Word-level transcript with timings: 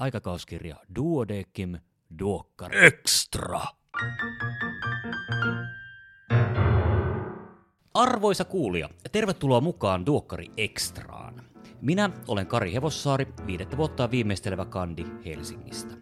aikakauskirja 0.00 0.76
Duodekim 0.96 1.78
Duokkar 2.18 2.76
Extra. 2.76 3.60
Arvoisa 7.94 8.44
kuulija, 8.44 8.88
tervetuloa 9.12 9.60
mukaan 9.60 10.06
Duokkari 10.06 10.46
Extraan. 10.56 11.42
Minä 11.80 12.10
olen 12.28 12.46
Kari 12.46 12.72
Hevossaari, 12.72 13.26
viidettä 13.46 13.76
vuotta 13.76 14.10
viimeistelevä 14.10 14.64
kandi 14.64 15.04
Helsingistä. 15.24 15.94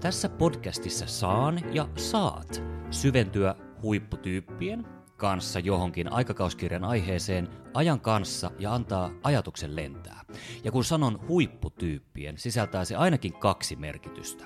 Tässä 0.00 0.28
podcastissa 0.28 1.06
saan 1.06 1.74
ja 1.74 1.88
saat 1.96 2.62
syventyä 2.90 3.54
huipputyyppien 3.82 4.86
kanssa 5.16 5.58
johonkin 5.58 6.12
aikakauskirjan 6.12 6.84
aiheeseen 6.84 7.48
ajan 7.74 8.00
kanssa 8.00 8.50
ja 8.58 8.74
antaa 8.74 9.10
ajatuksen 9.22 9.76
lentää. 9.76 10.20
Ja 10.64 10.72
kun 10.72 10.84
sanon 10.84 11.28
huipputyyppien, 11.28 12.38
sisältää 12.38 12.84
se 12.84 12.96
ainakin 12.96 13.32
kaksi 13.32 13.76
merkitystä. 13.76 14.44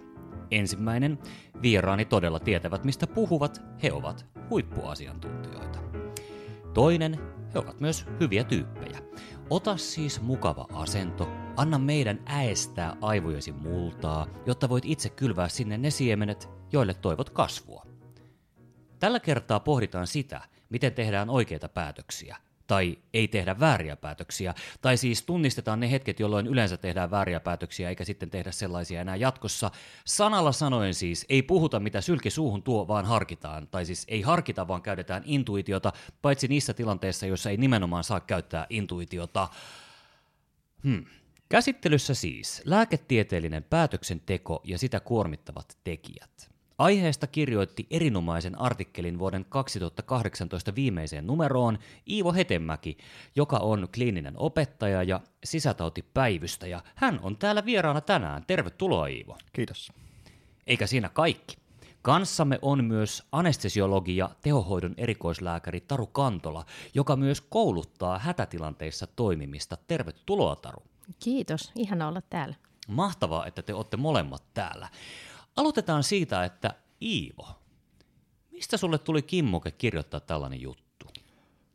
Ensimmäinen, 0.51 1.19
vieraani 1.63 2.05
todella 2.05 2.41
tietävät 2.41 2.85
mistä 2.85 3.07
puhuvat, 3.07 3.63
he 3.83 3.93
ovat 3.93 4.27
huippuasiantuntijoita. 4.51 5.79
Toinen, 6.75 7.21
he 7.55 7.59
ovat 7.59 7.81
myös 7.81 8.07
hyviä 8.21 8.45
tyyppejä. 8.45 8.99
Ota 9.51 9.77
siis 9.77 10.21
mukava 10.23 10.67
asento, 10.73 11.29
anna 11.57 11.79
meidän 11.79 12.21
äestää 12.27 12.97
aivojesi 13.01 13.53
multaa, 13.53 14.27
jotta 14.47 14.69
voit 14.69 14.85
itse 14.85 15.09
kylvää 15.09 15.49
sinne 15.49 15.79
ne 15.79 15.91
siemenet, 15.91 16.49
joille 16.73 16.95
toivot 16.95 17.31
kasvua. 17.31 17.87
Tällä 18.99 19.21
kertaa 19.21 19.61
pohditaan 19.61 20.07
sitä, 20.07 20.41
miten 20.69 20.95
tehdään 20.95 21.31
oikeita 21.31 21.69
päätöksiä, 21.69 22.37
tai 22.67 22.99
ei 23.15 23.29
tehdä 23.29 23.61
vääriä 23.61 23.97
päätöksiä, 23.97 24.55
tai 24.81 24.97
siis 24.97 25.23
tunnistetaan 25.23 25.81
ne 25.81 25.91
hetket, 25.91 26.21
jolloin 26.21 26.47
yleensä 26.47 26.77
tehdään 26.77 27.11
vääriä 27.11 27.41
päätöksiä, 27.41 27.89
eikä 27.89 28.05
sitten 28.05 28.31
tehdä 28.31 28.53
sellaisia 28.53 29.01
enää 29.01 29.17
jatkossa. 29.17 29.71
Sanalla 30.05 30.53
sanoen 30.53 30.95
siis, 30.95 31.27
ei 31.29 31.43
puhuta 31.43 31.81
mitä 31.81 32.01
sylki 32.01 32.31
suuhun 32.31 32.63
tuo, 32.63 32.89
vaan 32.89 33.05
harkitaan, 33.05 33.69
tai 33.69 33.87
siis 33.87 34.05
ei 34.09 34.23
harkita, 34.23 34.69
vaan 34.69 34.83
käytetään 34.83 35.23
intuitiota, 35.27 35.93
paitsi 36.23 36.49
niissä 36.49 36.75
tilanteissa, 36.75 37.27
joissa 37.27 37.51
ei 37.51 37.57
nimenomaan 37.57 38.05
saa 38.05 38.21
käyttää 38.21 38.67
intuitiota. 38.71 39.49
Hmm. 40.85 41.05
Käsittelyssä 41.49 42.15
siis 42.15 42.63
lääketieteellinen 42.65 43.65
päätöksenteko 43.65 44.61
ja 44.65 44.79
sitä 44.79 45.01
kuormittavat 45.01 45.79
tekijät. 45.85 46.48
Aiheesta 46.79 47.27
kirjoitti 47.27 47.87
erinomaisen 47.91 48.61
artikkelin 48.61 49.19
vuoden 49.19 49.47
2018 49.49 50.75
viimeiseen 50.75 51.27
numeroon 51.27 51.79
Iivo 52.09 52.33
Hetemäki, 52.33 52.99
joka 53.37 53.57
on 53.57 53.89
kliininen 53.95 54.35
opettaja 54.37 55.03
ja 55.03 55.21
sisätautipäivystäjä. 55.45 56.81
Hän 56.95 57.21
on 57.23 57.37
täällä 57.37 57.65
vieraana 57.65 58.01
tänään. 58.01 58.45
Tervetuloa 58.47 59.07
Iivo. 59.07 59.39
Kiitos. 59.53 59.93
Eikä 60.67 60.87
siinä 60.87 61.09
kaikki. 61.09 61.57
Kanssamme 62.03 62.59
on 62.63 62.85
myös 62.85 63.23
anestesiologi 63.33 64.17
ja 64.17 64.31
tehohoidon 64.43 64.95
erikoislääkäri 64.97 65.81
Taru 65.81 66.07
Kantola, 66.07 66.65
joka 66.95 67.17
myös 67.17 67.41
kouluttaa 67.41 68.19
hätätilanteissa 68.19 69.07
toimimista. 69.07 69.77
Tervetuloa 69.87 70.57
Taru. 70.57 70.83
Kiitos, 71.19 71.73
ihana 71.75 72.09
olla 72.09 72.23
täällä. 72.31 72.55
Mahtavaa, 72.89 73.47
että 73.47 73.63
te 73.63 73.75
olette 73.75 73.97
molemmat 73.97 74.43
täällä. 74.55 74.89
Aloitetaan 75.59 76.03
siitä, 76.03 76.45
että 76.45 76.75
Iivo, 77.03 77.49
mistä 78.53 78.77
sulle 78.77 78.99
tuli 78.99 79.23
kimmoke 79.23 79.71
kirjoittaa 79.71 80.21
tällainen 80.21 80.61
juttu? 80.61 81.07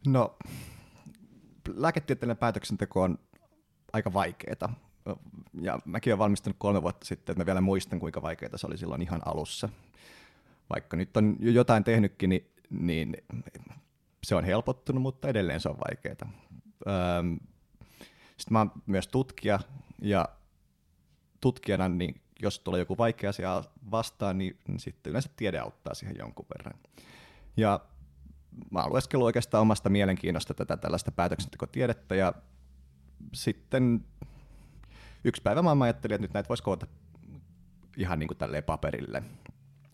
No, 0.07 0.37
lääketieteellinen 1.75 2.37
päätöksenteko 2.37 3.01
on 3.01 3.19
aika 3.93 4.13
vaikeaa. 4.13 4.73
Ja 5.61 5.79
mäkin 5.85 6.11
olen 6.11 6.19
valmistunut 6.19 6.55
kolme 6.59 6.81
vuotta 6.81 7.05
sitten, 7.05 7.33
että 7.33 7.41
mä 7.41 7.45
vielä 7.45 7.61
muistan, 7.61 7.99
kuinka 7.99 8.21
vaikeaa 8.21 8.57
se 8.57 8.67
oli 8.67 8.77
silloin 8.77 9.01
ihan 9.01 9.21
alussa. 9.25 9.69
Vaikka 10.69 10.97
nyt 10.97 11.17
on 11.17 11.35
jo 11.39 11.51
jotain 11.51 11.83
tehnytkin, 11.83 12.29
niin, 12.29 12.51
niin 12.69 13.17
se 14.23 14.35
on 14.35 14.43
helpottunut, 14.43 15.01
mutta 15.01 15.27
edelleen 15.27 15.59
se 15.59 15.69
on 15.69 15.77
vaikeaa. 15.77 16.31
Sitten 18.37 18.53
mä 18.53 18.59
oon 18.59 18.71
myös 18.85 19.07
tutkija, 19.07 19.59
ja 20.01 20.29
tutkijana 21.41 21.89
niin 21.89 22.21
jos 22.43 22.59
tulee 22.59 22.79
joku 22.79 22.97
vaikea 22.97 23.29
asia 23.29 23.63
vastaan, 23.91 24.37
niin, 24.37 24.59
niin 24.67 24.79
sitten 24.79 25.11
yleensä 25.11 25.29
tiede 25.35 25.59
auttaa 25.59 25.93
siihen 25.93 26.15
jonkun 26.19 26.45
verran. 26.57 26.79
Ja 27.57 27.79
mä 28.71 28.87
lueskellut 28.87 29.25
oikeastaan 29.25 29.61
omasta 29.61 29.89
mielenkiinnosta 29.89 30.53
tätä 30.53 30.77
tällaista 30.77 31.11
päätöksentekotiedettä 31.11 32.15
ja 32.15 32.33
sitten 33.33 34.05
yksi 35.23 35.41
päivä 35.41 35.75
mä 35.75 35.83
ajattelin, 35.83 36.15
että 36.15 36.23
nyt 36.23 36.33
näitä 36.33 36.49
voisi 36.49 36.63
koota 36.63 36.87
ihan 37.97 38.19
niin 38.19 38.27
kuin 38.27 38.37
tälleen 38.37 38.63
paperille. 38.63 39.23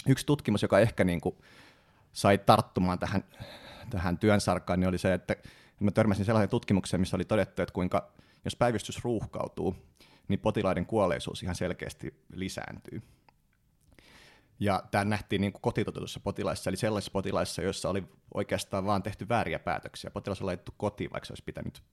Yksi 0.08 0.26
tutkimus, 0.26 0.62
joka 0.62 0.80
ehkä 0.80 1.04
niin 1.04 1.22
kuin 1.22 1.36
sai 2.14 2.38
tarttumaan 2.38 3.00
tähän, 3.00 3.24
tähän 3.90 4.18
työn 4.18 4.42
sarkaan, 4.42 4.80
niin 4.80 4.88
oli 4.88 4.98
se, 4.98 5.14
että 5.14 5.36
mä 5.80 5.92
törmäsin 5.92 6.26
sellaisen 6.26 6.50
tutkimukseen, 6.50 7.02
missä 7.02 7.18
oli 7.18 7.26
todettu, 7.26 7.62
että 7.62 7.74
kuinka 7.74 8.12
jos 8.46 8.56
päivystys 8.56 9.04
ruuhkautuu, 9.04 9.76
niin 10.30 10.40
potilaiden 10.40 10.86
kuolleisuus 10.86 11.44
ihan 11.44 11.56
selkeästi 11.56 12.14
lisääntyy. 12.34 13.02
Ja 14.60 14.84
tämä 14.92 15.06
nähtiin 15.06 15.42
niin 15.42 15.54
kotitotetussa 15.54 16.20
potilaissa, 16.20 16.70
eli 16.70 16.78
sellaisissa 16.78 17.12
potilaissa, 17.12 17.62
joissa 17.62 17.90
oli 17.90 18.04
oikeastaan 18.34 18.86
vaan 18.86 19.04
tehty 19.04 19.30
vääriä 19.30 19.60
päätöksiä. 19.60 20.12
Potilas 20.12 20.42
on 20.42 20.46
laitettu 20.46 20.74
kotiin, 20.78 21.12
vaikka 21.12 21.26
se 21.26 21.34
olisi 21.34 21.44
pitänyt 21.44 21.84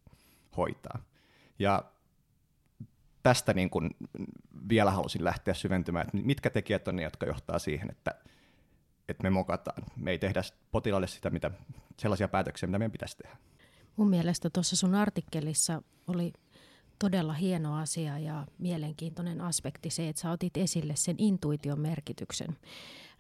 hoitaa. 0.57 0.99
Ja 1.59 1.83
tästä 3.23 3.55
niin 3.55 3.71
kuin 3.71 3.91
vielä 4.69 4.91
halusin 4.91 5.25
lähteä 5.25 5.55
syventymään, 5.55 6.07
että 6.07 6.27
mitkä 6.27 6.51
tekijät 6.51 6.89
on 6.89 6.97
ne, 6.97 7.03
jotka 7.03 7.27
johtaa 7.27 7.59
siihen, 7.59 7.91
että, 7.91 8.15
että 9.09 9.23
me 9.23 9.31
mokataan. 9.31 9.83
Me 9.97 10.11
ei 10.11 10.19
tehdä 10.19 10.43
potilaalle 10.71 11.07
sitä, 11.07 11.31
mitä, 11.31 11.51
sellaisia 11.99 12.29
päätöksiä, 12.29 12.67
mitä 12.67 12.79
meidän 12.79 12.93
pitäisi 12.93 13.17
tehdä. 13.17 13.37
Mun 13.97 14.11
mielestä 14.11 14.51
tuossa 14.51 14.77
sun 14.77 14.95
artikkelissa 14.95 15.83
oli 16.07 16.33
todella 16.99 17.33
hieno 17.33 17.77
asia 17.77 18.19
ja 18.19 18.47
mielenkiintoinen 18.59 19.41
aspekti 19.41 19.91
se, 19.91 20.09
että 20.09 20.23
sä 20.23 20.31
otit 20.31 20.57
esille 20.57 20.97
sen 20.97 21.17
intuition 21.19 21.81
merkityksen. 21.81 22.59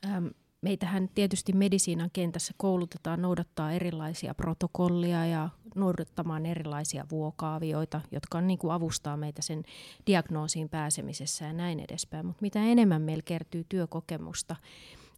Ähm, 0.04 0.26
meitähän 0.60 1.08
tietysti 1.14 1.52
medisiinan 1.52 2.10
kentässä 2.12 2.54
koulutetaan 2.56 3.22
noudattaa 3.22 3.72
erilaisia 3.72 4.34
protokollia 4.34 5.26
ja 5.26 5.48
noudattamaan 5.74 6.46
erilaisia 6.46 7.06
vuokaavioita, 7.10 8.00
jotka 8.12 8.38
on, 8.38 8.46
niin 8.46 8.58
kuin 8.58 8.72
avustaa 8.72 9.16
meitä 9.16 9.42
sen 9.42 9.62
diagnoosiin 10.06 10.68
pääsemisessä 10.68 11.44
ja 11.44 11.52
näin 11.52 11.80
edespäin. 11.80 12.26
Mutta 12.26 12.42
mitä 12.42 12.62
enemmän 12.62 13.02
meillä 13.02 13.22
kertyy 13.22 13.64
työkokemusta 13.68 14.56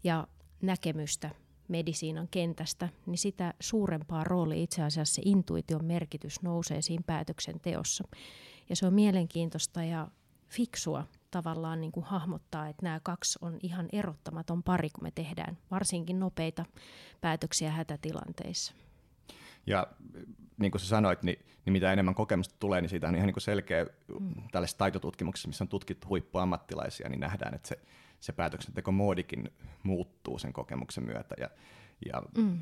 ja 0.05 0.27
näkemystä 0.63 1.31
medisiinan 1.69 2.29
kentästä, 2.31 2.89
niin 3.07 3.19
sitä 3.19 3.55
suurempaa 3.61 4.25
roolia 4.25 4.63
itse 4.63 4.83
asiassa 4.83 5.15
se 5.15 5.23
intuition 5.25 5.85
merkitys 5.85 6.43
nousee 6.43 6.83
siinä 6.83 7.05
päätöksenteossa. 7.07 8.05
Ja 8.69 8.77
se 8.77 8.87
on 8.87 8.95
mielenkiintoista 8.95 9.83
ja 9.85 10.09
fiksua 10.49 11.05
tavallaan 11.31 11.81
niin 11.81 11.93
kuin 11.93 12.07
hahmottaa, 12.07 12.69
että 12.69 12.83
nämä 12.83 13.01
kaksi 13.01 13.39
on 13.43 13.59
ihan 13.63 13.89
erottamaton 13.93 14.63
pari, 14.63 14.91
kun 14.91 15.05
me 15.05 15.11
tehdään 15.11 15.59
varsinkin 15.71 16.21
nopeita 16.21 16.65
päätöksiä 17.21 17.71
hätätilanteissa. 17.71 18.75
Ja 19.67 19.87
niin 20.59 20.71
kuin 20.71 20.81
sä 20.81 20.87
sanoit, 20.87 21.23
niin, 21.23 21.39
niin 21.65 21.73
mitä 21.73 21.93
enemmän 21.93 22.15
kokemusta 22.15 22.55
tulee, 22.59 22.81
niin 22.81 22.89
siitä 22.89 23.09
on 23.09 23.15
ihan 23.15 23.27
niin 23.27 23.35
kuin 23.35 23.43
selkeä 23.43 23.87
mm. 24.21 24.35
tällaisessa 24.53 24.79
taitotutkimuksessa, 24.79 25.49
missä 25.49 25.65
on 25.65 25.69
tutkittu 25.69 26.09
huippuammattilaisia, 26.09 27.09
niin 27.09 27.21
nähdään, 27.21 27.55
että 27.55 27.69
se, 27.69 27.79
se 28.21 28.33
päätöksentekomoodikin 28.33 29.51
muuttuu 29.83 30.18
sen 30.37 30.53
kokemuksen 30.53 31.05
myötä. 31.05 31.35
Ja, 31.41 31.51
ja 32.07 32.23
mm. 32.37 32.61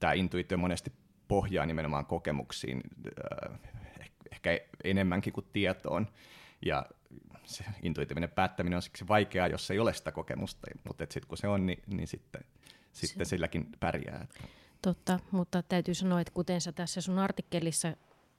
tämä 0.00 0.12
intuitio 0.12 0.58
monesti 0.58 0.92
pohjaa 1.28 1.66
nimenomaan 1.66 2.06
kokemuksiin, 2.06 2.80
äh, 3.50 3.58
ehkä 4.32 4.58
enemmänkin 4.84 5.32
kuin 5.32 5.46
tietoon. 5.52 6.06
Ja 6.66 6.86
se 7.44 7.64
intuitiivinen 7.82 8.30
päättäminen 8.30 8.76
on 8.76 8.82
siksi 8.82 9.08
vaikeaa, 9.08 9.46
jos 9.48 9.70
ei 9.70 9.78
ole 9.78 9.94
sitä 9.94 10.12
kokemusta, 10.12 10.66
mutta 10.84 11.04
sitten 11.04 11.28
kun 11.28 11.38
se 11.38 11.48
on, 11.48 11.66
niin, 11.66 11.82
niin 11.86 12.08
sitten, 12.08 12.44
sitten 12.92 13.26
se. 13.26 13.30
silläkin 13.30 13.66
pärjää. 13.80 14.26
Totta, 14.82 15.20
mutta 15.30 15.62
täytyy 15.62 15.94
sanoa, 15.94 16.20
että 16.20 16.32
kuten 16.32 16.60
sä 16.60 16.72
tässä 16.72 17.00
sun 17.00 17.18
artikkelissa 17.18 17.96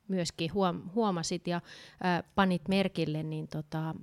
myöskin 0.08 0.52
huom- 0.54 0.90
huomasit 0.96 1.48
ja 1.48 1.62
ää, 2.04 2.24
panit 2.36 2.68
merkille, 2.68 3.24
niin 3.24 3.48
tota, 3.48 3.96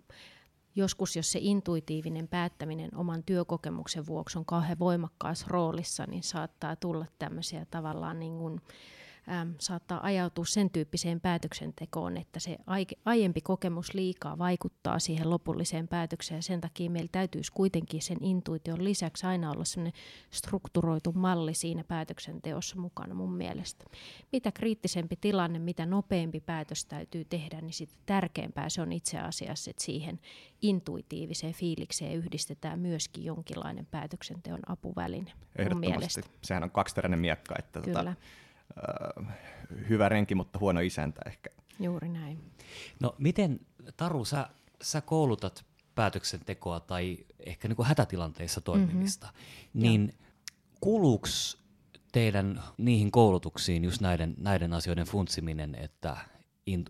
joskus 0.79 1.17
jos 1.17 1.33
se 1.33 1.39
intuitiivinen 1.43 2.29
päättäminen 2.29 2.91
oman 2.95 3.23
työkokemuksen 3.23 4.07
vuoksi 4.07 4.39
on 4.39 4.45
kauhean 4.45 4.79
voimakkaassa 4.79 5.47
roolissa, 5.49 6.05
niin 6.07 6.23
saattaa 6.23 6.77
tulla 6.77 7.07
tämmöisiä 7.19 7.67
tavallaan 7.71 8.19
niin 8.19 8.39
kuin, 8.39 8.61
äm, 9.31 9.55
saattaa 9.61 10.01
ajautua 10.07 10.45
sen 10.45 10.71
tyyppiseen 10.71 11.21
päätöksentekoon, 11.21 12.17
että 12.17 12.41
se 12.41 12.59
aiempi 13.05 13.41
kokemus 13.41 13.95
liikaa 13.95 14.39
vaikuttaa 14.39 14.99
siihen 14.99 15.31
lopulliseen 15.31 15.89
päätökseen. 15.89 16.43
Sen 16.43 16.61
takia 16.61 16.91
meillä 16.91 17.09
täytyisi 17.13 17.53
kuitenkin 17.53 18.03
sen 18.03 18.17
intuition 18.21 18.85
lisäksi 18.85 19.27
aina 19.27 19.51
olla 19.51 19.65
sellainen 19.65 20.01
strukturoitu 20.31 21.13
malli 21.13 21.55
siinä 21.55 21.85
päätöksenteossa 21.85 22.77
mukana 22.77 23.15
mun 23.15 23.33
mielestä. 23.35 23.85
Mitä 24.33 24.53
kriittisempi 24.53 25.17
tilanne, 25.21 25.59
mitä 25.59 25.87
nopeampi 25.87 26.41
päätös 26.41 26.85
täytyy 26.85 27.25
tehdä, 27.25 27.61
niin 27.61 27.73
sitten 27.73 27.99
tärkeämpää 28.07 28.69
se 28.69 28.83
on 28.83 28.93
itse 28.93 29.19
asiassa, 29.19 29.71
että 29.71 29.85
siihen 29.85 30.21
intuitiiviseen 30.63 31.55
fiilikseen 31.55 32.15
yhdistetään 32.15 32.79
myöskin 32.79 33.25
jonkinlainen 33.25 33.87
päätöksenteon 33.87 34.61
apuväline. 34.67 35.33
Ehdottomasti. 35.57 36.21
Sehän 36.45 36.63
on 36.63 36.71
kaksiteräinen 36.71 37.19
miekka, 37.19 37.55
että 37.59 37.81
tota, 37.81 37.85
Kyllä. 37.85 38.15
Tota, 38.15 38.48
äh, 38.79 39.37
hyvä 39.89 40.09
renki, 40.09 40.35
mutta 40.35 40.59
huono 40.59 40.81
isäntä 40.81 41.21
ehkä. 41.27 41.51
Juuri 41.81 42.09
näin. 42.09 42.39
No 43.01 43.15
miten, 43.19 43.61
Taru, 43.97 44.25
sä, 44.25 44.49
sä 44.83 45.01
koulutat 45.01 45.65
päätöksentekoa 45.95 46.81
tai 46.81 47.19
ehkä 47.47 47.69
niin 47.69 47.77
kuin 47.77 47.89
hätätilanteissa 47.89 48.61
toimimista, 48.61 49.27
mm-hmm. 49.27 49.83
niin 49.83 50.15
kuuluuko 50.81 51.29
teidän 52.13 52.63
niihin 52.79 53.11
koulutuksiin 53.11 53.85
just 53.85 54.01
näiden, 54.01 54.35
näiden 54.41 54.73
asioiden 54.73 55.07
funtsiminen, 55.07 55.75
että 55.75 56.17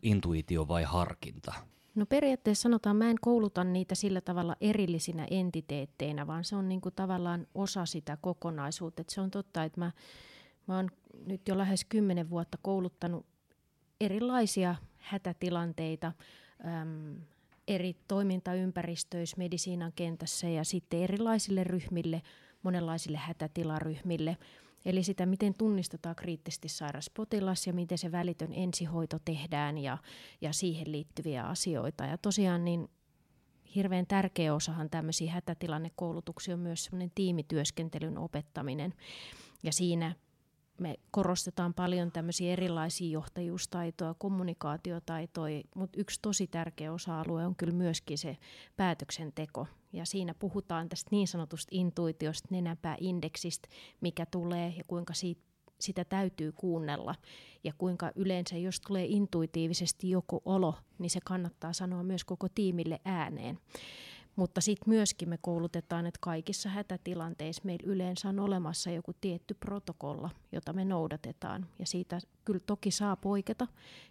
intuitio 0.02 0.68
vai 0.68 0.82
harkinta? 0.82 1.54
No 1.94 2.06
periaatteessa 2.06 2.62
sanotaan, 2.62 2.96
mä 2.96 3.10
en 3.10 3.16
kouluta 3.20 3.64
niitä 3.64 3.94
sillä 3.94 4.20
tavalla 4.20 4.56
erillisinä 4.60 5.26
entiteetteinä, 5.30 6.26
vaan 6.26 6.44
se 6.44 6.56
on 6.56 6.68
niin 6.68 6.80
kuin 6.80 6.94
tavallaan 6.94 7.46
osa 7.54 7.86
sitä 7.86 8.18
kokonaisuutta. 8.20 9.00
Et 9.00 9.08
se 9.08 9.20
on 9.20 9.30
totta, 9.30 9.64
että 9.64 9.80
mä, 9.80 9.92
mä 10.68 10.76
oon 10.76 10.90
nyt 11.26 11.48
jo 11.48 11.58
lähes 11.58 11.84
kymmenen 11.84 12.30
vuotta 12.30 12.58
kouluttanut 12.62 13.26
erilaisia 14.00 14.74
hätätilanteita 14.96 16.12
äm, 16.66 17.16
eri 17.68 17.96
toimintaympäristöissä 18.08 19.36
medisiinan 19.38 19.92
kentässä 19.92 20.48
ja 20.48 20.64
sitten 20.64 21.00
erilaisille 21.00 21.64
ryhmille, 21.64 22.22
monenlaisille 22.62 23.18
hätätilaryhmille– 23.18 24.36
Eli 24.84 25.02
sitä, 25.02 25.26
miten 25.26 25.54
tunnistetaan 25.54 26.16
kriittisesti 26.16 26.68
sairas 26.68 27.10
potilas 27.10 27.66
ja 27.66 27.72
miten 27.72 27.98
se 27.98 28.12
välitön 28.12 28.52
ensihoito 28.52 29.18
tehdään 29.24 29.78
ja, 29.78 29.98
ja 30.40 30.52
siihen 30.52 30.92
liittyviä 30.92 31.44
asioita. 31.44 32.04
Ja 32.04 32.18
tosiaan 32.18 32.64
niin 32.64 32.90
hirveän 33.74 34.06
tärkeä 34.06 34.54
osahan 34.54 34.90
tämmöisiä 34.90 35.32
hätätilannekoulutuksia 35.32 36.54
on 36.54 36.60
myös 36.60 36.84
semmoinen 36.84 37.12
tiimityöskentelyn 37.14 38.18
opettaminen. 38.18 38.94
Ja 39.62 39.72
siinä 39.72 40.14
me 40.80 40.96
korostetaan 41.10 41.74
paljon 41.74 42.12
tämmöisiä 42.12 42.52
erilaisia 42.52 43.10
johtajuustaitoja, 43.10 44.14
kommunikaatiotaitoja, 44.18 45.62
mutta 45.74 46.00
yksi 46.00 46.18
tosi 46.22 46.46
tärkeä 46.46 46.92
osa-alue 46.92 47.46
on 47.46 47.56
kyllä 47.56 47.74
myöskin 47.74 48.18
se 48.18 48.36
päätöksenteko. 48.76 49.66
Ja 49.92 50.06
siinä 50.06 50.34
puhutaan 50.34 50.88
tästä 50.88 51.08
niin 51.10 51.28
sanotusta 51.28 51.68
intuitiosta, 51.70 52.48
nenäpääindeksistä, 52.50 53.68
mikä 54.00 54.26
tulee 54.26 54.74
ja 54.76 54.84
kuinka 54.86 55.14
siitä, 55.14 55.42
sitä 55.80 56.04
täytyy 56.04 56.52
kuunnella. 56.52 57.14
Ja 57.64 57.72
kuinka 57.78 58.12
yleensä, 58.14 58.56
jos 58.56 58.80
tulee 58.80 59.04
intuitiivisesti 59.06 60.10
joku 60.10 60.42
olo, 60.44 60.74
niin 60.98 61.10
se 61.10 61.20
kannattaa 61.24 61.72
sanoa 61.72 62.02
myös 62.02 62.24
koko 62.24 62.48
tiimille 62.54 63.00
ääneen. 63.04 63.58
Mutta 64.38 64.60
sitten 64.60 64.88
myöskin 64.88 65.28
me 65.28 65.38
koulutetaan, 65.40 66.06
että 66.06 66.18
kaikissa 66.20 66.68
hätätilanteissa 66.68 67.62
meillä 67.64 67.92
yleensä 67.92 68.28
on 68.28 68.40
olemassa 68.40 68.90
joku 68.90 69.12
tietty 69.20 69.54
protokolla, 69.54 70.30
jota 70.52 70.72
me 70.72 70.84
noudatetaan. 70.84 71.66
Ja 71.78 71.86
siitä 71.86 72.18
kyllä 72.44 72.60
toki 72.66 72.90
saa 72.90 73.16
poiketa, 73.16 73.66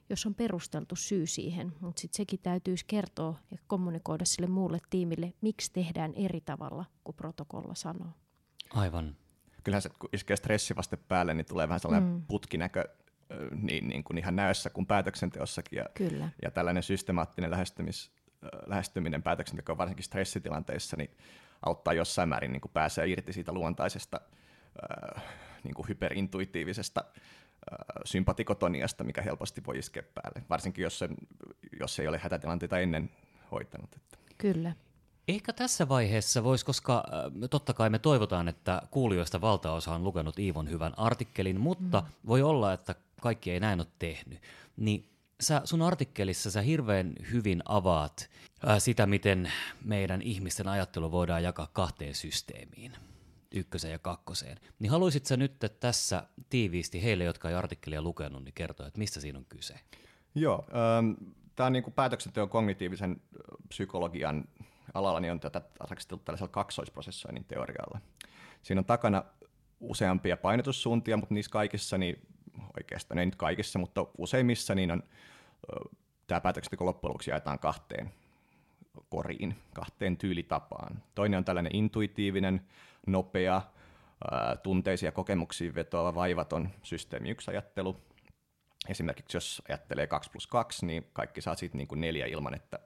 jos 0.09 0.25
on 0.25 0.35
perusteltu 0.35 0.95
syy 0.95 1.27
siihen, 1.27 1.73
mutta 1.81 2.01
sitten 2.01 2.17
sekin 2.17 2.39
täytyisi 2.39 2.85
kertoa 2.87 3.39
ja 3.51 3.57
kommunikoida 3.67 4.25
sille 4.25 4.47
muulle 4.47 4.79
tiimille, 4.89 5.33
miksi 5.41 5.73
tehdään 5.73 6.13
eri 6.15 6.41
tavalla 6.41 6.85
kuin 7.03 7.15
protokolla 7.15 7.75
sanoo. 7.75 8.11
Aivan. 8.73 9.15
Kyllähän 9.63 9.81
se, 9.81 9.89
kun 9.99 10.09
iskee 10.13 10.35
stressivaste 10.35 10.97
päälle, 10.97 11.33
niin 11.33 11.45
tulee 11.45 11.67
vähän 11.67 11.79
sellainen 11.79 12.09
mm. 12.09 12.21
putkinäkö 12.27 12.83
niin, 13.61 13.87
niin 13.87 14.03
kuin 14.03 14.17
ihan 14.17 14.35
näössä 14.35 14.69
kuin 14.69 14.85
päätöksenteossakin. 14.85 15.77
Ja, 15.77 15.85
Kyllä. 15.93 16.29
ja 16.41 16.51
tällainen 16.51 16.83
systemaattinen 16.83 17.51
lähestymis, 17.51 18.11
lähestyminen 18.65 19.23
päätöksentekoon 19.23 19.77
varsinkin 19.77 20.05
stressitilanteissa 20.05 20.97
niin 20.97 21.11
auttaa 21.65 21.93
jossain 21.93 22.29
määrin 22.29 22.51
niin 22.51 22.61
kuin 22.61 22.71
pääsee 22.71 23.07
irti 23.07 23.33
siitä 23.33 23.51
luontaisesta 23.51 24.21
niin 25.63 25.73
kuin 25.73 25.87
hyperintuitiivisesta 25.87 27.03
sympatikotoniasta, 28.05 29.03
mikä 29.03 29.21
helposti 29.21 29.61
voi 29.65 29.77
iskeä 29.77 30.03
päälle, 30.13 30.43
varsinkin 30.49 30.83
jos, 30.83 30.99
se, 30.99 31.09
jos 31.79 31.99
ei 31.99 32.07
ole 32.07 32.17
hätätilanteita 32.17 32.79
ennen 32.79 33.09
hoitanut. 33.51 33.95
Että. 33.95 34.17
Kyllä. 34.37 34.71
Ehkä 35.27 35.53
tässä 35.53 35.89
vaiheessa 35.89 36.43
voisi, 36.43 36.65
koska 36.65 37.03
totta 37.49 37.73
kai 37.73 37.89
me 37.89 37.99
toivotaan, 37.99 38.47
että 38.47 38.81
kuulijoista 38.91 39.41
valtaosa 39.41 39.95
on 39.95 40.03
lukenut 40.03 40.39
Iivon 40.39 40.69
hyvän 40.69 40.93
artikkelin, 40.97 41.59
mutta 41.59 42.01
mm. 42.01 42.07
voi 42.27 42.41
olla, 42.41 42.73
että 42.73 42.95
kaikki 43.21 43.51
ei 43.51 43.59
näin 43.59 43.79
ole 43.79 43.87
tehnyt. 43.99 44.41
Niin 44.77 45.09
sä 45.39 45.61
sun 45.63 45.81
artikkelissa 45.81 46.51
sä 46.51 46.61
hirveän 46.61 47.13
hyvin 47.31 47.61
avaat 47.65 48.29
ää, 48.65 48.79
sitä, 48.79 49.05
miten 49.05 49.51
meidän 49.83 50.21
ihmisten 50.21 50.67
ajattelu 50.67 51.11
voidaan 51.11 51.43
jakaa 51.43 51.67
kahteen 51.73 52.15
systeemiin, 52.15 52.93
ykköseen 53.51 53.91
ja 53.91 53.99
kakkoseen. 53.99 54.57
Niin 54.79 54.91
haluaisit 54.91 55.25
sä 55.25 55.37
nyt 55.37 55.53
tässä 55.79 56.23
tiiviisti 56.49 57.03
heille, 57.03 57.23
jotka 57.23 57.49
ei 57.49 57.55
artikkelia 57.55 58.01
lukenut, 58.01 58.43
niin 58.43 58.53
kertoa, 58.53 58.87
että 58.87 58.99
mistä 58.99 59.19
siinä 59.19 59.39
on 59.39 59.45
kyse? 59.49 59.79
Joo, 60.35 60.67
ähm, 60.97 61.31
tämä 61.55 61.69
niin 61.69 61.93
päätöksenteon 61.95 62.49
kognitiivisen 62.49 63.21
psykologian 63.67 64.43
alalla 64.93 65.19
niin 65.19 65.31
on 65.31 65.39
tätä 65.39 65.61
tarkasteltu 65.77 66.23
tällaisella 66.23 66.51
kaksoisprosessoinnin 66.51 67.45
teorialla. 67.45 68.01
Siinä 68.61 68.79
on 68.79 68.85
takana 68.85 69.23
useampia 69.79 70.37
painotussuuntia, 70.37 71.17
mutta 71.17 71.33
niissä 71.33 71.51
kaikissa 71.51 71.97
niin 71.97 72.27
oikeastaan, 72.77 73.19
ei 73.19 73.25
nyt 73.25 73.35
kaikissa, 73.35 73.79
mutta 73.79 74.05
useimmissa, 74.17 74.75
niin 74.75 74.91
on, 74.91 75.03
tämä 76.27 76.41
päätöksenteko 76.41 76.85
loppujen 76.85 77.09
lopuksi 77.09 77.29
jaetaan 77.29 77.59
kahteen 77.59 78.13
koriin, 79.09 79.55
kahteen 79.73 80.17
tyylitapaan. 80.17 81.03
Toinen 81.15 81.37
on 81.37 81.45
tällainen 81.45 81.75
intuitiivinen, 81.75 82.67
nopea, 83.07 83.61
tunteisia 84.63 85.11
kokemuksiin 85.11 85.75
vetoava 85.75 86.15
vaivaton 86.15 86.69
systeemi 86.83 87.29
yksi 87.29 87.51
ajattelu. 87.51 87.97
Esimerkiksi 88.89 89.37
jos 89.37 89.61
ajattelee 89.69 90.07
2 90.07 90.31
plus 90.31 90.47
2, 90.47 90.85
niin 90.85 91.07
kaikki 91.13 91.41
saa 91.41 91.55
siitä 91.55 91.77
niin 91.77 91.87
kuin 91.87 92.01
neljä 92.01 92.25
ilman, 92.25 92.53
että 92.53 92.79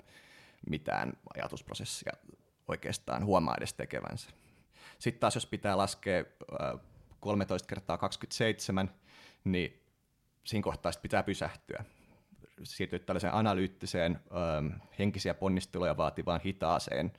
mitään 0.69 1.13
ajatusprosessia 1.35 2.13
oikeastaan 2.67 3.25
huomaa 3.25 3.55
edes 3.57 3.73
tekevänsä. 3.73 4.29
Sitten 4.99 5.19
taas 5.19 5.35
jos 5.35 5.45
pitää 5.45 5.77
laskea 5.77 6.23
13 7.19 7.67
kertaa 7.67 7.97
27, 7.97 8.89
niin 9.43 9.83
siinä 10.43 10.63
kohtaa 10.63 10.91
pitää 11.01 11.23
pysähtyä. 11.23 11.83
Siirtyä 12.63 12.99
tällaiseen 12.99 13.33
analyyttiseen, 13.33 14.19
ö, 14.25 14.79
henkisiä 14.99 15.33
ponnisteluja 15.33 15.97
vaativaan 15.97 16.41
hitaaseen 16.45 17.13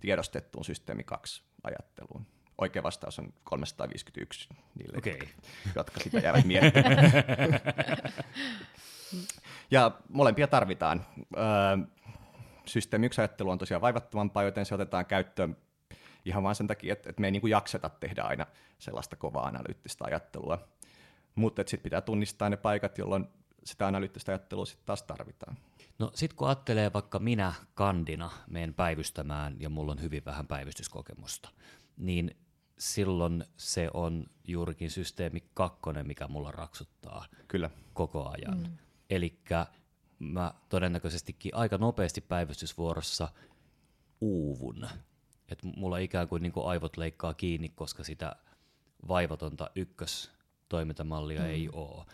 tiedostettuun 0.00 0.64
systeemi 0.64 1.04
2 1.04 1.42
ajatteluun. 1.62 2.26
Oikea 2.58 2.82
vastaus 2.82 3.18
on 3.18 3.32
351 3.44 4.48
niille, 4.74 4.98
okay. 4.98 5.12
jotka, 5.12 5.26
jotka 5.74 6.00
sitä 6.00 6.18
jäävät 6.18 6.44
miettimään. 6.44 7.12
ja 9.70 9.90
molempia 10.08 10.46
tarvitaan. 10.46 11.06
Ö, 11.36 11.38
systeemi 12.66 13.06
1 13.06 13.20
ajattelu 13.20 13.50
on 13.50 13.58
tosiaan 13.58 13.80
vaivattomampaa, 13.80 14.42
joten 14.42 14.66
se 14.66 14.74
otetaan 14.74 15.06
käyttöön 15.06 15.56
ihan 16.24 16.42
vain 16.42 16.54
sen 16.54 16.66
takia, 16.66 16.92
että, 16.92 17.10
että 17.10 17.20
me 17.20 17.26
ei 17.26 17.30
niin 17.30 17.40
kuin 17.40 17.50
jakseta 17.50 17.88
tehdä 17.88 18.22
aina 18.22 18.46
sellaista 18.78 19.16
kovaa 19.16 19.46
analyyttistä 19.46 20.04
ajattelua 20.04 20.68
mutta 21.36 21.62
sitten 21.66 21.82
pitää 21.82 22.00
tunnistaa 22.00 22.50
ne 22.50 22.56
paikat, 22.56 22.98
jolloin 22.98 23.28
sitä 23.64 23.86
analyyttistä 23.86 24.32
ajattelua 24.32 24.66
sitten 24.66 24.86
taas 24.86 25.02
tarvitaan. 25.02 25.56
No 25.98 26.10
sitten 26.14 26.36
kun 26.36 26.48
ajattelee 26.48 26.92
vaikka 26.92 27.18
minä 27.18 27.52
kandina 27.74 28.30
menen 28.46 28.74
päivystämään 28.74 29.56
ja 29.60 29.68
mulla 29.68 29.92
on 29.92 30.02
hyvin 30.02 30.24
vähän 30.24 30.46
päivystyskokemusta, 30.46 31.48
niin 31.96 32.36
silloin 32.78 33.44
se 33.56 33.90
on 33.94 34.26
juurikin 34.48 34.90
systeemi 34.90 35.44
kakkonen, 35.54 36.06
mikä 36.06 36.28
mulla 36.28 36.52
raksuttaa 36.52 37.26
Kyllä. 37.48 37.70
koko 37.92 38.28
ajan. 38.28 38.58
Mm. 38.58 38.78
Eli 39.10 39.40
mä 40.18 40.54
todennäköisestikin 40.68 41.54
aika 41.54 41.78
nopeasti 41.78 42.20
päivystysvuorossa 42.20 43.28
uuvun. 44.20 44.88
että 45.48 45.68
mulla 45.76 45.98
ikään 45.98 46.28
kuin, 46.28 46.42
niin 46.42 46.52
kuin 46.52 46.66
aivot 46.66 46.96
leikkaa 46.96 47.34
kiinni, 47.34 47.68
koska 47.68 48.04
sitä 48.04 48.36
vaivatonta 49.08 49.70
ykkös 49.74 50.35
toimintamallia 50.68 51.40
mm. 51.40 51.46
ei 51.46 51.68
ole. 51.72 52.04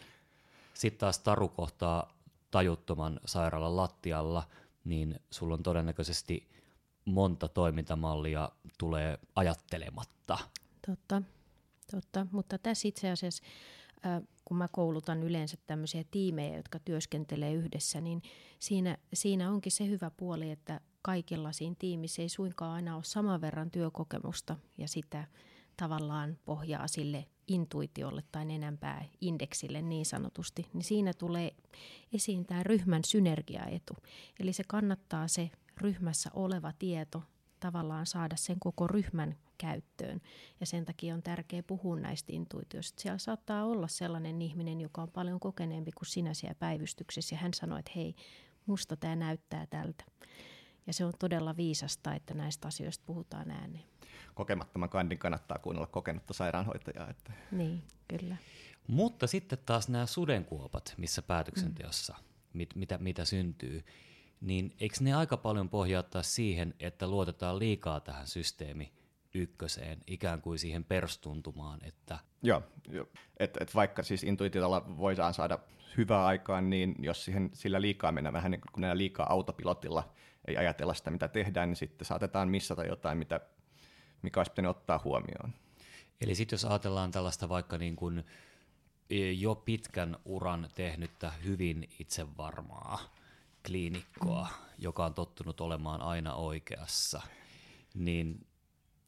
Sitten 0.75 1.01
taas 1.01 1.19
taru 1.19 1.49
kohtaa 1.49 2.15
tajuttoman 2.51 3.21
sairaalan 3.25 3.77
lattialla, 3.77 4.49
niin 4.85 5.21
sulla 5.31 5.55
on 5.55 5.63
todennäköisesti 5.63 6.49
monta 7.05 7.49
toimintamallia 7.49 8.51
tulee 8.79 9.19
ajattelematta. 9.37 10.39
Totta, 10.87 11.23
totta. 11.91 12.27
mutta 12.33 12.59
tässä 12.59 12.89
itse 12.89 13.11
asiassa 13.11 13.43
kun 14.45 14.57
mä 14.57 14.69
koulutan 14.73 15.23
yleensä 15.23 15.57
tämmöisiä 15.67 16.05
tiimejä, 16.11 16.57
jotka 16.57 16.79
työskentelee 16.79 17.55
yhdessä, 17.55 18.01
niin 18.01 18.23
siinä, 18.59 18.99
siinä 19.15 19.51
onkin 19.51 19.73
se 19.73 19.87
hyvä 19.87 20.11
puoli, 20.11 20.51
että 20.51 20.81
kaikilla 21.03 21.53
siinä 21.53 21.77
tiimissä 21.79 22.23
ei 22.23 22.29
suinkaan 22.29 22.73
aina 22.73 22.95
ole 22.95 23.05
saman 23.05 23.41
verran 23.41 23.71
työkokemusta 23.71 24.57
ja 24.79 24.89
sitä 24.89 25.25
tavallaan 25.77 26.39
pohjaa 26.45 26.89
sille 26.89 27.27
intuitiolle 27.55 28.23
tai 28.33 28.55
enempää 28.55 29.05
indeksille 29.21 29.83
niin 29.83 30.07
sanotusti, 30.07 30.67
niin 30.73 30.85
siinä 30.85 31.13
tulee 31.13 31.55
esiin 32.13 32.47
tämä 32.47 32.63
ryhmän 32.63 33.05
synergiaetu. 33.05 33.97
Eli 34.41 34.53
se 34.53 34.63
kannattaa 34.69 35.29
se 35.29 35.51
ryhmässä 35.77 36.31
oleva 36.35 36.73
tieto 36.79 37.23
tavallaan 37.61 38.07
saada 38.07 38.37
sen 38.37 38.57
koko 38.61 38.87
ryhmän 38.87 39.37
käyttöön. 39.59 40.21
Ja 40.61 40.67
sen 40.67 40.85
takia 40.85 41.15
on 41.15 41.23
tärkeää 41.23 41.63
puhua 41.63 41.97
näistä 41.97 42.33
intuitioista. 42.33 43.03
Siellä 43.03 43.19
saattaa 43.19 43.65
olla 43.65 43.89
sellainen 43.89 44.43
ihminen, 44.43 44.81
joka 44.81 45.03
on 45.03 45.11
paljon 45.11 45.41
kokeneempi 45.41 45.93
kuin 45.93 46.07
sinä 46.09 46.35
siellä 46.35 46.55
päivystyksessä, 46.55 47.35
ja 47.35 47.39
hän 47.39 47.55
sanoo, 47.55 47.79
että 47.79 47.93
hei, 47.97 48.15
musta 48.67 48.97
tämä 48.97 49.17
näyttää 49.17 49.67
tältä. 49.67 50.05
Ja 50.87 50.93
se 50.93 51.05
on 51.05 51.13
todella 51.19 51.57
viisasta, 51.57 52.15
että 52.15 52.35
näistä 52.35 52.69
asioista 52.69 53.05
puhutaan 53.07 53.51
ääneen. 53.51 53.92
Kokemattoman 54.35 54.89
kandin 54.89 55.19
kannattaa 55.19 55.59
kuunnella 55.59 55.87
kokenutta 55.87 56.35
sairaanhoitajaa. 56.35 57.11
Että... 57.11 57.33
Niin, 57.51 57.83
kyllä. 58.09 58.37
Mutta 58.89 59.27
sitten 59.27 59.59
taas 59.67 59.89
nämä 59.89 60.07
sudenkuopat, 60.07 60.95
missä 60.97 61.23
päätöksenteossa, 61.23 62.15
mm. 62.19 62.25
mit, 62.53 62.75
mitä, 62.75 62.99
mitä 62.99 63.25
syntyy, 63.25 63.85
niin 64.41 64.75
eikö 64.81 64.97
ne 65.01 65.15
aika 65.15 65.37
paljon 65.37 65.69
pohjaa 65.69 66.05
siihen, 66.23 66.75
että 66.81 67.09
luotetaan 67.09 67.59
liikaa 67.59 68.01
tähän 68.01 68.27
systeemi 68.27 68.93
ykköseen, 69.35 69.99
ikään 70.07 70.43
kuin 70.43 70.59
siihen 70.59 70.85
perstuntumaan. 70.85 71.85
Että... 71.85 72.19
Joo, 72.43 72.63
jo. 72.89 73.09
Et, 73.37 73.57
et 73.61 73.75
vaikka 73.75 74.03
siis 74.03 74.25
intuitiolla 74.25 74.85
voidaan 74.99 75.35
saada 75.35 75.59
hyvää 75.97 76.25
aikaan, 76.25 76.71
niin 76.71 76.95
jos 76.99 77.25
siihen 77.25 77.51
sillä 77.53 77.81
liikaa 77.81 78.13
mennään 78.13 78.33
vähän 78.33 78.51
niin 78.51 78.61
kuin 78.73 78.99
liikaa 78.99 79.33
autopilotilla, 79.33 80.13
ei 80.49 80.57
ajatella 80.57 80.95
sitä 80.95 81.11
mitä 81.11 81.29
tehdään, 81.29 81.69
niin 81.69 81.77
sitten 81.77 82.07
saatetaan 82.07 82.49
missata 82.49 82.85
jotain, 82.85 83.19
mitä, 83.19 83.41
mikä 84.23 84.41
olisi 84.41 84.53
pitänyt 84.53 84.71
ottaa 84.71 85.01
huomioon. 85.05 85.55
Eli 86.21 86.35
sitten 86.35 86.55
jos 86.55 86.65
ajatellaan 86.65 87.11
tällaista 87.11 87.49
vaikka 87.49 87.79
niin 87.79 87.97
kuin 87.97 88.25
e, 89.11 89.33
jo 89.33 89.55
pitkän 89.55 90.17
uran 90.25 90.69
tehnyttä 90.75 91.31
hyvin 91.31 91.89
itsevarmaa 91.99 92.99
kliinikkoa, 93.67 94.49
joka 94.79 95.05
on 95.05 95.15
tottunut 95.15 95.61
olemaan 95.61 96.03
aina 96.03 96.35
oikeassa, 96.35 97.23
niin 97.95 98.47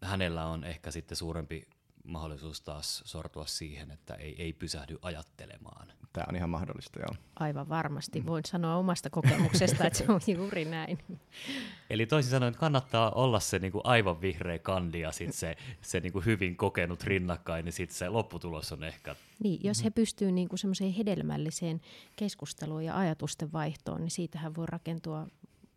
hänellä 0.02 0.46
on 0.46 0.64
ehkä 0.64 0.90
sitten 0.90 1.16
suurempi 1.16 1.68
mahdollisuus 2.04 2.60
taas 2.60 3.02
sortua 3.06 3.46
siihen, 3.46 3.90
että 3.90 4.14
ei, 4.14 4.42
ei 4.42 4.52
pysähdy 4.52 4.98
ajattelemaan. 5.02 5.92
Tämä 6.12 6.26
on 6.28 6.36
ihan 6.36 6.50
mahdollista, 6.50 7.00
joo. 7.00 7.16
Aivan 7.36 7.68
varmasti. 7.68 8.20
Mm. 8.20 8.26
Voin 8.26 8.44
sanoa 8.46 8.76
omasta 8.76 9.10
kokemuksesta, 9.10 9.86
että 9.86 9.98
se 9.98 10.04
on 10.08 10.20
juuri 10.36 10.64
näin. 10.64 10.98
Eli 11.90 12.06
toisin 12.06 12.30
sanoen 12.30 12.54
kannattaa 12.54 13.10
olla 13.10 13.40
se 13.40 13.58
niin 13.58 13.72
kuin 13.72 13.82
aivan 13.84 14.20
vihreä 14.20 14.58
kandi 14.58 15.00
ja 15.00 15.12
sit 15.12 15.34
se, 15.34 15.56
se 15.80 16.00
niin 16.00 16.12
kuin 16.12 16.24
hyvin 16.24 16.56
kokenut 16.56 17.04
rinnakkain, 17.04 17.64
niin 17.64 17.72
sitten 17.72 17.96
se 17.96 18.08
lopputulos 18.08 18.72
on 18.72 18.84
ehkä... 18.84 19.16
Niin, 19.42 19.60
jos 19.64 19.84
he 19.84 19.90
pystyvät 19.90 20.34
niin 20.34 20.48
semmoiseen 20.54 20.92
hedelmälliseen 20.92 21.80
keskusteluun 22.16 22.84
ja 22.84 22.98
ajatusten 22.98 23.52
vaihtoon, 23.52 24.00
niin 24.00 24.10
siitähän 24.10 24.54
voi 24.54 24.66
rakentua 24.66 25.26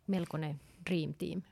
melkoinen 0.06 0.60
dream 0.90 1.14
team. 1.14 1.42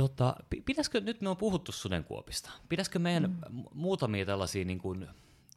Tota, 0.00 0.36
pitäisikö, 0.64 1.00
nyt 1.00 1.20
me 1.20 1.28
on 1.28 1.36
puhuttu 1.36 1.72
sudenkuopista, 1.72 2.50
pitäisikö 2.68 2.98
meidän 2.98 3.30
mm. 3.30 3.64
muutamia 3.74 4.26
tällaisia 4.26 4.64
niin 4.64 4.78
kuin 4.78 5.08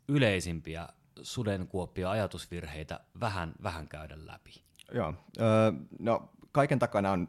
yleisimpiä 0.07 0.88
sudenkuoppia 1.21 2.12
ajatusvirheitä 2.12 3.00
vähän, 3.19 3.53
vähän 3.63 3.88
käydä 3.88 4.15
läpi? 4.25 4.51
Joo, 4.93 5.13
öö, 5.39 5.71
no 6.00 6.29
kaiken 6.51 6.79
takana 6.79 7.12
on 7.12 7.27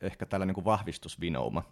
ehkä 0.00 0.26
tällainen 0.26 0.54
niin 0.56 0.64
vahvistusvinouma. 0.64 1.62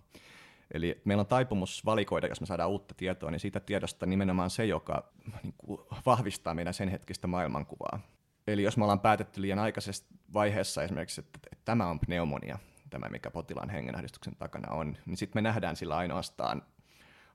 Eli 0.74 1.00
meillä 1.04 1.20
on 1.20 1.26
taipumus 1.26 1.84
valikoida, 1.84 2.26
jos 2.26 2.40
me 2.40 2.46
saadaan 2.46 2.70
uutta 2.70 2.94
tietoa, 2.94 3.30
niin 3.30 3.40
siitä 3.40 3.60
tiedosta 3.60 4.06
nimenomaan 4.06 4.50
se, 4.50 4.66
joka 4.66 5.12
niin 5.42 5.54
kuin 5.58 5.80
vahvistaa 6.06 6.54
meidän 6.54 6.74
sen 6.74 6.88
hetkistä 6.88 7.26
maailmankuvaa. 7.26 8.00
Eli 8.46 8.62
jos 8.62 8.76
me 8.76 8.84
ollaan 8.84 9.00
päätetty 9.00 9.42
liian 9.42 9.58
aikaisessa 9.58 10.04
vaiheessa 10.32 10.82
esimerkiksi, 10.82 11.20
että, 11.20 11.38
että 11.52 11.64
tämä 11.64 11.86
on 11.86 12.00
pneumonia, 12.00 12.58
tämä 12.90 13.08
mikä 13.08 13.30
potilaan 13.30 13.70
hengenahdistuksen 13.70 14.36
takana 14.36 14.72
on, 14.72 14.96
niin 15.06 15.16
sitten 15.16 15.42
me 15.42 15.48
nähdään 15.48 15.76
sillä 15.76 15.96
ainoastaan 15.96 16.62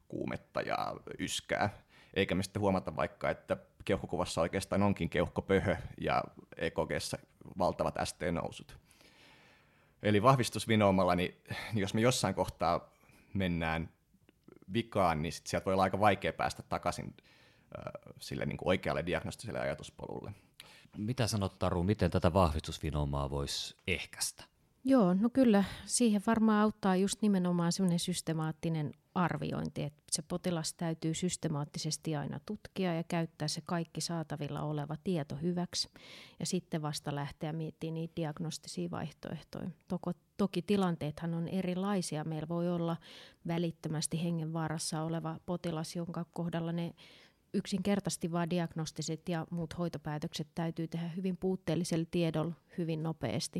kuumetta 0.07 0.61
ja 0.61 0.95
yskää, 1.19 1.69
eikä 2.13 2.35
me 2.35 2.43
sitten 2.43 2.61
huomata 2.61 2.95
vaikka, 2.95 3.29
että 3.29 3.57
keuhkokuvassa 3.85 4.41
oikeastaan 4.41 4.83
onkin 4.83 5.09
keuhkopöhö 5.09 5.75
ja 6.01 6.23
EKGssä 6.57 7.17
valtavat 7.57 7.95
ST-nousut. 8.03 8.77
Eli 10.03 10.23
vahvistusvinoomalla, 10.23 11.15
niin, 11.15 11.35
jos 11.73 11.93
me 11.93 12.01
jossain 12.01 12.35
kohtaa 12.35 12.89
mennään 13.33 13.89
vikaan, 14.73 15.21
niin 15.21 15.33
sit 15.33 15.47
sieltä 15.47 15.65
voi 15.65 15.73
olla 15.73 15.83
aika 15.83 15.99
vaikea 15.99 16.33
päästä 16.33 16.63
takaisin 16.63 17.05
äh, 17.07 18.13
sille 18.19 18.45
niin 18.45 18.57
kuin 18.57 18.67
oikealle 18.67 19.05
diagnostiselle 19.05 19.59
ajatuspolulle. 19.59 20.31
Mitä 20.97 21.27
sanot 21.27 21.59
Taru, 21.59 21.83
miten 21.83 22.11
tätä 22.11 22.33
vahvistusvinoomaa 22.33 23.29
voisi 23.29 23.75
ehkäistä? 23.87 24.43
Joo, 24.87 25.13
no 25.13 25.29
kyllä 25.29 25.63
siihen 25.85 26.21
varmaan 26.27 26.61
auttaa 26.61 26.95
just 26.95 27.21
nimenomaan 27.21 27.71
semmoinen 27.71 27.99
systemaattinen 27.99 28.91
arviointi, 29.15 29.83
että 29.83 30.03
se 30.11 30.21
potilas 30.21 30.73
täytyy 30.73 31.13
systemaattisesti 31.13 32.15
aina 32.15 32.39
tutkia 32.45 32.93
ja 32.93 33.03
käyttää 33.03 33.47
se 33.47 33.61
kaikki 33.65 34.01
saatavilla 34.01 34.61
oleva 34.61 34.95
tieto 35.03 35.35
hyväksi 35.35 35.89
ja 36.39 36.45
sitten 36.45 36.81
vasta 36.81 37.15
lähteä 37.15 37.53
miettimään 37.53 37.93
niitä 37.93 38.15
diagnostisia 38.15 38.91
vaihtoehtoja. 38.91 39.69
Toko, 39.87 40.11
toki 40.37 40.61
tilanteethan 40.61 41.33
on 41.33 41.47
erilaisia. 41.47 42.23
Meillä 42.23 42.47
voi 42.47 42.69
olla 42.69 42.97
välittömästi 43.47 44.23
hengenvaarassa 44.23 45.01
oleva 45.01 45.39
potilas, 45.45 45.95
jonka 45.95 46.25
kohdalla 46.33 46.71
ne 46.71 46.93
yksinkertaisesti 47.53 48.31
vain 48.31 48.49
diagnostiset 48.49 49.29
ja 49.29 49.47
muut 49.49 49.77
hoitopäätökset 49.77 50.47
täytyy 50.55 50.87
tehdä 50.87 51.07
hyvin 51.07 51.37
puutteellisella 51.37 52.05
tiedolla 52.11 52.53
hyvin 52.77 53.03
nopeasti. 53.03 53.59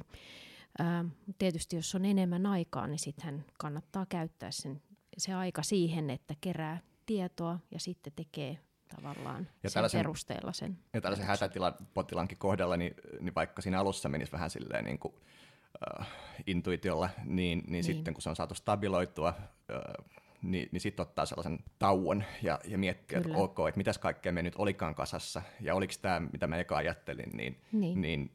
Ää, 0.79 1.05
tietysti 1.38 1.75
jos 1.75 1.96
on 1.96 2.05
enemmän 2.05 2.46
aikaa, 2.46 2.88
niin 2.88 3.00
sitten 3.00 3.46
kannattaa 3.60 4.05
käyttää 4.05 4.51
sen, 4.51 4.82
se 5.17 5.34
aika 5.34 5.63
siihen, 5.63 6.10
että 6.10 6.34
kerää 6.41 6.79
tietoa 7.05 7.60
ja 7.72 7.79
sitten 7.79 8.13
tekee 8.15 8.58
tavallaan 8.96 9.48
ja 9.63 9.70
sen 9.70 9.84
perusteella 9.94 10.53
sen. 10.53 10.77
Ja 10.94 11.01
tällaisen 11.01 11.27
hätätilapotilankin 11.27 12.38
kohdalla, 12.38 12.77
niin, 12.77 12.96
niin 13.20 13.36
vaikka 13.36 13.62
siinä 13.62 13.79
alussa 13.79 14.10
menisi 14.10 14.32
vähän 14.32 14.50
silleen 14.50 14.86
niin 14.86 15.00
kuin, 15.00 15.13
äh, 16.00 16.08
intuitiolla, 16.48 17.10
niin, 17.24 17.36
niin, 17.36 17.63
niin, 17.67 17.84
sitten 17.84 18.13
kun 18.13 18.22
se 18.22 18.29
on 18.29 18.36
saatu 18.36 18.55
stabiloitua, 18.55 19.34
äh, 19.38 20.05
niin, 20.51 20.69
niin 20.71 20.81
sitten 20.81 21.03
ottaa 21.03 21.25
sellaisen 21.25 21.59
tauon 21.79 22.23
ja, 22.41 22.59
ja 22.67 22.77
miettiä, 22.77 23.17
että 23.17 23.37
ok, 23.37 23.59
että 23.67 23.77
mitäs 23.77 23.97
kaikkea 23.97 24.31
me 24.31 24.41
nyt 24.41 24.55
olikaan 24.57 24.95
kasassa 24.95 25.41
ja 25.61 25.75
oliko 25.75 25.93
tämä, 26.01 26.19
mitä 26.19 26.47
mä 26.47 26.57
eka 26.57 26.77
ajattelin, 26.77 27.29
niin, 27.33 27.61
niin. 27.71 28.01
niin 28.01 28.31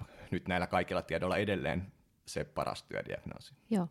äh, 0.00 0.06
nyt 0.30 0.48
näillä 0.48 0.66
kaikilla 0.66 1.02
tiedoilla 1.02 1.36
edelleen 1.36 1.92
se 2.26 2.44
paras 2.44 2.82
työdiagnoosi. 2.82 3.54
Joo. 3.70 3.88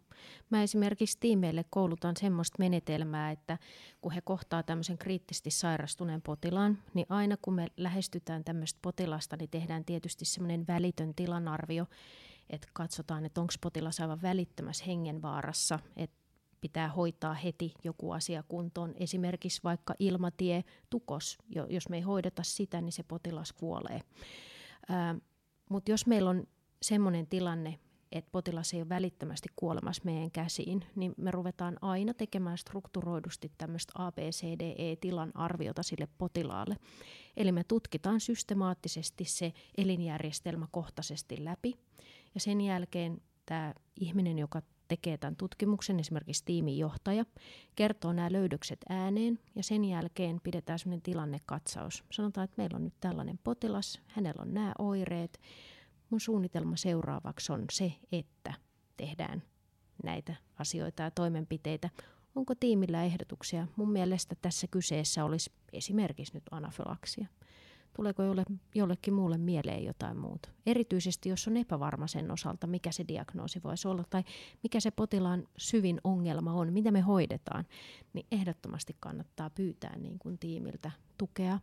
Mä 0.50 0.63
esimerkiksi 0.63 1.18
tiimeille 1.20 1.66
koulutan 1.70 2.18
semmoista 2.18 2.56
menetelmää, 2.60 3.32
että 3.32 3.58
kun 4.01 4.12
he 4.12 4.22
kohtaa 4.22 4.63
tämmöisen 4.63 4.98
kriittisesti 4.98 5.51
sairastuneen 5.51 6.22
potilaan, 6.22 6.77
niin 6.94 7.06
aina 7.10 7.38
kun 7.42 7.54
me 7.54 7.68
lähestytään 7.77 8.44
tämmöistä 8.44 8.80
potilasta, 8.82 9.38
niin 9.38 9.50
tehdään 9.50 9.86
tietysti 9.86 10.25
semmoinen 10.25 10.68
välitön 10.68 11.16
tilanarvio, 11.16 11.86
että 12.50 12.68
katsotaan, 12.74 13.25
että 13.25 13.42
onko 13.42 13.54
potilas 13.62 14.00
aivan 14.00 14.22
välittömässä 14.22 14.86
hengenvaarassa, 14.86 15.80
että 15.96 16.27
pitää 16.62 16.90
hoitaa 16.90 17.34
heti 17.34 17.74
joku 17.84 18.12
asia 18.12 18.44
kuntoon. 18.44 18.94
Esimerkiksi 18.96 19.62
vaikka 19.64 19.96
ilmatie, 20.00 20.64
tukos, 20.90 21.38
jos 21.70 21.90
me 21.90 21.96
ei 21.96 22.02
hoideta 22.02 22.44
sitä, 22.44 22.82
niin 22.82 22.92
se 22.92 23.04
potilas 23.04 23.54
kuolee. 23.54 24.02
Mutta 25.70 25.92
jos 25.92 26.08
meillä 26.08 26.30
on 26.30 26.48
sellainen 26.82 27.28
tilanne, 27.28 27.80
että 28.12 28.32
potilas 28.32 28.74
ei 28.74 28.82
ole 28.82 28.90
välittömästi 28.90 29.50
kuolemassa 29.56 30.02
meidän 30.06 30.32
käsiin, 30.32 30.86
niin 30.96 31.14
me 31.18 31.32
ruvetaan 31.32 31.78
aina 31.82 32.14
tekemään 32.14 32.58
strukturoidusti 32.58 33.52
tämmöistä 33.58 33.94
ABCDE-tilan 33.96 35.32
arviota 35.34 35.84
sille 35.84 36.08
potilaalle. 36.18 36.78
Eli 37.38 37.52
me 37.52 37.64
tutkitaan 37.64 38.20
systemaattisesti 38.20 39.26
se 39.26 39.54
elinjärjestelmä 39.78 40.68
kohtaisesti 40.72 41.46
läpi, 41.46 41.74
ja 42.34 42.40
sen 42.40 42.62
jälkeen 42.62 43.22
tämä 43.46 43.74
ihminen, 44.00 44.40
joka 44.40 44.62
tekee 44.88 45.17
tämän 45.17 45.36
tutkimuksen, 45.36 46.00
esimerkiksi 46.00 46.46
tiimin 46.46 46.77
johtaja, 46.77 47.25
kertoo 47.75 48.13
nämä 48.13 48.32
löydökset 48.32 48.79
ääneen 48.89 49.39
ja 49.56 49.63
sen 49.63 49.86
jälkeen 49.86 50.41
pidetään 50.44 50.79
sellainen 50.79 51.01
tilannekatsaus. 51.01 52.03
Sanotaan, 52.12 52.46
että 52.46 52.58
meillä 52.58 52.75
on 52.75 52.84
nyt 52.84 53.00
tällainen 53.00 53.39
potilas, 53.44 54.01
hänellä 54.08 54.41
on 54.41 54.53
nämä 54.53 54.74
oireet. 54.79 55.39
Mun 56.10 56.20
suunnitelma 56.20 56.75
seuraavaksi 56.75 57.51
on 57.51 57.65
se, 57.72 57.94
että 58.12 58.53
tehdään 58.98 59.44
näitä 60.03 60.36
asioita 60.60 61.03
ja 61.03 61.12
toimenpiteitä. 61.12 61.89
Onko 62.36 62.56
tiimillä 62.56 63.03
ehdotuksia? 63.03 63.67
Mun 63.75 63.91
mielestä 63.91 64.36
tässä 64.41 64.67
kyseessä 64.67 65.25
olisi 65.25 65.51
esimerkiksi 65.74 66.34
nyt 66.34 66.44
anafylaksia. 66.51 67.27
Tuleeko 67.96 68.24
jolle, 68.24 68.44
jollekin 68.75 69.13
muulle 69.13 69.38
mieleen 69.38 69.84
jotain 69.84 70.17
muuta. 70.17 70.50
Erityisesti 70.65 71.29
jos 71.29 71.48
on 71.48 71.58
epävarma 71.58 72.08
sen 72.08 72.32
osalta, 72.32 72.67
mikä 72.67 72.91
se 72.91 73.06
diagnoosi 73.08 73.63
voisi 73.63 73.88
olla 73.88 74.03
tai 74.10 74.24
mikä 74.63 74.79
se 74.79 74.91
potilaan 74.91 75.48
syvin 75.58 76.01
ongelma 76.03 76.53
on, 76.53 76.74
mitä 76.74 76.91
me 76.91 77.01
hoidetaan, 77.01 77.65
niin 78.13 78.25
ehdottomasti 78.32 78.96
kannattaa 79.00 79.50
pyytää 79.50 79.98
niin 79.98 80.20
kuin 80.20 80.39
tiimiltä 80.39 80.91
tukea, 81.17 81.60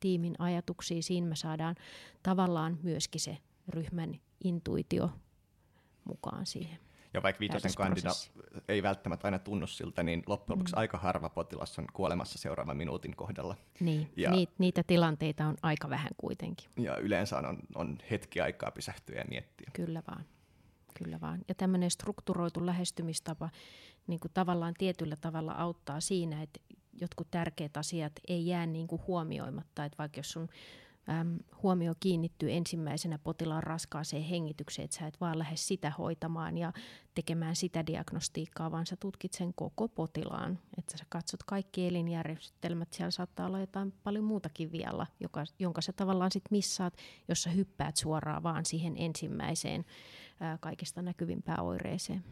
tiimin 0.00 0.34
ajatuksia. 0.38 1.02
Siinä 1.02 1.26
me 1.26 1.36
saadaan 1.36 1.76
tavallaan 2.22 2.78
myöskin 2.82 3.20
se 3.20 3.38
ryhmän 3.68 4.20
intuitio 4.44 5.10
mukaan 6.04 6.46
siihen. 6.46 6.87
Ja 7.18 7.22
vaikka 7.22 7.40
viitosen 7.40 7.74
kandida 7.76 8.10
ei 8.68 8.82
välttämättä 8.82 9.26
aina 9.26 9.38
tunnu 9.38 9.66
siltä, 9.66 10.02
niin 10.02 10.22
loppujen 10.26 10.58
lopuksi 10.58 10.74
mm. 10.74 10.78
aika 10.78 10.98
harva 10.98 11.28
potilas 11.28 11.78
on 11.78 11.86
kuolemassa 11.92 12.38
seuraavan 12.38 12.76
minuutin 12.76 13.16
kohdalla. 13.16 13.56
Niin, 13.80 14.10
ja, 14.16 14.30
niitä, 14.30 14.52
niitä 14.58 14.82
tilanteita 14.82 15.46
on 15.46 15.56
aika 15.62 15.90
vähän 15.90 16.10
kuitenkin. 16.16 16.70
Ja 16.76 16.96
yleensä 16.96 17.38
on, 17.38 17.58
on 17.74 17.98
hetki 18.10 18.40
aikaa 18.40 18.70
pysähtyä 18.70 19.18
ja 19.18 19.24
miettiä. 19.30 19.70
Kyllä 19.72 20.02
vaan. 20.08 20.24
Kyllä 20.94 21.20
vaan. 21.20 21.40
Ja 21.48 21.54
tämmöinen 21.54 21.90
strukturoitu 21.90 22.66
lähestymistapa 22.66 23.50
niin 24.06 24.20
kuin 24.20 24.32
tavallaan 24.34 24.74
tietyllä 24.78 25.16
tavalla 25.20 25.52
auttaa 25.52 26.00
siinä, 26.00 26.42
että 26.42 26.60
jotkut 27.00 27.30
tärkeät 27.30 27.76
asiat 27.76 28.12
ei 28.28 28.46
jää 28.46 28.66
niin 28.66 28.86
kuin 28.86 29.02
huomioimatta. 29.06 29.84
Että 29.84 29.98
vaikka 29.98 30.18
jos 30.18 30.30
sun 30.30 30.48
äm, 31.10 31.38
huomio 31.62 31.94
kiinnittyy 32.00 32.52
ensimmäisenä 32.52 33.18
potilaan 33.18 33.62
raskaaseen 33.62 34.22
hengitykseen, 34.22 34.84
että 34.84 34.96
sä 34.96 35.06
et 35.06 35.20
vaan 35.20 35.38
lähde 35.38 35.56
sitä 35.56 35.92
hoitamaan 35.98 36.58
ja 36.58 36.72
tekemään 37.14 37.56
sitä 37.56 37.86
diagnostiikkaa, 37.86 38.70
vaan 38.70 38.86
sä 38.86 38.96
tutkit 38.96 39.32
sen 39.32 39.54
koko 39.54 39.88
potilaan. 39.88 40.58
Että 40.78 40.98
sä 40.98 41.04
katsot 41.08 41.42
kaikki 41.42 41.86
elinjärjestelmät, 41.86 42.92
siellä 42.92 43.10
saattaa 43.10 43.46
olla 43.46 43.60
jotain 43.60 43.92
paljon 44.04 44.24
muutakin 44.24 44.72
vielä, 44.72 45.06
joka, 45.20 45.44
jonka 45.58 45.80
sä 45.80 45.92
tavallaan 45.92 46.30
sit 46.30 46.44
missaat, 46.50 46.94
jos 47.28 47.42
sä 47.42 47.50
hyppäät 47.50 47.96
suoraan 47.96 48.42
vaan 48.42 48.64
siihen 48.64 48.94
ensimmäiseen 48.96 49.84
ää, 50.40 50.58
kaikista 50.60 51.02
näkyvimpään 51.02 51.60
oireeseen. 51.60 52.24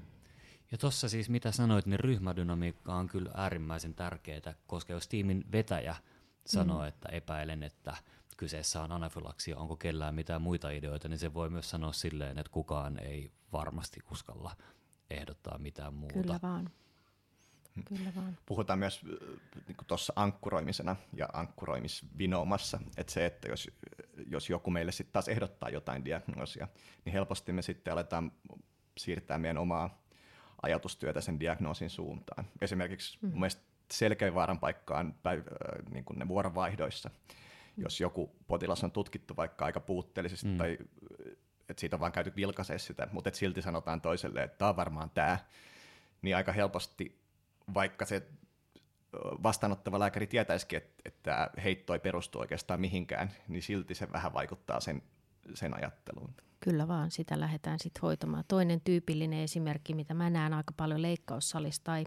Ja 0.70 0.78
tuossa 0.78 1.08
siis 1.08 1.30
mitä 1.30 1.52
sanoit, 1.52 1.86
niin 1.86 2.00
ryhmädynamiikka 2.00 2.94
on 2.94 3.08
kyllä 3.08 3.30
äärimmäisen 3.34 3.94
tärkeää, 3.94 4.54
koska 4.66 4.92
jos 4.92 5.08
tiimin 5.08 5.44
vetäjä 5.52 5.96
sanoo, 6.46 6.80
mm. 6.82 6.88
että 6.88 7.08
epäilen, 7.08 7.62
että 7.62 7.96
kyseessä 8.36 8.82
on 8.82 8.92
anafylaksia, 8.92 9.58
onko 9.58 9.76
kellään 9.76 10.14
mitään 10.14 10.42
muita 10.42 10.70
ideoita, 10.70 11.08
niin 11.08 11.18
se 11.18 11.34
voi 11.34 11.50
myös 11.50 11.70
sanoa 11.70 11.92
silleen, 11.92 12.38
että 12.38 12.52
kukaan 12.52 12.98
ei 12.98 13.32
varmasti 13.52 14.00
uskalla 14.10 14.56
ehdottaa 15.10 15.58
mitään 15.58 15.94
muuta. 15.94 16.14
Kyllä 16.14 16.40
vaan. 16.42 16.70
Kyllä 17.84 18.12
vaan. 18.16 18.38
Puhutaan 18.46 18.78
myös 18.78 19.04
niin 19.66 19.76
tuossa 19.86 20.12
ankkuroimisena 20.16 20.96
ja 21.12 21.28
ankkuroimisvinoomassa, 21.32 22.80
että 22.96 23.12
se, 23.12 23.26
että 23.26 23.48
jos, 23.48 23.70
jos 24.26 24.50
joku 24.50 24.70
meille 24.70 24.92
sitten 24.92 25.12
taas 25.12 25.28
ehdottaa 25.28 25.68
jotain 25.70 26.04
diagnoosia, 26.04 26.68
niin 27.04 27.12
helposti 27.12 27.52
me 27.52 27.62
sitten 27.62 27.92
aletaan 27.92 28.32
siirtää 28.98 29.38
meidän 29.38 29.58
omaa 29.58 30.02
ajatustyötä 30.62 31.20
sen 31.20 31.40
diagnoosin 31.40 31.90
suuntaan. 31.90 32.46
Esimerkiksi 32.60 33.18
mm. 33.22 33.28
mun 33.28 33.40
mielestä 33.40 33.62
selkeä 33.92 34.34
vaaran 34.34 34.60
paikka 34.60 34.98
on 34.98 35.14
päiv- 35.14 35.90
niin 35.90 36.04
kuin 36.04 36.18
ne 36.18 36.28
vuorovaihdoissa. 36.28 37.08
Mm. 37.76 37.82
Jos 37.82 38.00
joku 38.00 38.36
potilas 38.46 38.84
on 38.84 38.92
tutkittu 38.92 39.36
vaikka 39.36 39.64
aika 39.64 39.80
puutteellisesti 39.80 40.48
mm. 40.48 40.58
tai 40.58 40.78
että 41.68 41.80
siitä 41.80 41.96
on 41.96 42.00
vaan 42.00 42.12
käyty 42.12 42.32
vilkaisee 42.36 42.78
sitä, 42.78 43.08
mutta 43.12 43.28
et 43.28 43.34
silti 43.34 43.62
sanotaan 43.62 44.00
toiselle, 44.00 44.42
että 44.42 44.58
tämä 44.58 44.68
on 44.68 44.76
varmaan 44.76 45.10
tämä, 45.10 45.38
niin 46.22 46.36
aika 46.36 46.52
helposti, 46.52 47.20
vaikka 47.74 48.04
se 48.04 48.22
vastaanottava 49.42 49.98
lääkäri 49.98 50.26
tietäisikin, 50.26 50.76
että, 50.76 50.92
että 51.04 51.50
heitto 51.64 51.92
ei 51.92 51.98
perustu 51.98 52.38
oikeastaan 52.38 52.80
mihinkään, 52.80 53.30
niin 53.48 53.62
silti 53.62 53.94
se 53.94 54.12
vähän 54.12 54.32
vaikuttaa 54.32 54.80
sen, 54.80 55.02
sen 55.54 55.76
ajatteluun. 55.76 56.34
Kyllä 56.60 56.88
vaan, 56.88 57.10
sitä 57.10 57.40
lähdetään 57.40 57.78
sitten 57.78 58.02
hoitamaan. 58.02 58.44
Toinen 58.48 58.80
tyypillinen 58.80 59.40
esimerkki, 59.40 59.94
mitä 59.94 60.14
mä 60.14 60.30
näen 60.30 60.54
aika 60.54 60.74
paljon 60.76 61.02
leikkaussalissa 61.02 61.84
tai 61.84 62.04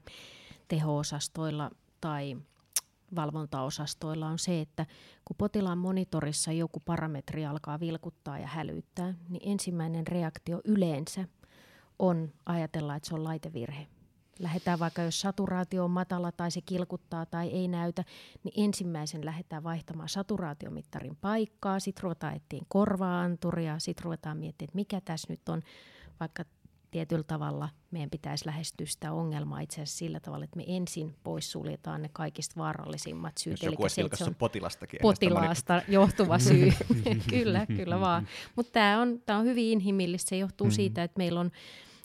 teho-osastoilla 0.70 1.72
tai 2.02 2.38
valvontaosastoilla 3.16 4.28
on 4.28 4.40
se, 4.40 4.62
että 4.62 4.86
kun 5.26 5.36
potilaan 5.38 5.78
monitorissa 5.78 6.52
joku 6.52 6.80
parametri 6.80 7.46
alkaa 7.46 7.80
vilkuttaa 7.80 8.40
ja 8.40 8.48
hälyttää, 8.48 9.14
niin 9.30 9.42
ensimmäinen 9.46 10.08
reaktio 10.08 10.62
yleensä 10.64 11.28
on 12.00 12.34
ajatella, 12.46 12.96
että 12.96 13.10
se 13.10 13.16
on 13.16 13.24
laitevirhe. 13.24 13.88
Lähdetään 14.40 14.80
vaikka 14.80 15.02
jos 15.02 15.22
saturaatio 15.22 15.84
on 15.84 15.92
matala 15.92 16.32
tai 16.32 16.52
se 16.52 16.62
kilkuttaa 16.62 17.26
tai 17.26 17.48
ei 17.48 17.68
näytä, 17.68 18.04
niin 18.44 18.54
ensimmäisen 18.58 19.26
lähdetään 19.26 19.64
vaihtamaan 19.64 20.10
saturaatiomittarin 20.10 21.16
paikkaa, 21.16 21.80
sitten 21.80 22.04
ruvetaan 22.04 22.36
etsiä 22.36 22.62
korvaanturia, 22.68 23.80
sitten 23.80 24.04
ruvetaan 24.04 24.38
miettimään, 24.38 24.68
että 24.68 24.76
mikä 24.76 25.02
tässä 25.02 25.28
nyt 25.30 25.50
on, 25.50 25.62
vaikka 26.20 26.44
tietyllä 26.92 27.24
tavalla 27.24 27.70
meidän 27.92 28.10
pitäisi 28.10 28.46
lähestyä 28.46 28.88
sitä 28.88 29.12
ongelmaa 29.12 29.60
itse 29.60 29.76
asiassa 29.76 29.98
sillä 29.98 30.20
tavalla, 30.20 30.44
että 30.44 30.58
me 30.58 30.64
ensin 30.68 31.16
poissuljetaan 31.24 32.02
ne 32.02 32.10
kaikista 32.14 32.56
vaarallisimmat 32.58 33.38
syyt. 33.38 33.64
Jos 33.64 33.72
joku 33.72 33.90
se, 33.90 34.04
se 34.14 34.24
on 34.24 34.36
potilastakin. 34.36 35.00
Potilaasta 35.02 35.74
moni... 35.74 35.86
johtuva 35.88 36.40
syy. 36.50 36.72
kyllä, 37.30 37.66
kyllä 37.66 38.00
vaan. 38.00 38.28
Mutta 38.56 38.72
tämä 38.72 39.02
on, 39.02 39.22
tää 39.26 39.38
on 39.38 39.46
hyvin 39.46 39.66
inhimillistä. 39.66 40.30
Se 40.30 40.38
johtuu 40.38 40.68
mm-hmm. 40.68 40.76
siitä, 40.76 41.04
että 41.04 41.18
meillä 41.18 41.40
on 41.40 41.52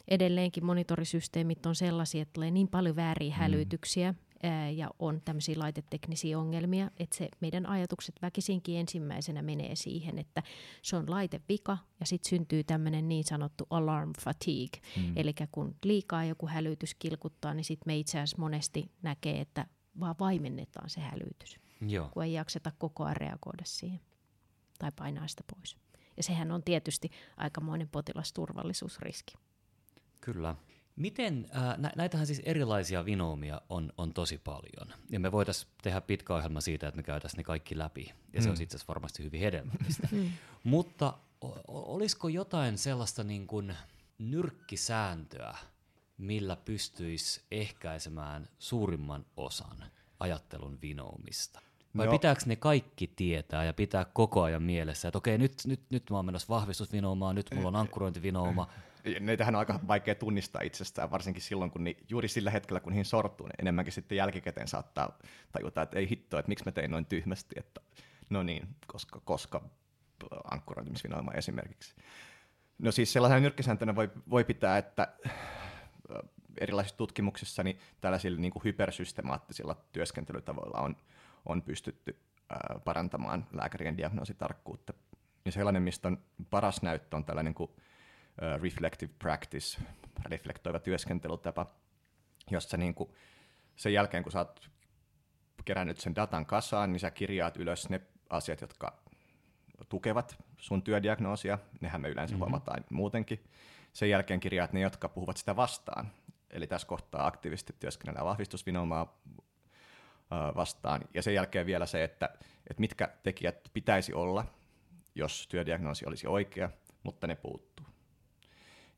edelleenkin 0.08 0.64
monitorisysteemit 0.64 1.66
on 1.66 1.74
sellaisia, 1.74 2.22
että 2.22 2.32
tulee 2.32 2.50
niin 2.50 2.68
paljon 2.68 2.96
vääriä 2.96 3.34
mm. 3.34 3.38
hälytyksiä 3.38 4.14
ää, 4.44 4.70
ja 4.70 4.90
on 4.98 5.20
tämmöisiä 5.24 5.58
laiteteknisiä 5.58 6.38
ongelmia, 6.38 6.90
että 6.96 7.16
se 7.16 7.28
meidän 7.40 7.66
ajatukset 7.66 8.14
väkisinkin 8.22 8.76
ensimmäisenä 8.76 9.42
menee 9.42 9.76
siihen, 9.76 10.18
että 10.18 10.42
se 10.82 10.96
on 10.96 11.10
laitevika 11.10 11.78
ja 12.00 12.06
sitten 12.06 12.28
syntyy 12.28 12.64
tämmöinen 12.64 13.08
niin 13.08 13.24
sanottu 13.24 13.66
alarm 13.70 14.12
fatigue. 14.20 14.80
Mm. 14.96 15.12
Eli 15.16 15.34
kun 15.52 15.76
liikaa 15.84 16.24
joku 16.24 16.46
hälytys 16.46 16.94
kilkuttaa, 16.94 17.54
niin 17.54 17.64
sitten 17.64 17.84
me 17.86 17.96
itse 17.96 18.18
asiassa 18.18 18.38
monesti 18.38 18.90
näkee, 19.02 19.40
että 19.40 19.66
vaan 20.00 20.14
vaimennetaan 20.20 20.90
se 20.90 21.00
hälytys, 21.00 21.60
Joo. 21.88 22.08
kun 22.12 22.24
ei 22.24 22.32
jakseta 22.32 22.72
koko 22.78 23.04
ajan 23.04 23.16
reagoida 23.16 23.64
siihen 23.64 24.00
tai 24.78 24.90
painaa 24.96 25.28
sitä 25.28 25.44
pois. 25.54 25.76
Ja 26.16 26.22
sehän 26.22 26.52
on 26.52 26.62
tietysti 26.62 27.10
aikamoinen 27.36 27.88
potilasturvallisuusriski. 27.88 29.34
Kyllä. 30.20 30.54
Miten, 30.96 31.46
äh, 31.56 31.78
nä, 31.78 31.92
näitähän 31.96 32.26
siis 32.26 32.42
erilaisia 32.44 33.04
vinoomia 33.04 33.60
on, 33.68 33.92
on 33.98 34.14
tosi 34.14 34.38
paljon. 34.38 34.98
Ja 35.10 35.20
me 35.20 35.32
voitaisiin 35.32 35.72
tehdä 35.82 36.00
pitkä 36.00 36.34
ohjelma 36.34 36.60
siitä, 36.60 36.88
että 36.88 36.96
me 36.96 37.02
käytäisiin 37.02 37.38
ne 37.38 37.44
kaikki 37.44 37.78
läpi. 37.78 38.12
Ja 38.32 38.40
mm. 38.40 38.44
se 38.44 38.50
on 38.50 38.62
itse 38.62 38.76
asiassa 38.76 38.88
varmasti 38.88 39.24
hyvin 39.24 39.40
hedelmällistä. 39.40 40.08
Mm. 40.14 40.30
Mutta 40.64 41.18
o, 41.44 41.54
olisiko 41.68 42.28
jotain 42.28 42.78
sellaista 42.78 43.24
niin 43.24 43.46
kuin 43.46 43.76
nyrkkisääntöä, 44.18 45.56
millä 46.18 46.56
pystyisi 46.56 47.42
ehkäisemään 47.50 48.48
suurimman 48.58 49.26
osan 49.36 49.84
ajattelun 50.20 50.78
vinoomista? 50.82 51.60
Vai 51.96 52.06
no. 52.06 52.12
pitääkö 52.12 52.40
ne 52.46 52.56
kaikki 52.56 53.06
tietää 53.16 53.64
ja 53.64 53.72
pitää 53.72 54.04
koko 54.12 54.42
ajan 54.42 54.62
mielessä, 54.62 55.08
että 55.08 55.18
okei, 55.18 55.38
nyt, 55.38 55.52
nyt, 55.66 55.80
nyt 55.90 56.10
mä 56.10 56.16
oon 56.16 56.26
menossa 56.26 56.54
vahvistusvinoomaan, 56.54 57.34
nyt 57.34 57.46
mulla 57.54 57.68
on 57.68 57.76
ankkurointivinooma, 57.76 58.68
Neitähän 59.20 59.54
on 59.54 59.58
aika 59.58 59.80
vaikea 59.88 60.14
tunnistaa 60.14 60.62
itsestään, 60.62 61.10
varsinkin 61.10 61.42
silloin, 61.42 61.70
kun 61.70 61.84
ni, 61.84 61.96
juuri 62.08 62.28
sillä 62.28 62.50
hetkellä, 62.50 62.80
kun 62.80 62.92
niihin 62.92 63.04
sortuu, 63.04 63.46
niin 63.46 63.54
enemmänkin 63.58 63.92
sitten 63.92 64.16
jälkikäteen 64.16 64.68
saattaa 64.68 65.18
tajuta, 65.52 65.82
että 65.82 65.98
ei 65.98 66.10
hitto, 66.10 66.38
että 66.38 66.48
miksi 66.48 66.64
mä 66.64 66.72
tein 66.72 66.90
noin 66.90 67.06
tyhmästi, 67.06 67.54
että 67.58 67.80
no 68.30 68.42
niin, 68.42 68.68
koska, 68.86 69.20
koska 69.24 69.62
ankkurointimisvinoima 70.50 71.32
esimerkiksi. 71.32 71.94
No 72.78 72.92
siis 72.92 73.12
sellaisena 73.12 73.40
nyrkkisääntönä 73.40 73.94
voi, 73.94 74.10
voi 74.30 74.44
pitää, 74.44 74.78
että 74.78 75.08
erilaisissa 76.60 76.96
tutkimuksissa 76.96 77.62
niin 77.62 77.78
tällaisilla 78.00 78.40
niin 78.40 78.52
kuin 78.52 78.64
hypersystemaattisilla 78.64 79.76
työskentelytavoilla 79.92 80.78
on, 80.78 80.96
on 81.46 81.62
pystytty 81.62 82.20
parantamaan 82.84 83.46
lääkärien 83.52 83.96
diagnoositarkkuutta. 83.96 84.92
Ja 85.44 85.52
sellainen, 85.52 85.82
mistä 85.82 86.08
on 86.08 86.18
paras 86.50 86.82
näyttö, 86.82 87.16
on 87.16 87.24
tällainen 87.24 87.54
kuin 87.54 87.70
reflective 88.60 89.12
practice, 89.18 89.82
reflektoiva 90.24 90.78
työskentelytapa, 90.78 91.66
jossa 92.50 92.76
niin 92.76 92.94
kuin 92.94 93.10
sen 93.76 93.92
jälkeen, 93.92 94.22
kun 94.22 94.32
sä 94.32 94.38
oot 94.38 94.70
kerännyt 95.64 96.00
sen 96.00 96.14
datan 96.14 96.46
kasaan, 96.46 96.92
niin 96.92 97.00
sä 97.00 97.10
kirjaat 97.10 97.56
ylös 97.56 97.88
ne 97.88 98.00
asiat, 98.30 98.60
jotka 98.60 99.02
tukevat 99.88 100.36
sun 100.58 100.82
työdiagnoosia. 100.82 101.58
Nehän 101.80 102.00
me 102.00 102.08
yleensä 102.08 102.34
mm-hmm. 102.34 102.40
huomataan 102.40 102.84
muutenkin. 102.90 103.44
Sen 103.92 104.10
jälkeen 104.10 104.40
kirjaat 104.40 104.72
ne, 104.72 104.80
jotka 104.80 105.08
puhuvat 105.08 105.36
sitä 105.36 105.56
vastaan. 105.56 106.12
Eli 106.50 106.66
tässä 106.66 106.86
kohtaa 106.86 107.26
aktiivisesti 107.26 107.74
työskennellään 107.80 108.26
vahvistusvinoumaa 108.26 109.20
vastaan. 110.30 111.00
Ja 111.14 111.22
sen 111.22 111.34
jälkeen 111.34 111.66
vielä 111.66 111.86
se, 111.86 112.04
että, 112.04 112.28
että 112.70 112.80
mitkä 112.80 113.08
tekijät 113.22 113.70
pitäisi 113.72 114.14
olla, 114.14 114.44
jos 115.14 115.48
työdiagnoosi 115.48 116.06
olisi 116.06 116.26
oikea, 116.26 116.70
mutta 117.02 117.26
ne 117.26 117.34
puuttuu. 117.34 117.86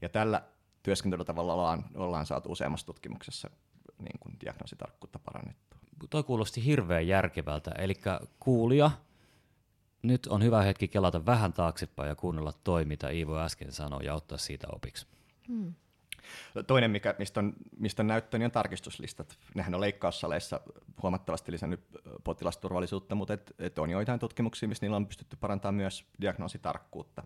Ja 0.00 0.08
tällä 0.08 0.42
työskentelytavalla 0.82 1.54
ollaan, 1.54 1.84
ollaan 1.94 2.26
saatu 2.26 2.52
useammassa 2.52 2.86
tutkimuksessa 2.86 3.50
niin 3.98 4.18
kuin 4.20 4.36
diagnoositarkkuutta 4.44 5.18
parannettua. 5.18 5.78
Toi 6.10 6.22
kuulosti 6.22 6.64
hirveän 6.64 7.06
järkevältä, 7.06 7.70
eli 7.78 7.94
kuulija 8.40 8.90
nyt 10.02 10.26
on 10.26 10.42
hyvä 10.42 10.62
hetki 10.62 10.88
kelata 10.88 11.26
vähän 11.26 11.52
taaksepäin 11.52 12.08
ja 12.08 12.14
kuunnella 12.14 12.52
toi, 12.64 12.84
mitä 12.84 13.10
Iivo 13.10 13.38
äsken 13.38 13.72
sanoi 13.72 14.04
ja 14.04 14.14
ottaa 14.14 14.38
siitä 14.38 14.66
opiksi. 14.72 15.06
Hmm. 15.48 15.74
Toinen, 16.66 16.90
mikä, 16.90 17.14
mistä, 17.18 17.40
on, 17.40 17.52
mistä 17.78 18.02
on 18.02 18.06
näyttö, 18.06 18.38
niin 18.38 18.44
on 18.44 18.50
tarkistuslistat. 18.50 19.38
Nehän 19.54 19.74
on 19.74 19.80
leikkaussaleissa 19.80 20.60
huomattavasti 21.02 21.52
lisännyt 21.52 21.80
potilasturvallisuutta, 22.24 23.14
mutta 23.14 23.34
et, 23.34 23.54
et 23.58 23.78
on 23.78 23.90
joitain 23.90 24.20
tutkimuksia, 24.20 24.68
missä 24.68 24.84
niillä 24.84 24.96
on 24.96 25.06
pystytty 25.06 25.36
parantamaan 25.36 25.74
myös 25.74 26.04
diagnoositarkkuutta. 26.20 27.22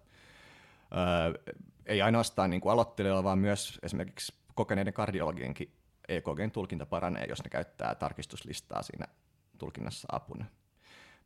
Öö, 0.93 1.55
ei 1.87 2.03
ainoastaan 2.03 2.51
niin 2.51 2.61
kuin 2.61 2.73
aloittelijoilla, 2.73 3.25
vaan 3.25 3.39
myös 3.39 3.79
esimerkiksi 3.83 4.35
kokeneiden 4.55 4.93
kardiologienkin 4.93 5.73
EKGn 6.09 6.51
tulkinta 6.53 6.87
paranee, 6.87 7.25
jos 7.29 7.45
ne 7.45 7.51
käyttää 7.51 7.95
tarkistuslistaa 7.95 8.83
siinä 8.83 9.07
tulkinnassa 9.59 10.09
apuna. 10.13 10.45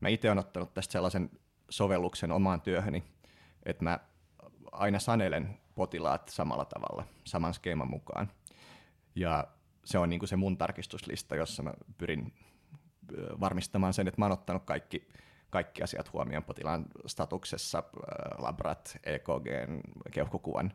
Mä 0.01 0.09
itse 0.09 0.29
olen 0.29 0.39
ottanut 0.39 0.75
tästä 0.75 0.93
sellaisen 0.93 1.31
sovelluksen 1.71 2.33
omaan 2.33 2.61
työhöni, 2.61 3.05
että 3.63 3.85
mä 3.85 3.99
aina 4.75 4.99
sanelen 4.99 5.59
potilaat 5.75 6.29
samalla 6.29 6.65
tavalla, 6.65 7.05
saman 7.25 7.55
skeeman 7.55 7.91
mukaan. 7.91 8.31
Ja 9.15 9.45
se 9.85 9.99
on 9.99 10.11
niin 10.11 10.19
kuin 10.19 10.29
se 10.29 10.37
mun 10.37 10.59
tarkistuslista, 10.59 11.37
jossa 11.37 11.63
mä 11.63 11.73
pyrin 11.99 12.33
varmistamaan 13.41 13.93
sen, 13.93 14.09
että 14.09 14.21
mä 14.21 14.25
oon 14.25 14.33
ottanut 14.33 14.65
kaikki, 14.65 15.09
kaikki 15.51 15.83
asiat 15.83 16.13
huomioon 16.13 16.45
potilaan 16.45 16.87
statuksessa, 17.07 17.83
labrat, 18.39 18.99
EKG, 19.05 19.47
keuhkokuvan. 20.13 20.73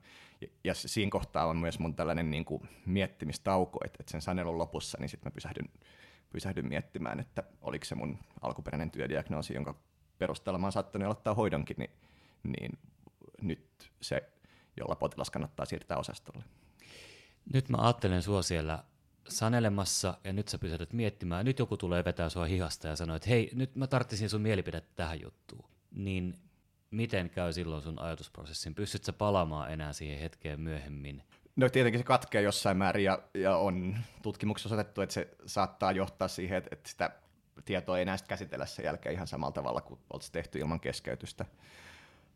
Ja, 0.63 0.75
siinä 0.75 1.09
kohtaa 1.09 1.45
on 1.45 1.57
myös 1.57 1.79
mun 1.79 1.95
tällainen 1.95 2.31
niin 2.31 2.45
kuin 2.45 2.69
miettimistauko, 2.85 3.79
että, 3.85 3.97
että 3.99 4.11
sen 4.11 4.21
sanelun 4.21 4.57
lopussa 4.57 4.97
niin 5.01 5.09
sitten 5.09 5.31
mä 5.31 5.33
pysähdyn, 5.33 5.69
pysähdyn 6.29 6.67
miettimään, 6.67 7.19
että 7.19 7.43
oliko 7.61 7.85
se 7.85 7.95
mun 7.95 8.17
alkuperäinen 8.41 8.91
työdiagnoosi, 8.91 9.53
jonka 9.53 9.75
perusteella 10.17 10.59
mä 10.59 10.65
oon 10.65 10.71
saattanut 10.71 11.05
aloittaa 11.05 11.33
hoidonkin, 11.33 11.75
niin, 11.79 11.91
niin 12.43 12.79
nyt 13.41 13.91
se, 14.01 14.29
jolla 14.77 14.95
potilas 14.95 15.29
kannattaa 15.29 15.65
siirtää 15.65 15.97
osastolle. 15.97 16.43
Nyt 17.53 17.69
mä 17.69 17.77
ajattelen 17.81 18.23
sua 18.23 18.41
siellä 18.41 18.83
sanelemassa 19.27 20.17
ja 20.23 20.33
nyt 20.33 20.47
sä 20.47 20.57
pysähdyt 20.57 20.93
miettimään, 20.93 21.45
nyt 21.45 21.59
joku 21.59 21.77
tulee 21.77 22.05
vetää 22.05 22.29
sua 22.29 22.45
hihasta 22.45 22.87
ja 22.87 22.95
sanoo, 22.95 23.15
että 23.15 23.29
hei, 23.29 23.51
nyt 23.53 23.75
mä 23.75 23.87
tarttisin 23.87 24.29
sun 24.29 24.41
mielipidettä 24.41 24.91
tähän 24.95 25.21
juttuun. 25.21 25.69
Niin 25.91 26.39
miten 26.91 27.29
käy 27.29 27.53
silloin 27.53 27.81
sun 27.81 27.99
ajatusprosessin? 27.99 28.75
Pystyt 28.75 29.03
sä 29.03 29.13
palaamaan 29.13 29.73
enää 29.73 29.93
siihen 29.93 30.19
hetkeen 30.19 30.59
myöhemmin? 30.59 31.23
No 31.55 31.69
tietenkin 31.69 31.99
se 31.99 32.03
katkee 32.03 32.41
jossain 32.41 32.77
määrin 32.77 33.03
ja, 33.03 33.19
ja 33.33 33.57
on 33.57 33.97
tutkimuksessa 34.21 34.67
osoitettu, 34.67 35.01
että 35.01 35.13
se 35.13 35.29
saattaa 35.45 35.91
johtaa 35.91 36.27
siihen, 36.27 36.57
että, 36.57 36.69
että 36.71 36.89
sitä 36.89 37.11
tietoa 37.65 37.97
ei 37.97 38.01
enää 38.01 38.17
käsitellä 38.27 38.65
sen 38.65 38.85
jälkeen 38.85 39.15
ihan 39.15 39.27
samalla 39.27 39.51
tavalla 39.51 39.81
kuin 39.81 39.99
oltaisiin 40.13 40.33
tehty 40.33 40.59
ilman 40.59 40.79
keskeytystä. 40.79 41.45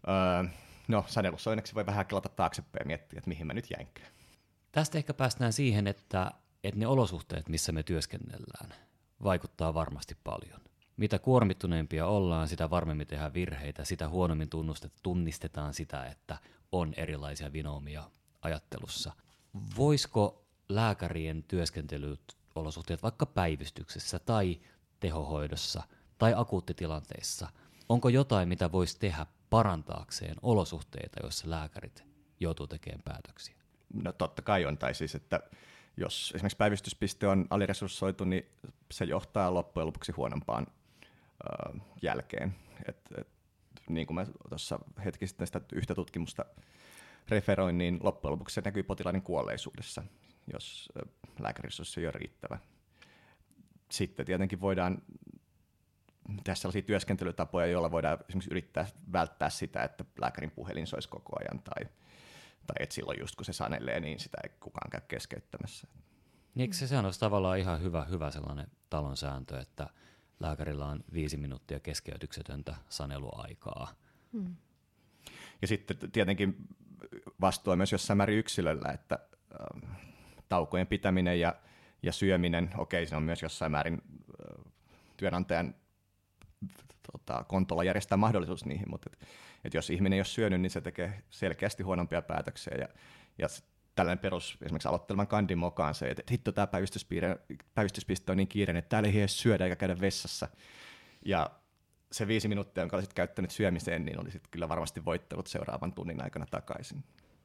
Öö, 0.08 0.50
no 0.88 1.06
sanelussa 1.08 1.52
onneksi 1.52 1.76
voi 1.76 1.86
vähän 1.86 2.06
kelata 2.06 2.30
taaksepäin 2.30 2.82
ja 2.82 2.88
miettiä, 2.88 3.17
että 3.17 3.28
mihin 3.28 3.48
mä 3.48 3.54
nyt 3.54 3.72
jäinkään. 3.78 4.12
Tästä 4.72 4.98
ehkä 4.98 5.13
päästään 5.13 5.54
siihen, 5.54 5.88
että, 5.88 6.32
että 6.63 6.80
ne 6.80 6.88
olosuhteet, 6.88 7.50
missä 7.50 7.72
me 7.72 7.84
työskennellään, 7.84 8.74
vaikuttaa 9.24 9.74
varmasti 9.74 10.17
paljon. 10.24 10.62
Mitä 10.98 11.19
kuormittuneempia 11.19 12.08
ollaan, 12.08 12.48
sitä 12.48 12.69
varmemmin 12.69 13.08
tehdään 13.08 13.34
virheitä, 13.34 13.86
sitä 13.86 14.10
huonommin 14.10 14.50
tunnistetaan 15.04 15.74
sitä, 15.74 16.06
että 16.06 16.38
on 16.72 16.93
erilaisia 16.98 17.54
vinoomia 17.54 18.10
ajattelussa. 18.41 19.13
Voisiko 19.78 20.46
lääkärien 20.69 21.43
työskentelyt 21.43 22.38
olosuhteet 22.56 23.04
vaikka 23.04 23.26
päivystyksessä 23.26 24.19
tai 24.19 24.60
tehohoidossa 25.00 25.84
tai 26.17 26.34
akuuttitilanteissa, 26.36 27.50
onko 27.89 28.10
jotain, 28.10 28.50
mitä 28.50 28.72
voisi 28.72 29.00
tehdä 29.00 29.26
parantaakseen 29.54 30.36
olosuhteita, 30.42 31.20
joissa 31.24 31.50
lääkärit 31.50 32.04
joutuu 32.39 32.68
tekemään 32.68 33.02
päätöksiä? 33.04 33.56
No 34.04 34.12
totta 34.12 34.42
kai 34.42 34.66
on, 34.66 34.78
tai 34.78 34.94
siis, 34.94 35.16
että 35.16 35.39
jos 35.98 36.32
esimerkiksi 36.36 36.58
päivystyspiste 36.58 37.28
on 37.28 37.48
aliresurssoitu, 37.50 38.24
niin 38.24 38.46
se 38.92 39.06
johtaa 39.06 39.54
loppujen 39.54 39.88
lopuksi 39.88 40.12
huonompaan 40.12 40.68
ö, 40.68 41.80
jälkeen. 42.02 42.56
Et, 42.88 42.98
et, 43.18 43.28
niin 43.89 44.08
kuin 44.08 44.16
mä 44.16 44.26
tuossa 44.50 44.80
hetki 45.06 45.28
sitten 45.28 45.48
sitä 45.48 45.62
yhtä 45.74 45.96
tutkimusta 45.96 46.46
referoin, 47.30 47.78
niin 47.78 48.00
loppujen 48.04 48.32
lopuksi 48.32 48.54
se 48.54 48.62
näkyy 48.66 48.84
potilaiden 48.84 49.22
kuolleisuudessa, 49.22 50.04
jos 50.54 50.89
lääkäriresurssi 51.39 52.00
ei 52.00 52.06
ole 52.06 52.13
riittävä. 52.16 52.58
Sitten 53.92 54.26
tietenkin 54.26 54.62
voidaan 54.62 55.02
tehdä 56.44 56.56
sellaisia 56.56 56.82
työskentelytapoja, 56.82 57.68
joilla 57.68 57.92
voidaan 57.92 58.18
esimerkiksi 58.30 58.52
yrittää 58.52 58.86
välttää 59.14 59.50
sitä, 59.50 59.84
että 59.84 60.06
lääkärin 60.22 60.52
puhelin 60.52 60.88
soisi 60.88 61.10
koko 61.10 61.36
ajan 61.40 61.64
tai, 61.64 61.90
tai 62.68 62.76
että 62.80 62.96
silloin 62.96 63.20
just 63.20 63.36
kun 63.36 63.46
se 63.46 63.54
sanelee, 63.54 64.00
niin 64.00 64.20
sitä 64.20 64.38
ei 64.44 64.50
kukaan 64.60 64.90
käy 64.90 65.02
keskeyttämässä. 65.08 65.88
Niin, 66.56 66.74
se 66.74 66.98
on 66.98 67.12
tavallaan 67.20 67.60
ihan 67.60 67.82
hyvä, 67.82 68.04
hyvä 68.04 68.32
sellainen 68.32 68.68
talon 68.90 69.18
sääntö, 69.18 69.60
että 69.60 69.90
lääkärillä 70.40 70.86
on 70.86 71.04
viisi 71.14 71.38
minuuttia 71.38 71.80
keskeytyksetöntä 71.80 72.76
saneluaikaa. 72.90 73.94
Hmm. 74.34 74.56
Ja 75.62 75.68
sitten 75.68 76.12
tietenkin 76.12 76.68
vastuu 77.42 77.76
myös 77.76 77.92
jossain 77.92 78.18
määrin 78.18 78.38
yksilöllä, 78.38 78.92
että 78.92 79.20
äh, 79.52 79.98
taukojen 80.50 80.88
pitäminen 80.88 81.40
ja, 81.40 81.56
ja 82.04 82.12
syöminen, 82.12 82.70
okei, 82.78 83.08
se 83.08 83.16
on 83.16 83.24
myös 83.24 83.42
jossain 83.42 83.72
määrin 83.72 84.02
äh, 84.04 84.66
työnantajan 85.18 85.76
tota, 87.12 87.43
kontolla 87.43 87.84
järjestää 87.84 88.17
mahdollisuus 88.17 88.65
niihin, 88.65 88.89
mutta 88.89 89.10
et, 89.13 89.28
et 89.63 89.73
jos 89.73 89.89
ihminen 89.89 90.13
ei 90.13 90.19
ole 90.19 90.26
syönyt, 90.26 90.62
niin 90.62 90.69
se 90.69 90.82
tekee 90.82 91.23
selkeästi 91.30 91.84
huonompia 91.84 92.21
päätöksiä. 92.21 92.73
Ja, 92.80 92.88
ja 93.38 93.47
tällainen 93.95 94.19
perus 94.19 94.58
esimerkiksi 94.62 94.88
aloittelevan 94.88 95.28
kandin 95.28 95.58
mukaan 95.58 95.95
se, 95.95 96.08
että 96.08 96.23
hitto 96.32 96.52
tämä 96.52 96.67
päivystyspiste 97.73 98.32
on 98.32 98.38
niin 98.38 98.47
kiireinen, 98.47 98.80
että 98.80 98.89
täällä 98.89 99.10
ei 99.10 99.19
edes 99.19 99.39
syödä 99.39 99.63
eikä 99.63 99.76
käydä 99.76 99.99
vessassa. 100.02 100.47
Ja 101.26 101.49
se 102.12 102.28
viisi 102.28 102.47
minuuttia, 102.47 102.82
jonka 102.82 102.97
olisit 102.97 103.13
käyttänyt 103.13 103.52
syömiseen, 103.52 104.06
niin 104.06 104.19
olisit 104.19 104.47
kyllä 104.52 104.69
varmasti 104.69 105.06
voittanut 105.06 105.47
seuraavan 105.47 105.93
tunnin 105.93 106.23
aikana 106.23 106.45
takaisin. 106.45 107.04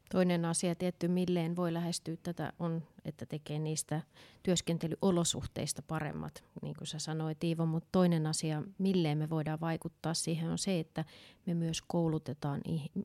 Toinen 0.08 0.44
asia 0.44 0.74
tietty, 0.74 1.08
milleen 1.08 1.56
voi 1.56 1.72
lähestyä 1.72 2.16
tätä, 2.22 2.52
on, 2.58 2.82
että 3.04 3.26
tekee 3.26 3.58
niistä 3.58 4.02
työskentelyolosuhteista 4.42 5.82
paremmat, 5.82 6.44
niin 6.62 6.74
kuin 6.78 6.86
sä 6.86 6.98
sanoit 6.98 7.44
Iivo. 7.44 7.66
Mutta 7.66 7.88
toinen 7.92 8.26
asia, 8.26 8.62
milleen 8.78 9.18
me 9.18 9.30
voidaan 9.30 9.60
vaikuttaa 9.60 10.14
siihen, 10.14 10.50
on 10.50 10.58
se, 10.58 10.80
että 10.80 11.04
me 11.46 11.54
myös 11.54 11.82
koulutetaan 11.86 12.60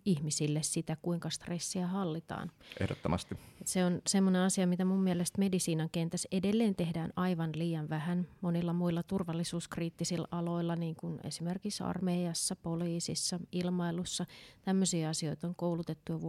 ihmisille 0.06 0.64
sitä, 0.64 0.98
kuinka 1.02 1.30
stressiä 1.30 1.88
hallitaan. 1.88 2.52
Ehdottomasti. 2.80 3.38
Se 3.66 3.86
on 3.86 4.02
semmoinen 4.08 4.42
asia, 4.42 4.68
mitä 4.68 4.86
mun 4.86 5.04
mielestä 5.04 5.40
medisiinan 5.40 5.90
kentässä 5.92 6.30
edelleen 6.32 6.76
tehdään 6.76 7.14
aivan 7.16 7.52
liian 7.56 7.90
vähän 7.90 8.28
monilla 8.42 8.74
muilla 8.74 9.04
turvallisuuskriittisillä 9.04 10.28
aloilla, 10.32 10.76
niin 10.76 10.96
kuin 10.96 11.20
esimerkiksi 11.24 11.84
armeijassa, 11.84 12.56
poliisissa, 12.56 13.40
ilmailussa. 13.52 14.26
Tämmöisiä 14.62 15.10
asioita 15.10 15.48
on 15.48 15.56
koulutettu 15.56 16.12
jo 16.12 16.22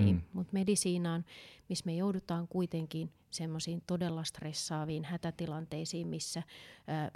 vuosikymmeniin, 0.00 0.16
mm. 0.16 0.38
mutta 0.38 0.52
medisiinaan, 0.52 1.24
missä 1.68 1.86
me 1.86 1.94
joudutaan 1.94 2.48
kuitenkin 2.48 3.10
semmoisiin 3.30 3.82
todella 3.86 4.24
stressaaviin 4.24 5.04
hätätilanteisiin, 5.04 6.08
missä 6.08 6.42
ää, 6.86 7.10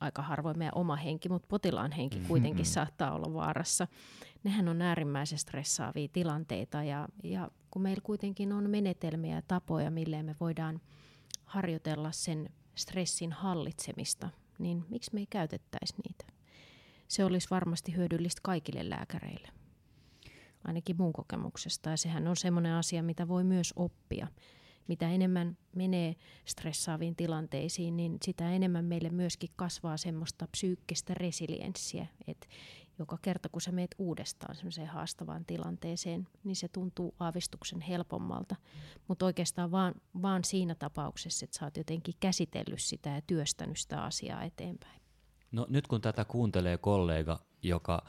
aika 0.00 0.22
harvoin 0.22 0.58
meidän 0.58 0.74
oma 0.74 0.96
henki, 0.96 1.28
mutta 1.28 1.48
potilaan 1.48 1.92
henki 1.92 2.16
mm-hmm. 2.16 2.28
kuitenkin 2.28 2.66
saattaa 2.66 3.14
olla 3.14 3.34
vaarassa. 3.34 3.88
Nehän 4.44 4.68
on 4.68 4.82
äärimmäisen 4.82 5.38
stressaavia 5.38 6.08
tilanteita 6.12 6.82
ja, 6.82 7.08
ja 7.22 7.50
kun 7.70 7.82
meillä 7.82 8.02
kuitenkin 8.04 8.52
on 8.52 8.70
menetelmiä 8.70 9.36
ja 9.36 9.42
tapoja, 9.42 9.90
millä 9.90 10.22
me 10.22 10.36
voidaan 10.40 10.80
harjoitella 11.44 12.12
sen 12.12 12.50
stressin 12.74 13.32
hallitsemista, 13.32 14.30
niin 14.58 14.84
miksi 14.88 15.10
me 15.14 15.20
ei 15.20 15.26
käytettäisi 15.30 15.94
niitä? 16.08 16.24
Se 17.08 17.24
olisi 17.24 17.50
varmasti 17.50 17.96
hyödyllistä 17.96 18.40
kaikille 18.42 18.90
lääkäreille, 18.90 19.48
ainakin 20.64 20.96
mun 20.98 21.12
kokemuksesta. 21.12 21.90
Ja 21.90 21.96
sehän 21.96 22.28
on 22.28 22.36
semmoinen 22.36 22.72
asia, 22.72 23.02
mitä 23.02 23.28
voi 23.28 23.44
myös 23.44 23.72
oppia 23.76 24.26
mitä 24.88 25.10
enemmän 25.10 25.56
menee 25.76 26.16
stressaaviin 26.44 27.16
tilanteisiin, 27.16 27.96
niin 27.96 28.18
sitä 28.22 28.52
enemmän 28.52 28.84
meille 28.84 29.10
myöskin 29.10 29.50
kasvaa 29.56 29.96
semmoista 29.96 30.48
psyykkistä 30.50 31.14
resilienssiä, 31.14 32.06
että 32.26 32.46
joka 32.98 33.18
kerta 33.22 33.48
kun 33.48 33.60
sä 33.60 33.72
meet 33.72 33.94
uudestaan 33.98 34.54
semmoiseen 34.54 34.88
haastavaan 34.88 35.44
tilanteeseen, 35.44 36.28
niin 36.44 36.56
se 36.56 36.68
tuntuu 36.68 37.14
aavistuksen 37.20 37.80
helpommalta. 37.80 38.56
Mutta 39.08 39.26
oikeastaan 39.26 39.70
vaan, 39.70 39.94
vaan 40.22 40.44
siinä 40.44 40.74
tapauksessa, 40.74 41.44
että 41.44 41.58
sä 41.58 41.64
oot 41.64 41.76
jotenkin 41.76 42.14
käsitellyt 42.20 42.82
sitä 42.82 43.10
ja 43.10 43.22
työstänyt 43.26 43.78
sitä 43.78 44.02
asiaa 44.02 44.42
eteenpäin. 44.42 45.00
No 45.52 45.66
nyt 45.68 45.86
kun 45.86 46.00
tätä 46.00 46.24
kuuntelee 46.24 46.78
kollega, 46.78 47.40
joka 47.62 48.06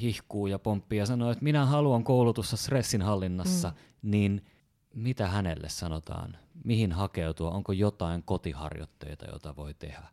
hihkuu 0.00 0.46
ja 0.46 0.58
pomppii 0.58 0.98
ja 0.98 1.06
sanoo, 1.06 1.30
että 1.30 1.44
minä 1.44 1.66
haluan 1.66 2.04
koulutussa 2.04 2.56
stressinhallinnassa, 2.56 3.68
mm. 3.68 4.10
niin– 4.10 4.42
mitä 4.94 5.28
hänelle 5.28 5.68
sanotaan? 5.68 6.36
Mihin 6.64 6.92
hakeutua? 6.92 7.50
Onko 7.50 7.72
jotain 7.72 8.22
kotiharjoitteita, 8.22 9.26
joita 9.26 9.56
voi 9.56 9.74
tehdä? 9.74 10.08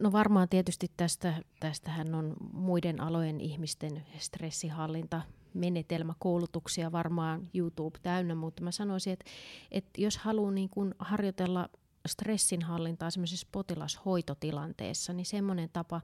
No 0.00 0.12
varmaan 0.12 0.48
tietysti 0.48 0.90
tästä, 0.96 1.34
tästähän 1.60 2.14
on 2.14 2.36
muiden 2.52 3.00
alojen 3.00 3.40
ihmisten 3.40 4.06
stressihallinta 4.18 5.22
menetelmäkoulutuksia 5.54 6.92
varmaan 6.92 7.48
YouTube 7.54 7.98
täynnä, 8.02 8.34
mutta 8.34 8.62
mä 8.62 8.70
sanoisin, 8.70 9.12
että, 9.12 9.24
että 9.70 10.00
jos 10.00 10.18
haluaa 10.18 10.50
niin 10.50 10.68
kuin 10.68 10.94
harjoitella 10.98 11.68
stressinhallintaa 12.08 13.10
semmoisessa 13.10 13.48
potilashoitotilanteessa, 13.52 15.12
niin 15.12 15.26
semmoinen 15.26 15.70
tapa, 15.72 16.00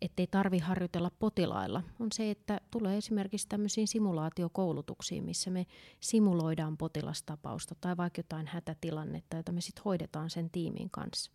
ettei 0.00 0.26
tarvi 0.26 0.58
harjoitella 0.58 1.10
potilailla, 1.18 1.82
on 2.00 2.08
se, 2.12 2.30
että 2.30 2.60
tulee 2.70 2.96
esimerkiksi 2.96 3.48
tämmöisiin 3.48 3.88
simulaatiokoulutuksiin, 3.88 5.24
missä 5.24 5.50
me 5.50 5.66
simuloidaan 6.00 6.76
potilastapausta 6.76 7.74
tai 7.80 7.96
vaikka 7.96 8.18
jotain 8.18 8.46
hätätilannetta, 8.46 9.36
jota 9.36 9.52
me 9.52 9.60
sitten 9.60 9.84
hoidetaan 9.84 10.30
sen 10.30 10.50
tiimin 10.50 10.90
kanssa. 10.90 11.30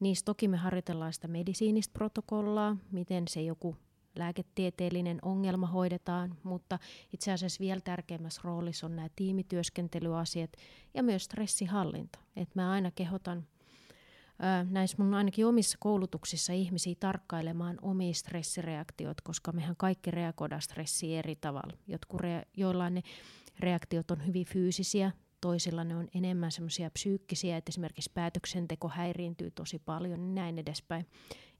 Niistä 0.00 0.24
toki 0.24 0.48
me 0.48 0.56
harjoitellaan 0.56 1.12
sitä 1.12 1.28
medisiinistä 1.28 1.92
protokollaa, 1.92 2.76
miten 2.92 3.28
se 3.28 3.42
joku 3.42 3.76
lääketieteellinen 4.14 5.18
ongelma 5.22 5.66
hoidetaan, 5.66 6.34
mutta 6.42 6.78
itse 7.12 7.32
asiassa 7.32 7.60
vielä 7.60 7.80
tärkeimmässä 7.80 8.40
roolissa 8.44 8.86
on 8.86 8.96
nämä 8.96 9.08
tiimityöskentelyasiat 9.16 10.50
ja 10.94 11.02
myös 11.02 11.24
stressihallinta. 11.24 12.18
Et 12.36 12.54
mä 12.54 12.70
aina 12.70 12.90
kehotan 12.90 13.46
näissä 14.70 14.96
mun 15.02 15.14
ainakin 15.14 15.46
omissa 15.46 15.78
koulutuksissa 15.80 16.52
ihmisiä 16.52 16.94
tarkkailemaan 17.00 17.78
omia 17.82 18.14
stressireaktiot, 18.14 19.20
koska 19.20 19.52
mehän 19.52 19.76
kaikki 19.76 20.10
reagoidaan 20.10 20.62
stressiin 20.62 21.18
eri 21.18 21.36
tavalla. 21.36 21.76
Jotkut 21.86 22.20
rea- 22.20 22.46
joillain 22.56 22.94
ne 22.94 23.02
reaktiot 23.58 24.10
on 24.10 24.26
hyvin 24.26 24.46
fyysisiä, 24.46 25.12
toisilla 25.40 25.84
ne 25.84 25.96
on 25.96 26.08
enemmän 26.14 26.52
semmoisia 26.52 26.90
psyykkisiä, 26.90 27.56
että 27.56 27.70
esimerkiksi 27.70 28.10
päätöksenteko 28.14 28.88
häiriintyy 28.88 29.50
tosi 29.50 29.78
paljon, 29.78 30.20
niin 30.20 30.34
näin 30.34 30.58
edespäin. 30.58 31.06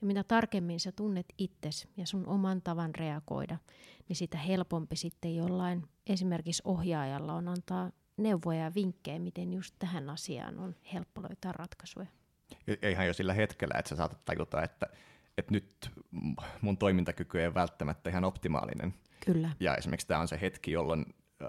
Ja 0.01 0.07
mitä 0.07 0.25
tarkemmin 0.25 0.81
sä 0.81 0.93
tunnet 0.93 1.27
itses 1.39 1.89
ja 1.97 2.07
sun 2.07 2.27
oman 2.27 2.63
tavan 2.63 2.95
reagoida, 2.95 3.59
niin 4.09 4.17
sitä 4.17 4.39
helpompi 4.39 4.97
sitten 4.97 5.37
jollain 5.37 5.83
esimerkiksi 6.07 6.63
ohjaajalla 6.65 7.35
on 7.35 7.49
antaa 7.49 7.91
neuvoja 8.17 8.65
ja 8.65 8.75
vinkkejä, 8.75 9.19
miten 9.19 9.53
just 9.53 9.75
tähän 9.79 10.11
asiaan 10.11 10.59
on 10.59 10.75
helppo 10.93 11.23
löytää 11.23 11.53
ratkaisuja. 11.53 12.20
Eihän 12.83 13.07
jo 13.07 13.13
sillä 13.13 13.35
hetkellä, 13.35 13.75
että 13.79 13.89
sä 13.89 13.97
saatat 13.97 14.25
tajuta, 14.25 14.63
että, 14.63 14.87
että 15.39 15.53
nyt 15.53 15.91
mun 16.61 16.79
toimintakyky 16.79 17.41
ei 17.41 17.47
ole 17.47 17.55
välttämättä 17.55 18.11
ihan 18.11 18.25
optimaalinen. 18.25 18.95
Kyllä. 19.27 19.51
Ja 19.61 19.77
esimerkiksi 19.77 20.07
tämä 20.07 20.21
on 20.21 20.29
se 20.29 20.39
hetki, 20.41 20.73
jolloin 20.73 21.05
äh, 21.43 21.49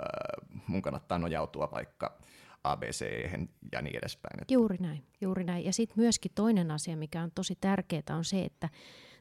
mun 0.68 0.82
kannattaa 0.82 1.20
nojautua 1.20 1.70
vaikka 1.72 2.18
ABC 2.64 3.30
ja 3.72 3.82
niin 3.82 3.98
edespäin. 3.98 4.46
Juuri 4.52 4.78
näin, 4.80 5.04
juuri 5.22 5.44
näin. 5.44 5.66
Ja 5.66 5.74
sitten 5.74 6.00
myöskin 6.00 6.32
toinen 6.36 6.72
asia, 6.72 6.98
mikä 6.98 7.22
on 7.22 7.32
tosi 7.36 7.58
tärkeää, 7.62 8.04
on 8.10 8.26
se, 8.26 8.42
että 8.42 8.70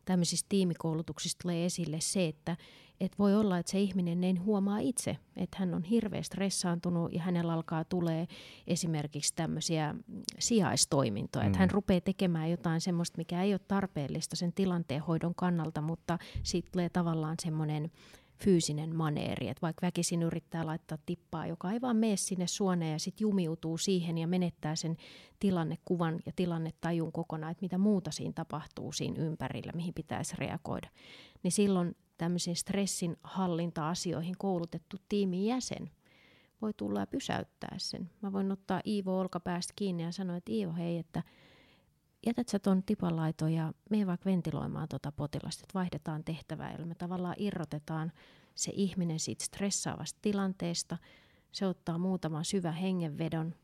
tämmöisistä 0.04 0.46
tiimikoulutuksista 0.48 1.42
tulee 1.42 1.64
esille 1.64 2.00
se, 2.00 2.26
että 2.26 2.56
et 3.00 3.18
voi 3.18 3.34
olla, 3.34 3.58
että 3.58 3.72
se 3.72 3.80
ihminen 3.80 4.24
ei 4.24 4.34
huomaa 4.34 4.78
itse, 4.78 5.16
että 5.36 5.56
hän 5.60 5.74
on 5.74 5.82
hirveän 5.82 6.24
stressaantunut 6.24 7.12
ja 7.12 7.22
hänellä 7.22 7.52
alkaa 7.52 7.84
tulee 7.84 8.26
esimerkiksi 8.66 9.34
tämmöisiä 9.34 9.94
sijaistoimintoja. 10.38 11.44
Mm. 11.44 11.46
Että 11.46 11.58
hän 11.58 11.70
rupeaa 11.70 12.00
tekemään 12.00 12.50
jotain 12.50 12.80
semmoista, 12.80 13.18
mikä 13.18 13.42
ei 13.42 13.52
ole 13.52 13.60
tarpeellista 13.68 14.36
sen 14.36 14.52
tilanteen 14.52 15.02
hoidon 15.02 15.34
kannalta, 15.34 15.80
mutta 15.80 16.18
siitä 16.42 16.68
tulee 16.72 16.88
tavallaan 16.88 17.36
semmoinen 17.42 17.90
fyysinen 18.44 18.96
maneeri, 18.96 19.48
että 19.48 19.62
vaikka 19.62 19.86
väkisin 19.86 20.22
yrittää 20.22 20.66
laittaa 20.66 20.98
tippaa, 21.06 21.46
joka 21.46 21.72
ei 21.72 21.80
vaan 21.80 21.96
mene 21.96 22.16
sinne 22.16 22.46
suoneen 22.46 22.92
ja 22.92 22.98
sitten 22.98 23.22
jumiutuu 23.22 23.78
siihen 23.78 24.18
ja 24.18 24.26
menettää 24.26 24.76
sen 24.76 24.96
tilannekuvan 25.40 26.20
ja 26.26 26.32
tilannetajun 26.36 27.12
kokonaan, 27.12 27.50
että 27.50 27.62
mitä 27.62 27.78
muuta 27.78 28.10
siinä 28.10 28.32
tapahtuu 28.32 28.92
siinä 28.92 29.22
ympärillä, 29.22 29.72
mihin 29.74 29.94
pitäisi 29.94 30.34
reagoida, 30.38 30.88
niin 31.42 31.52
silloin 31.52 31.96
tämmöisiin 32.18 32.56
stressin 32.56 33.16
hallinta-asioihin 33.22 34.34
koulutettu 34.38 34.96
tiimin 35.08 35.44
jäsen 35.44 35.90
voi 36.62 36.72
tulla 36.76 37.00
ja 37.00 37.06
pysäyttää 37.06 37.74
sen. 37.78 38.10
Mä 38.22 38.32
voin 38.32 38.52
ottaa 38.52 38.80
Iivo 38.86 39.18
olkapäästä 39.18 39.72
kiinni 39.76 40.02
ja 40.02 40.12
sanoa, 40.12 40.36
että 40.36 40.52
Iivo 40.52 40.72
hei, 40.72 40.98
että 40.98 41.22
jätät 42.26 42.48
sä 42.48 42.58
ton 42.58 42.82
tipanlaito 42.82 43.48
ja 43.48 43.72
me 43.90 44.06
vaikka 44.06 44.30
ventiloimaan 44.30 44.88
tuota 44.88 45.12
potilasta, 45.12 45.64
että 45.64 45.78
vaihdetaan 45.78 46.24
tehtävää, 46.24 46.72
jolla 46.72 46.86
me 46.86 46.94
tavallaan 46.94 47.36
irrotetaan 47.38 48.12
se 48.54 48.72
ihminen 48.74 49.20
siitä 49.20 49.44
stressaavasta 49.44 50.18
tilanteesta, 50.22 50.98
se 51.52 51.66
ottaa 51.66 51.98
muutaman 51.98 52.44
syvän 52.44 52.74
hengenvedon, 52.74 53.54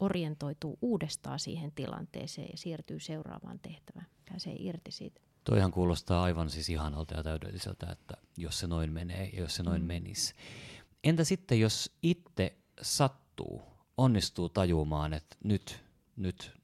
orientoituu 0.00 0.78
uudestaan 0.82 1.38
siihen 1.38 1.72
tilanteeseen 1.72 2.48
ja 2.50 2.56
siirtyy 2.56 3.00
seuraavaan 3.00 3.58
tehtävään. 3.58 4.06
Pääsee 4.28 4.56
irti 4.58 4.90
siitä. 4.90 5.20
Toihan 5.44 5.72
kuulostaa 5.72 6.22
aivan 6.22 6.50
siis 6.50 6.68
ihanalta 6.68 7.14
ja 7.14 7.22
täydelliseltä, 7.22 7.86
että 7.92 8.14
jos 8.36 8.58
se 8.58 8.66
noin 8.66 8.92
menee 8.92 9.30
ja 9.32 9.40
jos 9.40 9.56
se 9.56 9.62
noin 9.62 9.82
mm. 9.82 9.86
menisi. 9.86 10.34
Entä 11.04 11.24
sitten, 11.24 11.60
jos 11.60 11.96
itse 12.02 12.58
sattuu, 12.82 13.62
onnistuu 13.96 14.48
tajumaan, 14.48 15.14
että 15.14 15.36
nyt, 15.44 15.84
nyt 16.16 16.57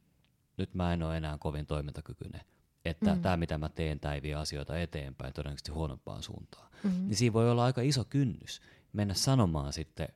nyt 0.57 0.75
mä 0.75 0.93
en 0.93 1.03
ole 1.03 1.17
enää 1.17 1.39
kovin 1.39 1.67
toimintakykyinen. 1.67 2.41
Että 2.85 3.15
mm. 3.15 3.23
tämä, 3.23 3.37
mitä 3.37 3.59
mä 3.59 3.69
teen, 3.69 4.01
tämä 4.01 4.15
ei 4.15 4.23
vie 4.23 4.35
asioita 4.35 4.79
eteenpäin 4.79 5.33
todennäköisesti 5.33 5.73
huonompaan 5.73 6.23
suuntaan. 6.23 6.71
Mm-hmm. 6.85 7.07
Niin 7.07 7.17
siinä 7.17 7.33
voi 7.33 7.51
olla 7.51 7.65
aika 7.65 7.81
iso 7.81 8.05
kynnys 8.05 8.61
mennä 8.93 9.15
sanomaan 9.15 9.73
sitten 9.73 10.09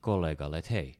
kollegalle, 0.00 0.58
että 0.58 0.70
hei, 0.72 0.94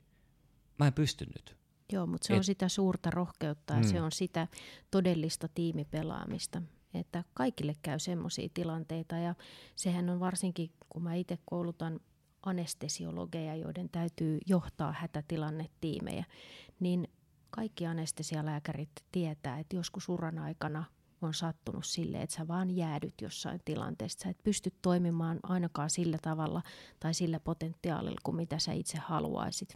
mä 0.78 0.86
en 0.86 0.92
pysty 0.92 1.26
nyt. 1.26 1.56
Joo, 1.92 2.06
mutta 2.06 2.26
se 2.26 2.32
Et, 2.32 2.38
on 2.38 2.44
sitä 2.44 2.68
suurta 2.68 3.10
rohkeutta 3.10 3.74
ja 3.74 3.80
mm. 3.80 3.86
se 3.86 4.02
on 4.02 4.12
sitä 4.12 4.48
todellista 4.90 5.48
tiimipelaamista. 5.48 6.62
Että 6.94 7.24
kaikille 7.34 7.74
käy 7.82 7.98
semmoisia 7.98 8.48
tilanteita 8.54 9.16
ja 9.16 9.34
sehän 9.76 10.10
on 10.10 10.20
varsinkin, 10.20 10.70
kun 10.88 11.02
mä 11.02 11.14
itse 11.14 11.38
koulutan 11.44 12.00
anestesiologeja, 12.42 13.56
joiden 13.56 13.88
täytyy 13.88 14.38
johtaa 14.46 14.92
hätätilannetiimejä, 14.92 16.24
niin 16.80 17.08
kaikki 17.50 17.86
anestesialääkärit 17.86 18.90
tietää, 19.12 19.58
että 19.58 19.76
joskus 19.76 20.08
uran 20.08 20.38
aikana 20.38 20.84
on 21.22 21.34
sattunut 21.34 21.86
sille, 21.86 22.22
että 22.22 22.36
sä 22.36 22.48
vaan 22.48 22.76
jäädyt 22.76 23.14
jossain 23.22 23.60
tilanteessa. 23.64 24.18
Sä 24.22 24.28
et 24.30 24.42
pysty 24.44 24.70
toimimaan 24.82 25.40
ainakaan 25.42 25.90
sillä 25.90 26.18
tavalla 26.22 26.62
tai 27.00 27.14
sillä 27.14 27.40
potentiaalilla 27.40 28.20
kuin 28.22 28.36
mitä 28.36 28.58
sä 28.58 28.72
itse 28.72 28.98
haluaisit. 28.98 29.74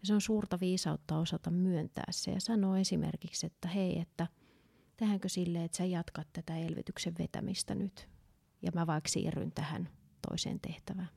Ja 0.00 0.06
se 0.06 0.14
on 0.14 0.20
suurta 0.20 0.60
viisautta 0.60 1.18
osata 1.18 1.50
myöntää 1.50 2.04
se 2.10 2.30
ja 2.30 2.40
sanoa 2.40 2.78
esimerkiksi, 2.78 3.46
että 3.46 3.68
hei, 3.68 3.98
että 3.98 4.26
tehdäänkö 4.96 5.28
sille, 5.28 5.64
että 5.64 5.76
sä 5.76 5.84
jatkat 5.84 6.28
tätä 6.32 6.56
elvytyksen 6.56 7.14
vetämistä 7.18 7.74
nyt 7.74 8.08
ja 8.62 8.70
mä 8.74 8.86
vaikka 8.86 9.08
siirryn 9.08 9.52
tähän 9.52 9.88
toiseen 10.28 10.60
tehtävään. 10.60 11.08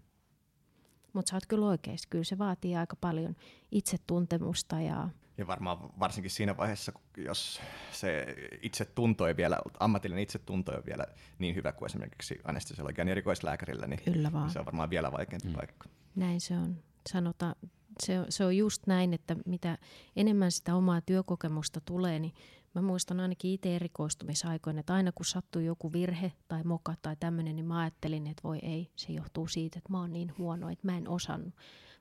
Mutta 1.14 1.30
sä 1.30 1.36
oot 1.36 1.46
kyllä 1.46 1.66
oikeassa, 1.66 2.08
kyllä 2.10 2.24
se 2.24 2.38
vaatii 2.38 2.76
aika 2.76 2.96
paljon 2.96 3.36
itsetuntemusta 3.72 4.82
ja 4.82 5.10
ja 5.38 5.48
varmaan 5.48 5.78
varsinkin 6.00 6.32
siinä 6.32 6.58
vaiheessa, 6.58 6.92
jos 7.18 7.62
se 7.92 8.36
itse 8.62 8.86
tuntoi 8.86 9.38
vielä, 9.38 9.60
ammatillinen 9.80 10.24
itse 10.24 10.40
tuntoi 10.40 10.84
vielä 10.86 11.06
niin 11.40 11.56
hyvä 11.56 11.72
kuin 11.72 11.86
esimerkiksi 11.86 12.40
anestesiologian 12.44 13.08
erikoislääkärillä, 13.08 13.88
niin 13.88 14.02
Kyllä 14.04 14.32
vaan. 14.32 14.50
se 14.50 14.60
on 14.60 14.66
varmaan 14.66 14.90
vielä 14.90 15.12
vaikeampi 15.12 15.48
mm. 15.48 15.54
paikka. 15.54 15.90
Näin 16.16 16.42
se 16.42 16.58
on. 16.58 16.76
Sanota, 17.10 17.56
se, 18.04 18.26
se 18.30 18.46
on 18.46 18.58
just 18.58 18.88
näin, 18.88 19.14
että 19.14 19.36
mitä 19.46 19.78
enemmän 20.16 20.52
sitä 20.52 20.76
omaa 20.76 21.02
työkokemusta 21.02 21.82
tulee, 21.82 22.20
niin 22.20 22.34
mä 22.76 22.82
muistan 22.82 23.20
ainakin 23.20 23.52
itse 23.52 23.76
erikoistumisaikoina, 23.76 24.80
että 24.80 24.94
aina 24.94 25.12
kun 25.12 25.26
sattuu 25.26 25.62
joku 25.62 25.94
virhe 25.94 26.32
tai 26.48 26.64
moka 26.64 26.94
tai 27.02 27.16
tämmöinen, 27.20 27.56
niin 27.56 27.66
mä 27.66 27.80
ajattelin, 27.80 28.28
että 28.28 28.44
voi 28.44 28.60
ei, 28.62 28.92
se 28.96 29.14
johtuu 29.14 29.48
siitä, 29.48 29.78
että 29.78 29.92
mä 29.92 30.00
oon 30.00 30.14
niin 30.14 30.34
huono, 30.38 30.70
että 30.70 30.88
mä 30.88 30.98
en 30.98 31.10
osannut. 31.10 31.54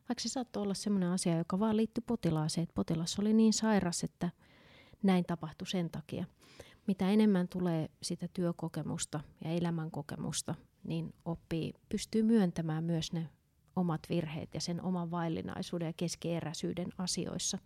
Vaikka 0.09 0.23
se 0.23 0.29
saattoi 0.29 0.63
olla 0.63 0.75
sellainen 0.75 1.11
asia, 1.11 1.39
joka 1.39 1.59
vaan 1.59 1.77
liittyi 1.77 2.05
potilaaseen, 2.07 2.63
että 2.63 2.75
potilas 2.75 3.19
oli 3.19 3.33
niin 3.33 3.53
sairas, 3.53 4.05
että 4.05 4.31
näin 5.03 5.25
tapahtui 5.27 5.67
sen 5.67 5.91
takia. 5.91 6.25
Mitä 6.87 7.11
enemmän 7.11 7.49
tulee 7.49 7.89
sitä 8.03 8.29
työkokemusta 8.29 9.21
ja 9.45 9.51
elämänkokemusta, 9.51 10.55
niin 10.85 11.15
oppii, 11.25 11.73
pystyy 11.89 12.23
myöntämään 12.23 12.85
myös 12.85 13.13
ne 13.13 13.29
omat 13.77 14.01
virheet 14.09 14.55
ja 14.55 14.61
sen 14.61 14.83
oman 14.83 15.11
vaillinaisuuden 15.11 15.87
ja 15.87 15.93
keskeeräisyyden 15.97 16.89
asioissa. 16.99 17.59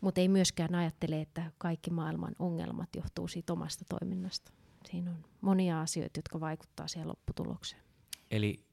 Mutta 0.00 0.20
ei 0.20 0.28
myöskään 0.28 0.74
ajattele, 0.74 1.20
että 1.20 1.52
kaikki 1.58 1.90
maailman 1.90 2.34
ongelmat 2.38 2.88
johtuu 2.96 3.28
siitä 3.28 3.52
omasta 3.52 3.84
toiminnasta. 3.88 4.52
Siinä 4.90 5.10
on 5.10 5.24
monia 5.40 5.80
asioita, 5.80 6.18
jotka 6.18 6.40
vaikuttavat 6.40 6.90
siihen 6.90 7.08
lopputulokseen. 7.08 7.82
Eli 8.30 8.64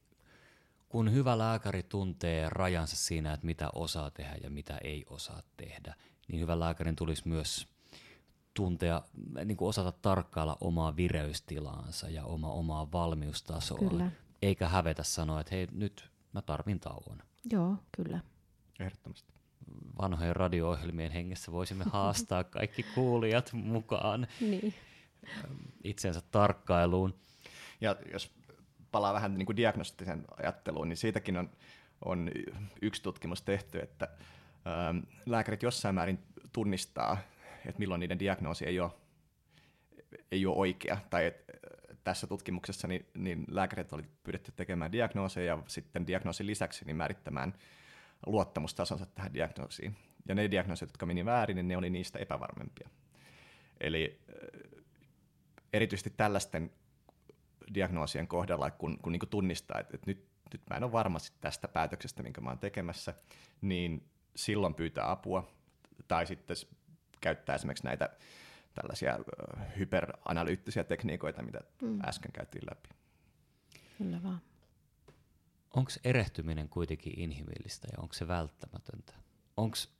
kun 0.89 1.13
hyvä 1.13 1.37
lääkäri 1.37 1.83
tuntee 1.83 2.49
rajansa 2.49 2.95
siinä, 2.95 3.33
että 3.33 3.45
mitä 3.45 3.69
osaa 3.75 4.11
tehdä 4.11 4.35
ja 4.43 4.49
mitä 4.49 4.77
ei 4.83 5.05
osaa 5.09 5.41
tehdä, 5.57 5.95
niin 6.27 6.41
hyvän 6.41 6.59
lääkärin 6.59 6.95
tulisi 6.95 7.27
myös 7.27 7.67
tuntea, 8.53 9.01
niin 9.45 9.57
kuin 9.57 9.69
osata 9.69 9.91
tarkkailla 9.91 10.57
omaa 10.61 10.95
vireystilaansa 10.95 12.09
ja 12.09 12.25
oma, 12.25 12.51
omaa 12.51 12.91
valmiustasoa. 12.91 13.77
Kyllä. 13.77 14.11
Eikä 14.41 14.67
hävetä 14.67 15.03
sanoa, 15.03 15.39
että 15.39 15.55
hei 15.55 15.67
nyt 15.71 16.11
mä 16.33 16.41
tarvin 16.41 16.79
tauon. 16.79 17.23
Joo, 17.51 17.75
kyllä. 17.97 18.19
Ehdottomasti. 18.79 19.33
Vanhojen 20.01 20.35
radio-ohjelmien 20.35 21.11
hengessä 21.11 21.51
voisimme 21.51 21.85
haastaa 21.93 22.43
kaikki 22.43 22.83
kuulijat 22.83 23.53
mukaan. 23.53 24.27
Niin. 24.41 24.73
itsensä 25.83 26.21
tarkkailuun. 26.31 27.19
Ja 27.81 27.95
jos 28.11 28.36
palaa 28.91 29.13
vähän 29.13 29.37
niin 29.37 29.45
kuin 29.45 29.55
diagnostisen 29.55 30.25
ajatteluun, 30.37 30.89
niin 30.89 30.97
siitäkin 30.97 31.37
on, 31.37 31.49
on 32.05 32.31
yksi 32.81 33.03
tutkimus 33.03 33.41
tehty, 33.41 33.79
että 33.79 34.07
ähm, 34.67 34.99
lääkärit 35.25 35.63
jossain 35.63 35.95
määrin 35.95 36.19
tunnistaa, 36.53 37.17
että 37.65 37.79
milloin 37.79 37.99
niiden 37.99 38.19
diagnoosi 38.19 38.65
ei 38.65 38.79
ole, 38.79 38.91
ei 40.31 40.45
ole 40.45 40.55
oikea. 40.55 40.97
Tai 41.09 41.25
et, 41.25 41.43
tässä 42.03 42.27
tutkimuksessa 42.27 42.87
niin, 42.87 43.05
niin 43.13 43.45
lääkärit 43.51 43.93
oli 43.93 44.03
pyydetty 44.23 44.51
tekemään 44.51 44.91
diagnooseja 44.91 45.55
ja 45.55 45.63
sitten 45.67 46.07
diagnoosin 46.07 46.47
lisäksi 46.47 46.85
niin 46.85 46.97
määrittämään 46.97 47.53
luottamustasonsa 48.25 49.05
tähän 49.05 49.33
diagnoosiin. 49.33 49.95
Ja 50.27 50.35
ne 50.35 50.51
diagnoosit, 50.51 50.89
jotka 50.89 51.05
meni 51.05 51.25
väärin, 51.25 51.55
niin 51.55 51.67
ne 51.67 51.77
oli 51.77 51.89
niistä 51.89 52.19
epävarmempia. 52.19 52.89
Eli 53.79 54.19
erityisesti 55.73 56.13
tällaisten 56.17 56.71
diagnoosien 57.73 58.27
kohdalla, 58.27 58.71
kun, 58.71 58.99
kun 59.01 59.11
niin 59.11 59.29
tunnistaa, 59.29 59.79
että, 59.79 59.95
että 59.95 60.11
nyt, 60.11 60.27
nyt 60.53 60.61
mä 60.69 60.77
en 60.77 60.83
ole 60.83 60.91
varma 60.91 61.17
tästä 61.41 61.67
päätöksestä, 61.67 62.23
minkä 62.23 62.41
mä 62.41 62.49
oon 62.49 62.59
tekemässä, 62.59 63.13
niin 63.61 64.09
silloin 64.35 64.73
pyytää 64.73 65.11
apua 65.11 65.51
tai 66.07 66.27
sitten 66.27 66.55
käyttää 67.21 67.55
esimerkiksi 67.55 67.85
näitä 67.85 68.09
tällaisia 68.73 69.19
hyperanalyyttisiä 69.77 70.83
tekniikoita, 70.83 71.43
mitä 71.43 71.61
mm. 71.81 71.99
äsken 72.05 72.31
käytiin 72.31 72.63
läpi. 72.69 72.89
Kyllä 73.97 74.23
vaan. 74.23 74.41
Onko 75.75 75.91
erehtyminen 76.03 76.69
kuitenkin 76.69 77.19
inhimillistä 77.19 77.87
ja 77.91 78.01
onko 78.01 78.13
se 78.13 78.27
välttämätöntä? 78.27 79.13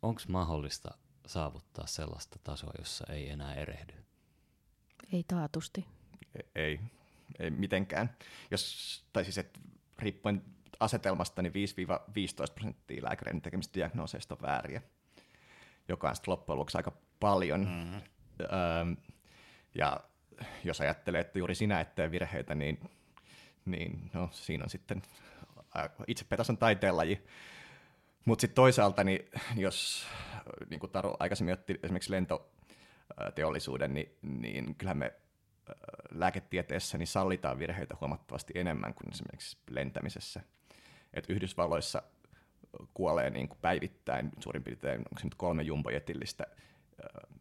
Onko 0.02 0.20
mahdollista 0.28 0.92
saavuttaa 1.26 1.88
sellaista 1.88 2.40
tasoa, 2.44 2.72
jossa 2.78 3.14
ei 3.14 3.30
enää 3.30 3.54
erehdy? 3.54 3.94
Ei 5.14 5.24
taatusti. 5.28 5.86
E- 6.36 6.62
ei, 6.62 6.80
ei 7.40 7.50
mitenkään. 7.50 8.10
Jos, 8.52 9.06
tai 9.14 9.24
siis, 9.24 9.38
että 9.38 9.60
riippuen 10.00 10.42
asetelmasta, 10.80 11.42
niin 11.42 11.54
5-15 11.54 12.54
prosenttia 12.56 13.04
lääkäreiden 13.04 13.42
tekemistä 13.42 13.74
diagnooseista 13.74 14.36
on 14.36 14.42
vääriä, 14.42 14.82
joka 15.88 16.10
on 16.10 16.16
sitten 16.16 16.32
loppujen 16.32 16.60
lopuksi 16.60 16.78
aika 16.78 16.92
paljon. 17.20 17.60
Mm-hmm. 17.60 18.02
Öö, 18.42 18.96
ja 19.76 20.00
jos 20.64 20.82
ajattelee, 20.82 21.22
että 21.22 21.40
juuri 21.40 21.56
sinä 21.56 21.82
et 21.82 21.96
tee 21.96 22.12
virheitä, 22.12 22.56
niin, 22.56 22.80
niin 23.66 24.10
no, 24.14 24.30
siinä 24.32 24.64
on 24.64 24.70
sitten 24.70 25.02
itsepetos 26.08 26.50
on 26.50 26.58
taiteenlaji. 26.58 27.28
Mutta 28.26 28.42
sitten 28.42 28.56
toisaalta, 28.56 29.04
niin 29.04 29.30
jos 29.56 30.08
niin 30.70 30.80
kuin 30.80 30.92
Taru 30.92 31.16
aikaisemmin 31.20 31.54
otti 31.54 31.80
esimerkiksi 31.84 32.12
lentoteollisuuden, 32.12 33.94
niin, 33.94 34.18
niin 34.22 34.76
kyllähän 34.76 34.98
me 34.98 35.14
lääketieteessä 36.12 36.98
niin 36.98 37.08
sallitaan 37.08 37.60
virheitä 37.60 37.98
huomattavasti 38.02 38.54
enemmän 38.56 38.94
kuin 38.94 39.12
esimerkiksi 39.12 39.58
lentämisessä. 39.70 40.42
Et 41.14 41.30
Yhdysvalloissa 41.30 42.02
kuolee 42.94 43.30
niin 43.30 43.48
kuin 43.48 43.60
päivittäin 43.62 44.32
suurin 44.40 44.64
piirtein 44.64 45.00
onko 45.00 45.20
se 45.20 45.24
nyt 45.24 45.36
kolme 45.36 45.64
jumbojetillistä 45.64 46.46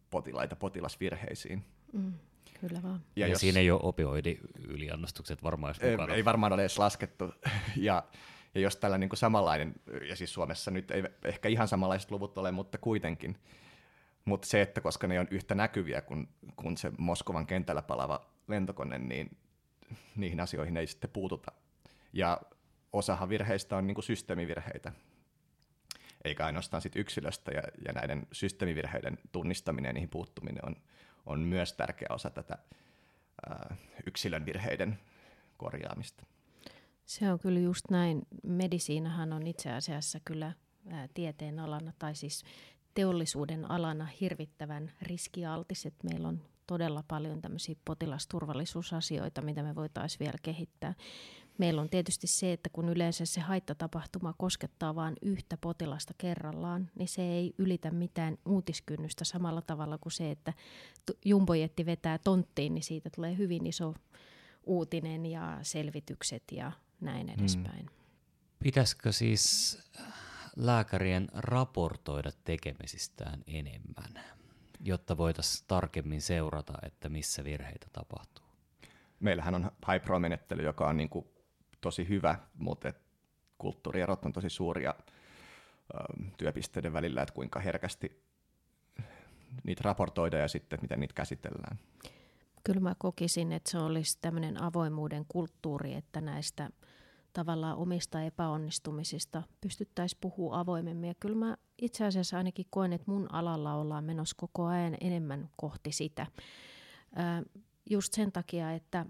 potilaita 0.09 0.55
potilasvirheisiin. 0.55 1.65
Mm, 1.93 2.13
kyllä 2.59 2.83
vaan. 2.83 3.01
Ja, 3.15 3.27
ja 3.27 3.31
jos, 3.31 3.39
siinä 3.39 3.59
ei 3.59 3.71
ole 3.71 3.79
opioidi-yliannostukset 3.83 5.43
varmaan 5.43 5.75
edes 5.77 5.91
mukana. 5.91 6.13
Ei, 6.13 6.17
ei 6.17 6.25
varmaan 6.25 6.53
ole 6.53 6.61
edes 6.61 6.79
laskettu. 6.79 7.33
ja, 7.75 8.03
ja 8.55 8.61
jos 8.61 8.75
tällä 8.75 8.97
niin 8.97 9.09
kuin 9.09 9.17
samanlainen, 9.17 9.75
ja 10.09 10.15
siis 10.15 10.33
Suomessa 10.33 10.71
nyt 10.71 10.91
ei 10.91 11.03
ehkä 11.23 11.49
ihan 11.49 11.67
samanlaiset 11.67 12.11
luvut 12.11 12.37
ole, 12.37 12.51
mutta 12.51 12.77
kuitenkin, 12.77 13.37
mutta 14.27 14.47
se, 14.47 14.61
että 14.61 14.81
koska 14.81 15.07
ne 15.07 15.19
on 15.19 15.27
yhtä 15.31 15.55
näkyviä 15.55 16.01
kuin, 16.01 16.29
kuin 16.55 16.77
se 16.77 16.91
Moskovan 16.97 17.47
kentällä 17.47 17.81
palava 17.81 18.25
lentokone, 18.47 18.97
niin 18.97 19.37
niihin 20.15 20.39
asioihin 20.39 20.77
ei 20.77 20.87
sitten 20.87 21.09
puututa. 21.09 21.51
Ja 22.13 22.41
osahan 22.93 23.29
virheistä 23.29 23.77
on 23.77 23.87
niin 23.87 23.95
kuin 23.95 24.05
systeemivirheitä, 24.05 24.91
eikä 26.23 26.45
ainoastaan 26.45 26.81
sit 26.81 26.95
yksilöstä, 26.95 27.51
ja, 27.51 27.61
ja 27.85 27.93
näiden 27.93 28.27
systeemivirheiden 28.31 29.17
tunnistaminen 29.31 29.89
ja 29.89 29.93
niihin 29.93 30.09
puuttuminen 30.09 30.65
on, 30.65 30.75
on 31.25 31.39
myös 31.39 31.73
tärkeä 31.73 32.07
osa 32.09 32.29
tätä 32.29 32.57
ää, 33.49 33.75
yksilön 34.07 34.45
virheiden 34.45 34.99
korjaamista. 35.57 36.25
Se 37.05 37.31
on 37.31 37.39
kyllä 37.39 37.59
just 37.59 37.85
näin. 37.91 38.21
Medisiinahan 38.43 39.33
on 39.33 39.47
itse 39.47 39.71
asiassa 39.71 40.19
kyllä 40.25 40.53
tieteen 41.13 41.59
alana, 41.59 41.93
tai 41.99 42.15
siis 42.15 42.43
teollisuuden 42.97 43.71
alana 43.71 44.05
hirvittävän 44.21 44.91
riskialtis, 45.01 45.85
että 45.85 46.07
meillä 46.07 46.27
on 46.27 46.41
todella 46.67 47.03
paljon 47.07 47.41
tämmöisiä 47.41 47.75
potilasturvallisuusasioita, 47.85 49.41
mitä 49.41 49.63
me 49.63 49.75
voitaisiin 49.75 50.19
vielä 50.19 50.37
kehittää. 50.41 50.93
Meillä 51.57 51.81
on 51.81 51.89
tietysti 51.89 52.27
se, 52.27 52.53
että 52.53 52.69
kun 52.69 52.89
yleensä 52.89 53.25
se 53.25 53.41
haittatapahtuma 53.41 54.33
koskettaa 54.37 54.95
vain 54.95 55.15
yhtä 55.21 55.57
potilasta 55.61 56.13
kerrallaan, 56.17 56.89
niin 56.95 57.07
se 57.07 57.21
ei 57.21 57.53
ylitä 57.57 57.91
mitään 57.91 58.37
uutiskynnystä 58.45 59.25
samalla 59.25 59.61
tavalla 59.61 59.97
kuin 59.97 60.13
se, 60.13 60.31
että 60.31 60.53
jumbojetti 61.25 61.85
vetää 61.85 62.17
tonttiin, 62.17 62.73
niin 62.73 62.83
siitä 62.83 63.09
tulee 63.15 63.37
hyvin 63.37 63.67
iso 63.67 63.93
uutinen 64.63 65.25
ja 65.25 65.59
selvitykset 65.61 66.43
ja 66.51 66.71
näin 67.01 67.29
edespäin. 67.29 67.79
Hmm. 67.79 67.97
Pitäisikö 68.59 69.11
siis 69.11 69.77
lääkärien 70.57 71.27
raportoida 71.33 72.31
tekemisistään 72.43 73.43
enemmän, 73.47 74.23
jotta 74.79 75.17
voitaisiin 75.17 75.65
tarkemmin 75.67 76.21
seurata, 76.21 76.73
että 76.83 77.09
missä 77.09 77.43
virheitä 77.43 77.87
tapahtuu? 77.93 78.45
Meillähän 79.19 79.55
on 79.55 79.71
high 79.91 80.05
pro-menettely, 80.05 80.63
joka 80.63 80.87
on 80.87 80.97
niin 80.97 81.09
kuin 81.09 81.27
tosi 81.81 82.09
hyvä, 82.09 82.39
mutta 82.53 82.93
kulttuurierot 83.57 84.25
on 84.25 84.33
tosi 84.33 84.49
suuria 84.49 84.93
työpisteiden 86.37 86.93
välillä, 86.93 87.21
että 87.21 87.33
kuinka 87.33 87.59
herkästi 87.59 88.23
niitä 89.63 89.81
raportoida 89.83 90.37
ja 90.37 90.47
sitten, 90.47 90.79
miten 90.81 90.99
niitä 90.99 91.13
käsitellään. 91.13 91.79
Kyllä 92.63 92.79
mä 92.79 92.95
kokisin, 92.97 93.51
että 93.51 93.71
se 93.71 93.77
olisi 93.77 94.17
tämmöinen 94.21 94.63
avoimuuden 94.63 95.25
kulttuuri, 95.27 95.93
että 95.93 96.21
näistä 96.21 96.69
tavallaan 97.37 97.77
omista 97.77 98.21
epäonnistumisista 98.23 99.43
pystyttäisiin 99.61 100.17
puhua 100.21 100.59
avoimemmin. 100.59 101.07
Ja 101.07 101.15
kyllä 101.19 101.35
mä 101.35 101.57
itse 101.77 102.05
asiassa 102.05 102.37
ainakin 102.37 102.65
koen, 102.69 102.93
että 102.93 103.11
mun 103.11 103.33
alalla 103.33 103.73
ollaan 103.73 104.03
menossa 104.03 104.35
koko 104.39 104.65
ajan 104.65 104.97
enemmän 105.01 105.49
kohti 105.55 105.91
sitä. 105.91 106.27
Just 107.89 108.13
sen 108.13 108.31
takia, 108.31 108.71
että 108.71 109.05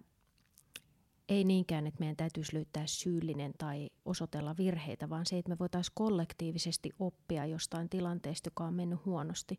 ei 1.29 1.43
niinkään, 1.43 1.87
että 1.87 1.99
meidän 1.99 2.15
täytyisi 2.15 2.55
löytää 2.55 2.87
syyllinen 2.87 3.53
tai 3.57 3.89
osoitella 4.05 4.57
virheitä, 4.57 5.09
vaan 5.09 5.25
se, 5.25 5.37
että 5.37 5.49
me 5.49 5.59
voitaisiin 5.59 5.93
kollektiivisesti 5.95 6.89
oppia 6.99 7.45
jostain 7.45 7.89
tilanteesta, 7.89 8.47
joka 8.47 8.63
on 8.63 8.73
mennyt 8.73 9.05
huonosti. 9.05 9.57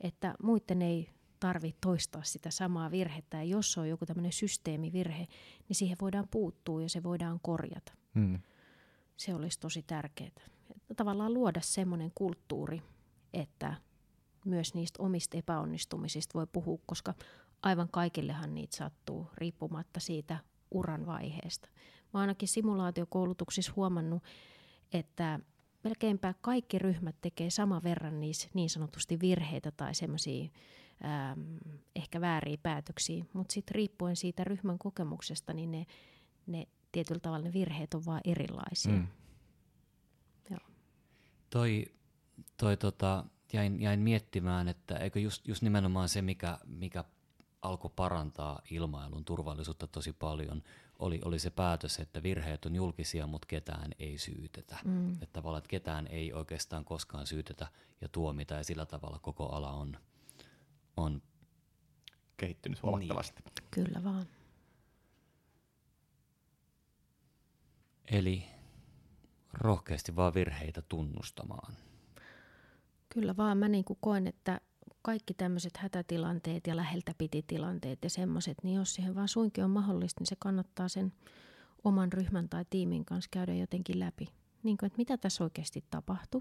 Että 0.00 0.34
muiden 0.42 0.82
ei 0.82 1.10
tarvitse 1.40 1.78
toistaa 1.80 2.22
sitä 2.22 2.50
samaa 2.50 2.90
virhettä. 2.90 3.36
Ja 3.36 3.44
jos 3.44 3.78
on 3.78 3.88
joku 3.88 4.06
tämmöinen 4.06 4.32
systeemivirhe, 4.32 5.26
niin 5.68 5.76
siihen 5.76 5.96
voidaan 6.00 6.28
puuttua 6.30 6.82
ja 6.82 6.88
se 6.88 7.02
voidaan 7.02 7.40
korjata. 7.42 8.01
Hmm. 8.14 8.38
Se 9.16 9.34
olisi 9.34 9.60
tosi 9.60 9.82
tärkeää. 9.82 10.30
Tavallaan 10.96 11.34
luoda 11.34 11.60
semmoinen 11.60 12.12
kulttuuri, 12.14 12.82
että 13.32 13.74
myös 14.44 14.74
niistä 14.74 15.02
omista 15.02 15.36
epäonnistumisista 15.36 16.38
voi 16.38 16.46
puhua, 16.52 16.78
koska 16.86 17.14
aivan 17.62 17.88
kaikillehan 17.90 18.54
niitä 18.54 18.76
sattuu, 18.76 19.30
riippumatta 19.34 20.00
siitä 20.00 20.38
uran 20.70 21.06
vaiheesta. 21.06 21.68
Mä 22.14 22.20
ainakin 22.20 22.48
simulaatiokoulutuksissa 22.48 23.72
huomannut, 23.76 24.22
että 24.92 25.40
melkeinpä 25.84 26.34
kaikki 26.40 26.78
ryhmät 26.78 27.16
tekee 27.20 27.50
saman 27.50 27.82
verran 27.82 28.20
niissä 28.20 28.48
niin 28.54 28.70
sanotusti 28.70 29.20
virheitä 29.20 29.70
tai 29.70 29.94
semmoisia 29.94 30.48
ehkä 31.96 32.20
vääriä 32.20 32.56
päätöksiä, 32.62 33.24
mutta 33.32 33.52
sitten 33.52 33.74
riippuen 33.74 34.16
siitä 34.16 34.44
ryhmän 34.44 34.78
kokemuksesta, 34.78 35.52
niin 35.52 35.70
ne, 35.70 35.86
ne 36.46 36.66
tietyllä 36.92 37.20
tavalla 37.20 37.44
ne 37.44 37.52
virheet 37.52 37.94
on 37.94 38.04
vaan 38.06 38.20
erilaisia. 38.24 38.92
Mm. 38.92 39.06
Joo. 40.50 40.60
Toi, 41.50 41.84
toi 42.56 42.76
tota, 42.76 43.24
jäin, 43.52 43.80
jäin 43.80 44.00
miettimään, 44.00 44.68
että 44.68 44.96
eikö 44.96 45.20
just, 45.20 45.48
just 45.48 45.62
nimenomaan 45.62 46.08
se, 46.08 46.22
mikä, 46.22 46.58
mikä 46.66 47.04
alkoi 47.62 47.90
parantaa 47.96 48.62
ilmailun 48.70 49.24
turvallisuutta 49.24 49.86
tosi 49.86 50.12
paljon, 50.12 50.62
oli, 50.98 51.20
oli 51.24 51.38
se 51.38 51.50
päätös, 51.50 51.98
että 51.98 52.22
virheet 52.22 52.66
on 52.66 52.74
julkisia, 52.74 53.26
mutta 53.26 53.46
ketään 53.46 53.90
ei 53.98 54.18
syytetä. 54.18 54.78
Mm. 54.84 55.12
Että 55.12 55.26
tavallaan, 55.32 55.58
että 55.58 55.68
ketään 55.68 56.06
ei 56.06 56.32
oikeastaan 56.32 56.84
koskaan 56.84 57.26
syytetä 57.26 57.66
ja 58.00 58.08
tuomita, 58.08 58.54
ja 58.54 58.64
sillä 58.64 58.86
tavalla 58.86 59.18
koko 59.18 59.46
ala 59.46 59.72
on, 59.72 59.98
on 60.96 61.22
kehittynyt 62.36 62.82
huomattavasti. 62.82 63.42
Niin. 63.44 63.68
Kyllä 63.70 64.04
vaan. 64.04 64.26
Eli 68.12 68.44
rohkeasti 69.52 70.16
vaan 70.16 70.34
virheitä 70.34 70.82
tunnustamaan. 70.82 71.72
Kyllä 73.08 73.36
vaan. 73.36 73.58
Mä 73.58 73.68
niin 73.68 73.84
koen, 74.00 74.26
että 74.26 74.60
kaikki 75.02 75.34
tämmöiset 75.34 75.76
hätätilanteet 75.76 76.66
ja 76.66 76.76
läheltä 76.76 77.14
piti 77.18 77.44
tilanteet 77.46 77.98
ja 78.02 78.10
semmoiset, 78.10 78.58
niin 78.62 78.76
jos 78.76 78.94
siihen 78.94 79.14
vaan 79.14 79.28
suinkin 79.28 79.64
on 79.64 79.70
mahdollista, 79.70 80.20
niin 80.20 80.26
se 80.26 80.36
kannattaa 80.38 80.88
sen 80.88 81.12
oman 81.84 82.12
ryhmän 82.12 82.48
tai 82.48 82.64
tiimin 82.70 83.04
kanssa 83.04 83.28
käydä 83.32 83.54
jotenkin 83.54 84.00
läpi. 84.00 84.28
Niin 84.62 84.76
kuin, 84.76 84.86
että 84.86 84.98
mitä 84.98 85.16
tässä 85.16 85.44
oikeasti 85.44 85.84
tapahtui 85.90 86.40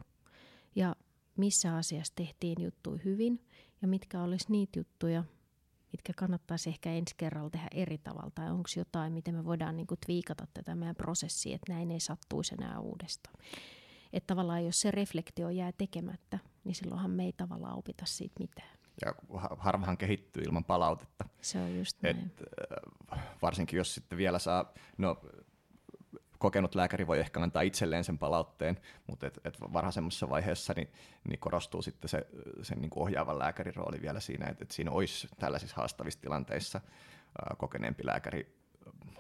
ja 0.76 0.96
missä 1.38 1.76
asiassa 1.76 2.14
tehtiin 2.16 2.64
juttuja 2.64 3.02
hyvin 3.06 3.46
ja 3.82 3.88
mitkä 3.88 4.22
olisi 4.22 4.46
niitä 4.50 4.80
juttuja, 4.80 5.24
mitkä 5.92 6.14
kannattaisi 6.16 6.70
ehkä 6.70 6.92
ensi 6.92 7.16
kerralla 7.18 7.50
tehdä 7.50 7.68
eri 7.72 7.98
tavalla, 7.98 8.32
tai 8.36 8.52
onko 8.52 8.70
jotain, 8.78 9.14
miten 9.14 9.36
me 9.36 9.46
voidaan 9.46 9.78
niin 9.78 9.88
kuin 9.88 10.00
twiikata 10.06 10.48
tätä 10.54 10.76
meidän 10.76 10.96
prosessia, 10.96 11.56
että 11.56 11.74
näin 11.74 11.92
ei 11.92 12.00
sattuisi 12.00 12.56
enää 12.60 12.80
uudestaan. 12.80 13.36
Että 14.14 14.28
tavallaan 14.28 14.66
jos 14.66 14.82
se 14.82 14.92
reflektio 14.92 15.50
jää 15.50 15.72
tekemättä, 15.72 16.40
niin 16.64 16.76
silloinhan 16.76 17.12
me 17.12 17.24
ei 17.24 17.34
tavallaan 17.34 17.78
opita 17.78 18.06
siitä 18.06 18.36
mitään. 18.40 18.78
Ja 19.06 19.16
harvahan 19.58 19.98
kehittyy 19.98 20.44
ilman 20.44 20.66
palautetta. 20.66 21.26
Se 21.42 21.60
on 21.60 21.78
just 21.78 21.98
näin. 22.02 22.18
Et, 22.18 22.44
varsinkin 23.42 23.78
jos 23.78 23.94
sitten 23.94 24.18
vielä 24.18 24.40
saa, 24.40 24.74
no 24.98 25.22
kokenut 26.42 26.76
lääkäri 26.76 27.08
voi 27.08 27.20
ehkä 27.20 27.40
antaa 27.40 27.62
itselleen 27.62 28.04
sen 28.04 28.18
palautteen, 28.18 28.80
mutta 29.08 29.28
et, 29.28 29.40
et 29.46 29.62
varhaisemmassa 29.62 30.30
vaiheessa 30.30 30.74
niin, 30.76 30.92
niin 31.30 31.40
korostuu 31.40 31.82
sitten 31.82 32.10
se, 32.10 32.28
sen 32.62 32.82
niin 32.82 32.90
kuin 32.90 33.04
ohjaavan 33.04 33.40
lääkärin 33.40 33.76
rooli 33.76 34.02
vielä 34.02 34.20
siinä, 34.20 34.48
että, 34.48 34.64
että 34.64 34.76
siinä 34.76 34.92
olisi 34.92 35.28
tällaisissa 35.40 35.76
haastavissa 35.76 36.22
tilanteissa 36.22 36.82
ää, 36.82 37.56
kokeneempi 37.58 38.06
lääkäri 38.06 38.56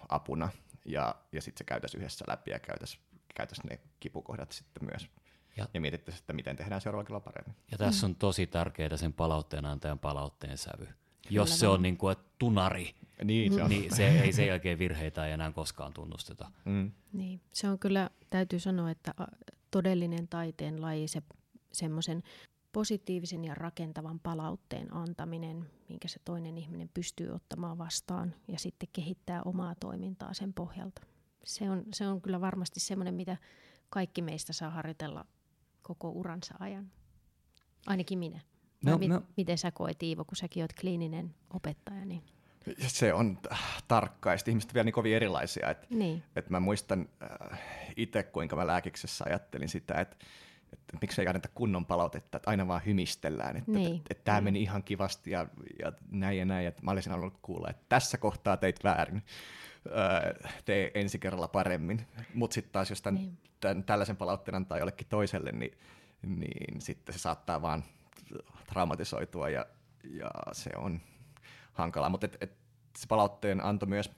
apuna 0.09 0.49
ja, 0.85 1.15
ja 1.31 1.41
sitten 1.41 1.57
se 1.57 1.63
käytäisiin 1.63 2.01
yhdessä 2.01 2.25
läpi 2.27 2.51
ja 2.51 2.59
käytäisiin 2.59 3.03
käytäisi 3.35 3.67
ne 3.67 3.79
kipukohdat 3.99 4.51
sitten 4.51 4.85
myös. 4.91 5.09
Ja, 5.57 5.67
ja 5.73 5.81
mietittäisiin, 5.81 6.23
että 6.23 6.33
miten 6.33 6.55
tehdään 6.55 6.81
seuraavalla 6.81 7.19
paremmin. 7.19 7.55
Ja 7.71 7.77
tässä 7.77 8.05
on 8.05 8.15
tosi 8.15 8.47
tärkeää 8.47 8.97
sen 8.97 9.13
palautteen 9.13 9.65
antajan 9.65 9.99
palautteen 9.99 10.57
sävy. 10.57 10.87
Kyllä 11.31 11.41
Jos 11.41 11.59
se 11.59 11.67
on 11.67 11.81
niin 11.81 11.97
kuin, 11.97 12.15
tunari, 12.39 12.95
niin, 13.23 13.53
se, 13.53 13.63
on. 13.63 13.69
niin 13.69 13.95
se 13.95 14.07
ei 14.07 14.33
sen 14.33 14.47
jälkeen 14.47 14.79
virheitä 14.79 15.25
ei 15.25 15.33
enää 15.33 15.51
koskaan 15.51 15.93
tunnusteta. 15.93 16.51
Mm. 16.65 16.91
Niin, 17.13 17.41
se 17.53 17.69
on 17.69 17.79
kyllä, 17.79 18.09
täytyy 18.29 18.59
sanoa, 18.59 18.91
että 18.91 19.13
todellinen 19.71 20.27
taiteen 20.27 20.81
laji, 20.81 21.07
se 21.07 21.21
semmoisen 21.71 22.23
positiivisen 22.71 23.45
ja 23.45 23.55
rakentavan 23.55 24.19
palautteen 24.19 24.93
antaminen, 24.93 25.69
minkä 25.89 26.07
se 26.07 26.19
toinen 26.25 26.57
ihminen 26.57 26.89
pystyy 26.93 27.29
ottamaan 27.29 27.77
vastaan 27.77 28.35
ja 28.47 28.59
sitten 28.59 28.89
kehittää 28.93 29.41
omaa 29.43 29.75
toimintaa 29.75 30.33
sen 30.33 30.53
pohjalta. 30.53 31.01
Se 31.43 31.69
on, 31.69 31.83
se 31.93 32.07
on 32.07 32.21
kyllä 32.21 32.41
varmasti 32.41 32.79
semmoinen, 32.79 33.13
mitä 33.13 33.37
kaikki 33.89 34.21
meistä 34.21 34.53
saa 34.53 34.69
harjoitella 34.69 35.25
koko 35.81 36.09
uransa 36.09 36.55
ajan. 36.59 36.91
Ainakin 37.87 38.19
minä. 38.19 38.39
No, 38.85 38.97
mit, 38.97 39.09
no. 39.09 39.21
Miten 39.37 39.57
sä 39.57 39.71
koet 39.71 40.03
Iivo, 40.03 40.25
kun 40.25 40.35
säkin 40.35 40.63
oot 40.63 40.73
kliininen 40.81 41.35
opettaja? 41.53 42.05
Niin... 42.05 42.23
Se 42.87 43.13
on 43.13 43.37
tarkkaa, 43.87 44.33
ja 44.33 44.39
ihmiset 44.47 44.73
vielä 44.73 44.83
niin 44.83 44.93
kovin 44.93 45.15
erilaisia. 45.15 45.69
Et, 45.69 45.89
niin. 45.89 46.23
et 46.35 46.49
mä 46.49 46.59
muistan 46.59 47.09
äh, 47.23 47.59
itse, 47.95 48.23
kuinka 48.23 48.55
mä 48.55 48.67
lääkiksessä 48.67 49.25
ajattelin 49.27 49.69
sitä, 49.69 49.93
että 49.93 50.15
että 50.73 50.97
miksei 51.01 51.27
anneta 51.27 51.49
kunnon 51.55 51.85
palautetta, 51.85 52.37
että 52.37 52.49
aina 52.49 52.67
vaan 52.67 52.81
hymistellään, 52.85 53.57
että, 53.57 53.71
niin. 53.71 53.95
että, 53.95 54.07
että 54.09 54.23
tämä 54.23 54.37
niin. 54.37 54.43
meni 54.43 54.61
ihan 54.61 54.83
kivasti 54.83 55.31
ja, 55.31 55.47
ja 55.79 55.91
näin 56.11 56.37
ja 56.37 56.45
näin, 56.45 56.67
että 56.67 56.81
mä 56.83 56.91
olisin 56.91 57.11
halunnut 57.11 57.39
kuulla, 57.41 57.69
että 57.69 57.85
tässä 57.89 58.17
kohtaa 58.17 58.57
teit 58.57 58.83
väärin, 58.83 59.23
öö, 59.85 60.49
tee 60.65 60.91
ensi 60.93 61.19
kerralla 61.19 61.47
paremmin, 61.47 62.07
mutta 62.33 62.53
sitten 62.53 62.71
taas 62.71 62.89
jos 62.89 63.01
tämän, 63.01 63.21
niin. 63.21 63.37
tämän, 63.59 63.83
tällaisen 63.83 64.17
palautteen 64.17 64.55
antaa 64.55 64.77
jollekin 64.77 65.07
toiselle, 65.09 65.51
niin, 65.51 65.77
niin 66.21 66.81
sitten 66.81 67.13
se 67.13 67.19
saattaa 67.19 67.61
vaan 67.61 67.83
traumatisoitua 68.67 69.49
ja, 69.49 69.65
ja 70.03 70.31
se 70.51 70.69
on 70.77 71.01
hankalaa, 71.73 72.09
mutta 72.09 72.25
et, 72.25 72.37
et 72.41 72.57
se 72.97 73.07
palautteen 73.07 73.63
anto 73.63 73.85
myös 73.85 74.11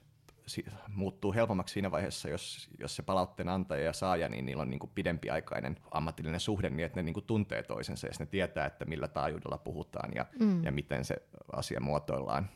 muuttuu 0.88 1.34
helpommaksi 1.34 1.74
siinä 1.74 1.91
vaiheessa, 1.91 2.30
jos, 2.30 2.70
jos 2.80 2.95
se 2.95 3.03
palautteen 3.03 3.49
antaja 3.49 3.84
ja 3.84 3.93
saaja, 3.93 4.30
niin 4.30 4.45
niillä 4.45 4.61
on 4.61 4.70
niin 4.70 4.80
kuin 4.80 4.91
pidempiaikainen 4.95 5.78
ammatillinen 5.91 6.39
suhde, 6.39 6.70
niin 6.70 6.86
että 6.86 6.99
ne 6.99 7.03
niin 7.03 7.14
kuin 7.14 7.26
tuntee 7.26 7.64
toisensa 7.64 8.07
ja 8.07 8.14
ne 8.20 8.26
tietää, 8.26 8.66
että 8.66 8.86
millä 8.86 9.07
taajuudella 9.07 9.57
puhutaan 9.57 10.11
ja, 10.16 10.26
mm. 10.39 10.64
ja 10.64 10.72
miten 10.72 11.05
se 11.05 11.16
asia 11.53 11.80
muotoillaan. 11.80 12.49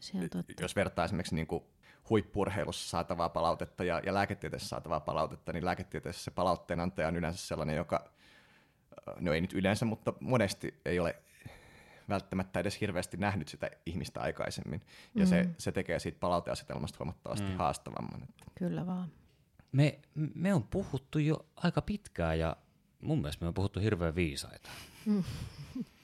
Se 0.00 0.18
on 0.18 0.30
totta. 0.30 0.62
Jos 0.62 0.76
vertaa 0.76 1.04
esimerkiksi 1.04 1.34
niin 1.34 1.46
kuin 1.46 1.64
huippurheilussa 2.10 2.88
saatavaa 2.88 3.28
palautetta 3.28 3.84
ja, 3.84 4.00
ja 4.06 4.14
lääketieteessä 4.14 4.68
saatavaa 4.68 5.00
palautetta, 5.00 5.52
niin 5.52 5.64
lääketieteessä 5.64 6.24
se 6.24 6.30
palautteen 6.30 6.80
antaja 6.80 7.08
on 7.08 7.16
yleensä 7.16 7.46
sellainen, 7.46 7.76
joka, 7.76 8.10
no 9.20 9.32
ei 9.32 9.40
nyt 9.40 9.52
yleensä, 9.52 9.84
mutta 9.84 10.12
monesti 10.20 10.80
ei 10.84 10.98
ole 10.98 11.16
välttämättä 12.08 12.60
edes 12.60 12.80
hirveästi 12.80 13.16
nähnyt 13.16 13.48
sitä 13.48 13.70
ihmistä 13.86 14.20
aikaisemmin. 14.20 14.82
Ja 15.14 15.24
mm. 15.24 15.28
se, 15.28 15.48
se 15.58 15.72
tekee 15.72 15.98
siitä 15.98 16.18
palauteasetelmasta 16.20 16.98
huomattavasti 16.98 17.46
mm. 17.46 17.56
haastavamman. 17.56 18.22
Että. 18.22 18.44
Kyllä 18.54 18.86
vaan. 18.86 19.12
Me, 19.72 19.98
me 20.34 20.54
on 20.54 20.62
puhuttu 20.62 21.18
jo 21.18 21.46
aika 21.56 21.82
pitkään 21.82 22.38
ja 22.38 22.56
mun 23.00 23.18
mielestä 23.18 23.44
me 23.44 23.48
on 23.48 23.54
puhuttu 23.54 23.80
hirveän 23.80 24.14
viisaita. 24.14 24.68
Mm. 25.06 25.24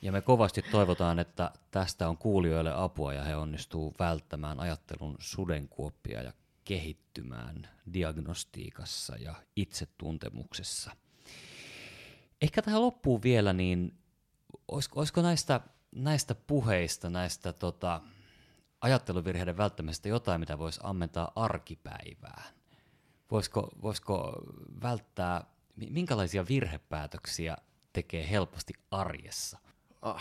Ja 0.02 0.12
me 0.12 0.20
kovasti 0.20 0.62
toivotaan, 0.62 1.18
että 1.18 1.50
tästä 1.70 2.08
on 2.08 2.16
kuulijoille 2.16 2.72
apua 2.76 3.12
ja 3.12 3.24
he 3.24 3.36
onnistuu 3.36 3.94
välttämään 3.98 4.60
ajattelun 4.60 5.16
sudenkuoppia 5.18 6.22
ja 6.22 6.32
kehittymään 6.64 7.68
diagnostiikassa 7.92 9.16
ja 9.16 9.34
itsetuntemuksessa. 9.56 10.90
Ehkä 12.42 12.62
tähän 12.62 12.80
loppuun 12.80 13.22
vielä, 13.22 13.52
niin 13.52 13.98
olisiko, 14.68 15.00
olisiko 15.00 15.22
näistä 15.22 15.60
näistä 15.92 16.34
puheista, 16.34 17.10
näistä 17.10 17.52
tota, 17.52 18.00
ajatteluvirheiden 18.80 19.56
välttämisestä 19.56 20.08
jotain, 20.08 20.40
mitä 20.40 20.58
voisi 20.58 20.80
ammentaa 20.82 21.32
arkipäivään? 21.36 22.54
Voisiko, 23.30 23.70
voisiko 23.82 24.42
välttää, 24.82 25.44
minkälaisia 25.90 26.48
virhepäätöksiä 26.48 27.56
tekee 27.92 28.30
helposti 28.30 28.72
arjessa? 28.90 29.58
Oh, 30.02 30.20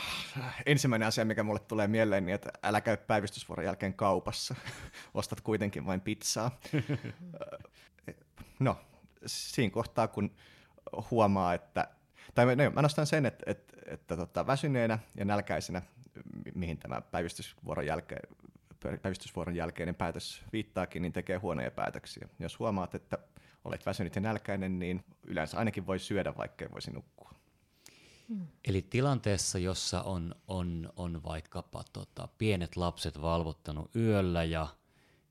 ensimmäinen 0.65 1.07
asia, 1.07 1.25
mikä 1.25 1.43
mulle 1.43 1.59
tulee 1.59 1.87
mieleen, 1.87 2.25
niin 2.25 2.35
että 2.35 2.51
älä 2.63 2.81
käy 2.81 2.97
päivystysvuoron 2.97 3.65
jälkeen 3.65 3.93
kaupassa. 3.93 4.55
Ostat 5.13 5.41
kuitenkin 5.41 5.85
vain 5.85 6.01
pizzaa. 6.01 6.59
no, 8.59 8.77
siinä 9.25 9.73
kohtaa, 9.73 10.07
kun 10.07 10.35
huomaa, 11.11 11.53
että 11.53 11.87
tai 12.35 12.55
no, 12.55 12.71
mä 12.71 12.81
nostan 12.81 13.07
sen, 13.07 13.25
että, 13.25 13.43
että, 13.47 13.73
että 13.85 14.17
tota, 14.17 14.47
väsyneenä 14.47 14.99
ja 15.15 15.25
nälkäisenä, 15.25 15.81
mihin 16.55 16.77
tämä 16.77 17.01
päivystysvuoron, 17.01 17.85
jälkeen, 17.85 18.21
päivystysvuoron 19.01 19.55
jälkeinen 19.55 19.95
päätös 19.95 20.43
viittaakin, 20.53 21.01
niin 21.01 21.13
tekee 21.13 21.37
huonoja 21.37 21.71
päätöksiä. 21.71 22.29
Jos 22.39 22.59
huomaat, 22.59 22.95
että 22.95 23.17
olet 23.65 23.85
väsynyt 23.85 24.15
ja 24.15 24.21
nälkäinen, 24.21 24.79
niin 24.79 25.05
yleensä 25.23 25.57
ainakin 25.57 25.87
voi 25.87 25.99
syödä, 25.99 26.33
vaikka 26.37 26.65
voisi 26.71 26.91
nukkua. 26.91 27.33
Hmm. 28.29 28.47
Eli 28.67 28.81
tilanteessa, 28.81 29.59
jossa 29.59 30.01
on, 30.01 30.35
on, 30.47 30.93
on 30.95 31.23
vaikkapa 31.23 31.83
tota, 31.93 32.27
pienet 32.37 32.75
lapset 32.75 33.21
valvottanut 33.21 33.95
yöllä 33.95 34.43
ja, 34.43 34.67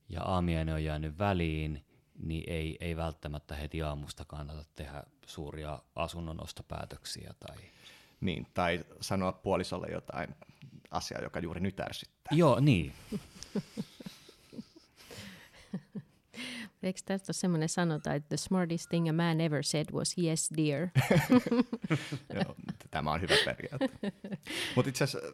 ja 0.09 0.23
aamiainen 0.23 0.75
on 0.75 0.85
jäänyt 0.85 1.19
väliin, 1.19 1.85
niin 2.23 2.45
ei, 2.47 2.77
ei 2.81 2.97
välttämättä 2.97 3.55
heti 3.55 3.83
aamusta 3.83 4.25
kannata 4.25 4.65
tehdä 4.75 5.03
suuria 5.27 5.83
asunnon 5.95 6.43
ostopäätöksiä. 6.43 7.35
Tai... 7.41 7.57
Niin, 8.21 8.47
tai 8.55 8.85
sanoa 9.01 9.33
puolisolle 9.33 9.87
jotain 9.93 10.35
asiaa, 10.91 11.23
joka 11.23 11.41
juuri 11.41 11.61
nyt 11.61 11.81
ärsyttää. 11.81 12.31
Joo, 12.37 12.61
niin. 12.61 12.93
Eikö 16.83 17.01
tästä 17.05 17.31
ole 17.31 17.35
semmoinen 17.35 17.69
sanota, 17.69 18.15
että 18.15 18.29
the 18.29 18.37
smartest 18.37 18.89
thing 18.89 19.09
a 19.09 19.13
man 19.13 19.41
ever 19.41 19.65
said 19.65 19.87
was 19.93 20.19
yes 20.19 20.51
dear? 20.57 20.89
Joo, 22.35 22.57
tämä 22.91 23.13
on 23.13 23.21
hyvä 23.21 23.35
periaate. 23.45 23.89
Mutta 24.77 24.89
itse 24.89 25.05
asiassa 25.05 25.33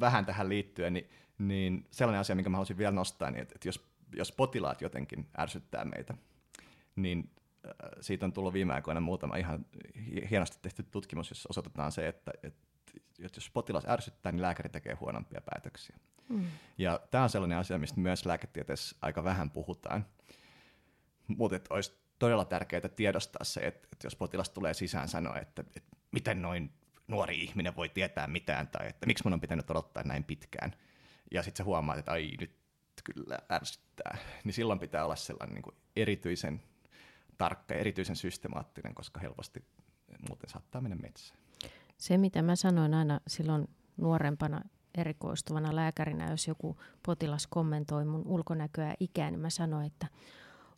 vähän 0.00 0.26
tähän 0.26 0.48
liittyen, 0.48 0.92
niin, 0.92 1.10
niin 1.38 1.86
sellainen 1.90 2.20
asia, 2.20 2.36
minkä 2.36 2.50
mä 2.50 2.56
haluaisin 2.56 2.78
vielä 2.78 2.92
nostaa, 2.92 3.30
niin 3.30 3.42
että, 3.42 3.54
että 3.54 3.68
jos, 3.68 3.91
jos 4.16 4.32
potilaat 4.32 4.80
jotenkin 4.80 5.28
ärsyttää 5.38 5.84
meitä, 5.84 6.14
niin 6.96 7.30
Äh, 7.66 7.90
siitä 8.00 8.26
on 8.26 8.32
tullut 8.32 8.52
viime 8.52 8.74
aikoina 8.74 9.00
muutama 9.00 9.36
ihan 9.36 9.66
hienosti 10.30 10.58
tehty 10.62 10.82
tutkimus, 10.82 11.30
jossa 11.30 11.48
osoitetaan 11.50 11.92
se, 11.92 12.08
että, 12.08 12.32
että, 12.42 12.66
että 13.24 13.36
jos 13.36 13.50
potilas 13.50 13.84
ärsyttää, 13.88 14.32
niin 14.32 14.42
lääkäri 14.42 14.68
tekee 14.68 14.94
huonompia 14.94 15.40
päätöksiä. 15.40 15.96
Mm. 16.28 16.44
Ja 16.78 17.00
tämä 17.10 17.24
on 17.24 17.30
sellainen 17.30 17.58
asia, 17.58 17.78
mistä 17.78 18.00
myös 18.00 18.26
lääketieteessä 18.26 18.96
aika 19.02 19.24
vähän 19.24 19.50
puhutaan. 19.50 20.06
Mutta 21.26 21.74
olisi 21.74 21.92
todella 22.18 22.44
tärkeää 22.44 22.88
tiedostaa 22.96 23.44
se, 23.44 23.60
että, 23.60 23.88
että 23.92 24.06
jos 24.06 24.16
potilas 24.16 24.50
tulee 24.50 24.74
sisään 24.74 25.08
sanoa, 25.08 25.38
että, 25.38 25.64
että 25.76 25.96
miten 26.12 26.42
noin 26.42 26.72
nuori 27.08 27.42
ihminen 27.42 27.76
voi 27.76 27.88
tietää 27.88 28.26
mitään, 28.26 28.68
tai 28.68 28.88
että 28.88 29.06
miksi 29.06 29.24
mun 29.24 29.32
on 29.32 29.40
pitänyt 29.40 29.70
odottaa 29.70 30.02
näin 30.02 30.24
pitkään, 30.24 30.72
ja 31.30 31.42
sitten 31.42 31.56
se 31.56 31.62
huomaa, 31.62 31.96
että 31.96 32.12
ai 32.12 32.30
nyt 32.40 32.61
kyllä 33.04 33.38
ärsyttää, 33.52 34.18
niin 34.44 34.54
silloin 34.54 34.78
pitää 34.78 35.04
olla 35.04 35.16
sellainen 35.16 35.54
niin 35.54 35.62
kuin 35.62 35.76
erityisen 35.96 36.62
tarkka 37.38 37.74
ja 37.74 37.80
erityisen 37.80 38.16
systemaattinen, 38.16 38.94
koska 38.94 39.20
helposti 39.20 39.64
muuten 40.28 40.50
saattaa 40.50 40.80
mennä 40.80 40.96
metsään. 40.96 41.38
Se, 41.98 42.18
mitä 42.18 42.42
mä 42.42 42.56
sanoin 42.56 42.94
aina 42.94 43.20
silloin 43.26 43.68
nuorempana 43.96 44.60
erikoistuvana 44.94 45.76
lääkärinä, 45.76 46.30
jos 46.30 46.48
joku 46.48 46.76
potilas 47.06 47.46
kommentoi 47.46 48.04
mun 48.04 48.22
ulkonäköä 48.26 48.88
ja 48.88 48.94
ikää, 49.00 49.30
niin 49.30 49.40
mä 49.40 49.50
sanoin, 49.50 49.86
että 49.86 50.06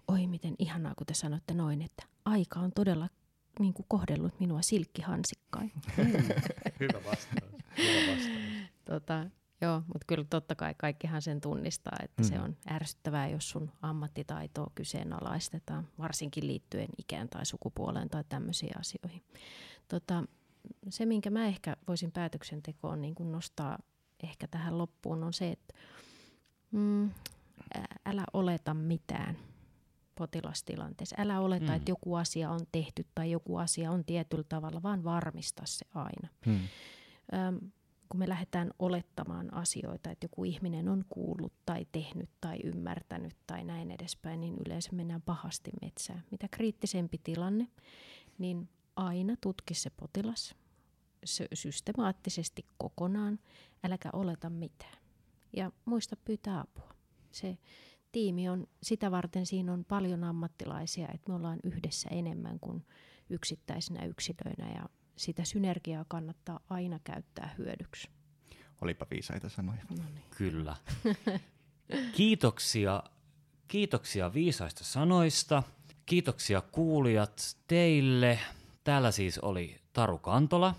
oi 0.09 0.27
miten 0.27 0.55
ihanaa, 0.59 0.95
kun 0.95 1.07
te 1.07 1.14
sanotte 1.14 1.55
noin, 1.55 1.83
että 1.83 2.07
aika 2.25 2.61
on 2.61 2.72
todella 2.72 3.09
niin 3.59 3.75
kuin 3.75 3.87
kohdellut 3.89 4.41
minua 4.41 4.62
silkkihansikkain. 4.62 5.72
Hyvä 6.81 6.99
vastaus. 7.05 7.53
Hyvä 7.79 8.12
vastaus. 8.12 8.70
tota, 8.85 9.27
joo, 9.61 9.83
mutta 9.87 10.05
kyllä 10.07 10.25
totta 10.31 10.55
kai 10.55 10.75
kaikkihan 10.79 11.23
sen 11.23 11.41
tunnistaa, 11.41 11.97
että 12.03 12.23
mm. 12.23 12.29
se 12.29 12.41
on 12.41 12.57
ärsyttävää, 12.71 13.29
jos 13.29 13.51
sun 13.51 13.71
ammattitaitoa 13.83 14.71
kyseenalaistetaan, 14.75 15.89
varsinkin 15.99 16.47
liittyen 16.47 16.89
ikään 16.99 17.29
tai 17.29 17.47
sukupuoleen 17.47 18.09
tai 18.09 18.25
tämmöisiin 18.29 18.81
asioihin. 18.81 19.23
Tota, 19.89 20.25
se, 20.89 21.07
minkä 21.07 21.31
mä 21.31 21.47
ehkä 21.47 21.77
voisin 21.89 22.13
päätöksentekoon 22.13 23.01
niin 23.01 23.15
kuin 23.15 23.33
nostaa 23.33 23.79
ehkä 24.23 24.47
tähän 24.47 24.79
loppuun, 24.79 25.25
on 25.25 25.33
se, 25.33 25.51
että 25.51 25.75
mm, 26.71 27.11
älä 28.07 28.25
oleta 28.33 28.75
mitään 28.75 29.37
potilastilanteessa. 30.15 31.17
Älä 31.19 31.41
oleta, 31.41 31.67
mm. 31.67 31.75
että 31.75 31.91
joku 31.91 32.15
asia 32.15 32.51
on 32.51 32.61
tehty 32.73 33.07
tai 33.15 33.31
joku 33.31 33.57
asia 33.57 33.91
on 33.91 34.05
tietyllä 34.05 34.45
tavalla, 34.49 34.83
vaan 34.83 35.05
varmista 35.05 35.63
se 35.67 35.87
aina. 35.95 36.29
Mm. 36.47 36.61
Öm, 37.35 37.71
kun 38.09 38.19
me 38.19 38.29
lähdetään 38.29 38.71
olettamaan 38.79 39.55
asioita, 39.55 40.11
että 40.11 40.25
joku 40.25 40.45
ihminen 40.45 40.89
on 40.89 41.05
kuullut 41.09 41.53
tai 41.67 41.87
tehnyt 41.93 42.31
tai 42.41 42.59
ymmärtänyt 42.65 43.37
tai 43.47 43.65
näin 43.65 43.91
edespäin, 43.91 44.41
niin 44.41 44.57
yleensä 44.67 44.91
mennään 44.93 45.23
pahasti 45.23 45.71
metsään. 45.83 46.25
Mitä 46.31 46.49
kriittisempi 46.51 47.21
tilanne, 47.25 47.69
niin 48.39 48.69
aina 48.97 49.35
tutki 49.41 49.75
se 49.75 49.91
potilas 49.91 50.55
systemaattisesti 51.55 52.67
kokonaan, 52.79 53.39
äläkä 53.85 54.11
oleta 54.13 54.51
mitään. 54.51 54.99
Ja 55.57 55.73
muista 55.85 56.17
pyytää 56.17 56.61
apua. 56.61 56.95
Se 57.33 57.59
tiimi 58.13 58.49
on, 58.49 58.67
sitä 58.83 59.11
varten 59.11 59.47
siinä 59.47 59.73
on 59.73 59.85
paljon 59.85 60.25
ammattilaisia, 60.25 61.09
että 61.15 61.29
me 61.29 61.35
ollaan 61.35 61.59
yhdessä 61.65 62.09
enemmän 62.09 62.61
kuin 62.61 62.87
yksittäisinä 63.31 64.05
yksilöinä 64.05 64.75
ja 64.75 64.89
sitä 65.17 65.45
synergiaa 65.45 66.05
kannattaa 66.09 66.61
aina 66.71 66.99
käyttää 67.05 67.55
hyödyksi. 67.59 68.09
Olipa 68.81 69.07
viisaita 69.11 69.49
sanoja. 69.49 69.83
No 69.91 70.05
niin. 70.15 70.25
Kyllä. 70.37 70.77
Kiitoksia, 72.17 73.03
kiitoksia 73.69 74.35
viisaista 74.35 74.85
sanoista. 74.85 75.62
Kiitoksia 76.07 76.61
kuulijat 76.61 77.57
teille. 77.67 78.39
Täällä 78.85 79.11
siis 79.11 79.39
oli 79.39 79.81
Taru 79.93 80.19
Kantola, 80.19 80.75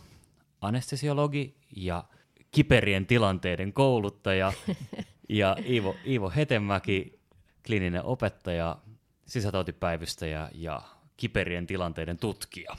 anestesiologi 0.62 1.58
ja 1.76 2.04
kiperien 2.52 3.06
tilanteiden 3.06 3.74
kouluttaja 3.74 4.54
ja 5.30 5.58
Iivo, 5.66 5.96
Iivo 6.08 6.30
Hetemäki, 6.36 7.20
klininen 7.66 8.04
opettaja, 8.04 8.78
sisätautipäivystäjä 9.26 10.50
ja 10.54 10.82
kiperien 11.18 11.68
tilanteiden 11.68 12.18
tutkija. 12.18 12.76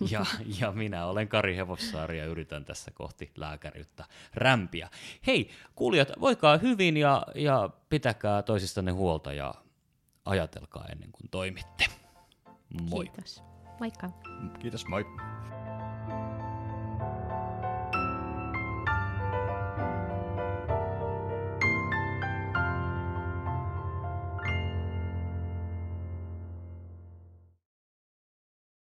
Ja, 0.10 0.26
ja 0.60 0.72
minä 0.72 1.06
olen 1.06 1.28
Kari 1.28 1.56
Hevossaari 1.56 2.18
ja 2.18 2.24
yritän 2.24 2.64
tässä 2.64 2.90
kohti 2.90 3.30
lääkäriyttä 3.36 4.04
rämpiä. 4.34 4.88
Hei, 5.26 5.50
kuulijat, 5.74 6.08
voikaa 6.20 6.56
hyvin 6.56 6.96
ja, 6.96 7.26
ja 7.34 7.70
pitäkää 7.88 8.42
toisistanne 8.42 8.92
huolta 8.92 9.32
ja 9.32 9.54
ajatelkaa 10.24 10.86
ennen 10.92 11.12
kuin 11.12 11.28
toimitte. 11.30 11.86
Moi. 12.90 13.04
Kiitos. 13.04 13.42
Moikka. 13.80 14.10
Kiitos, 14.58 14.86
moi. 14.86 15.04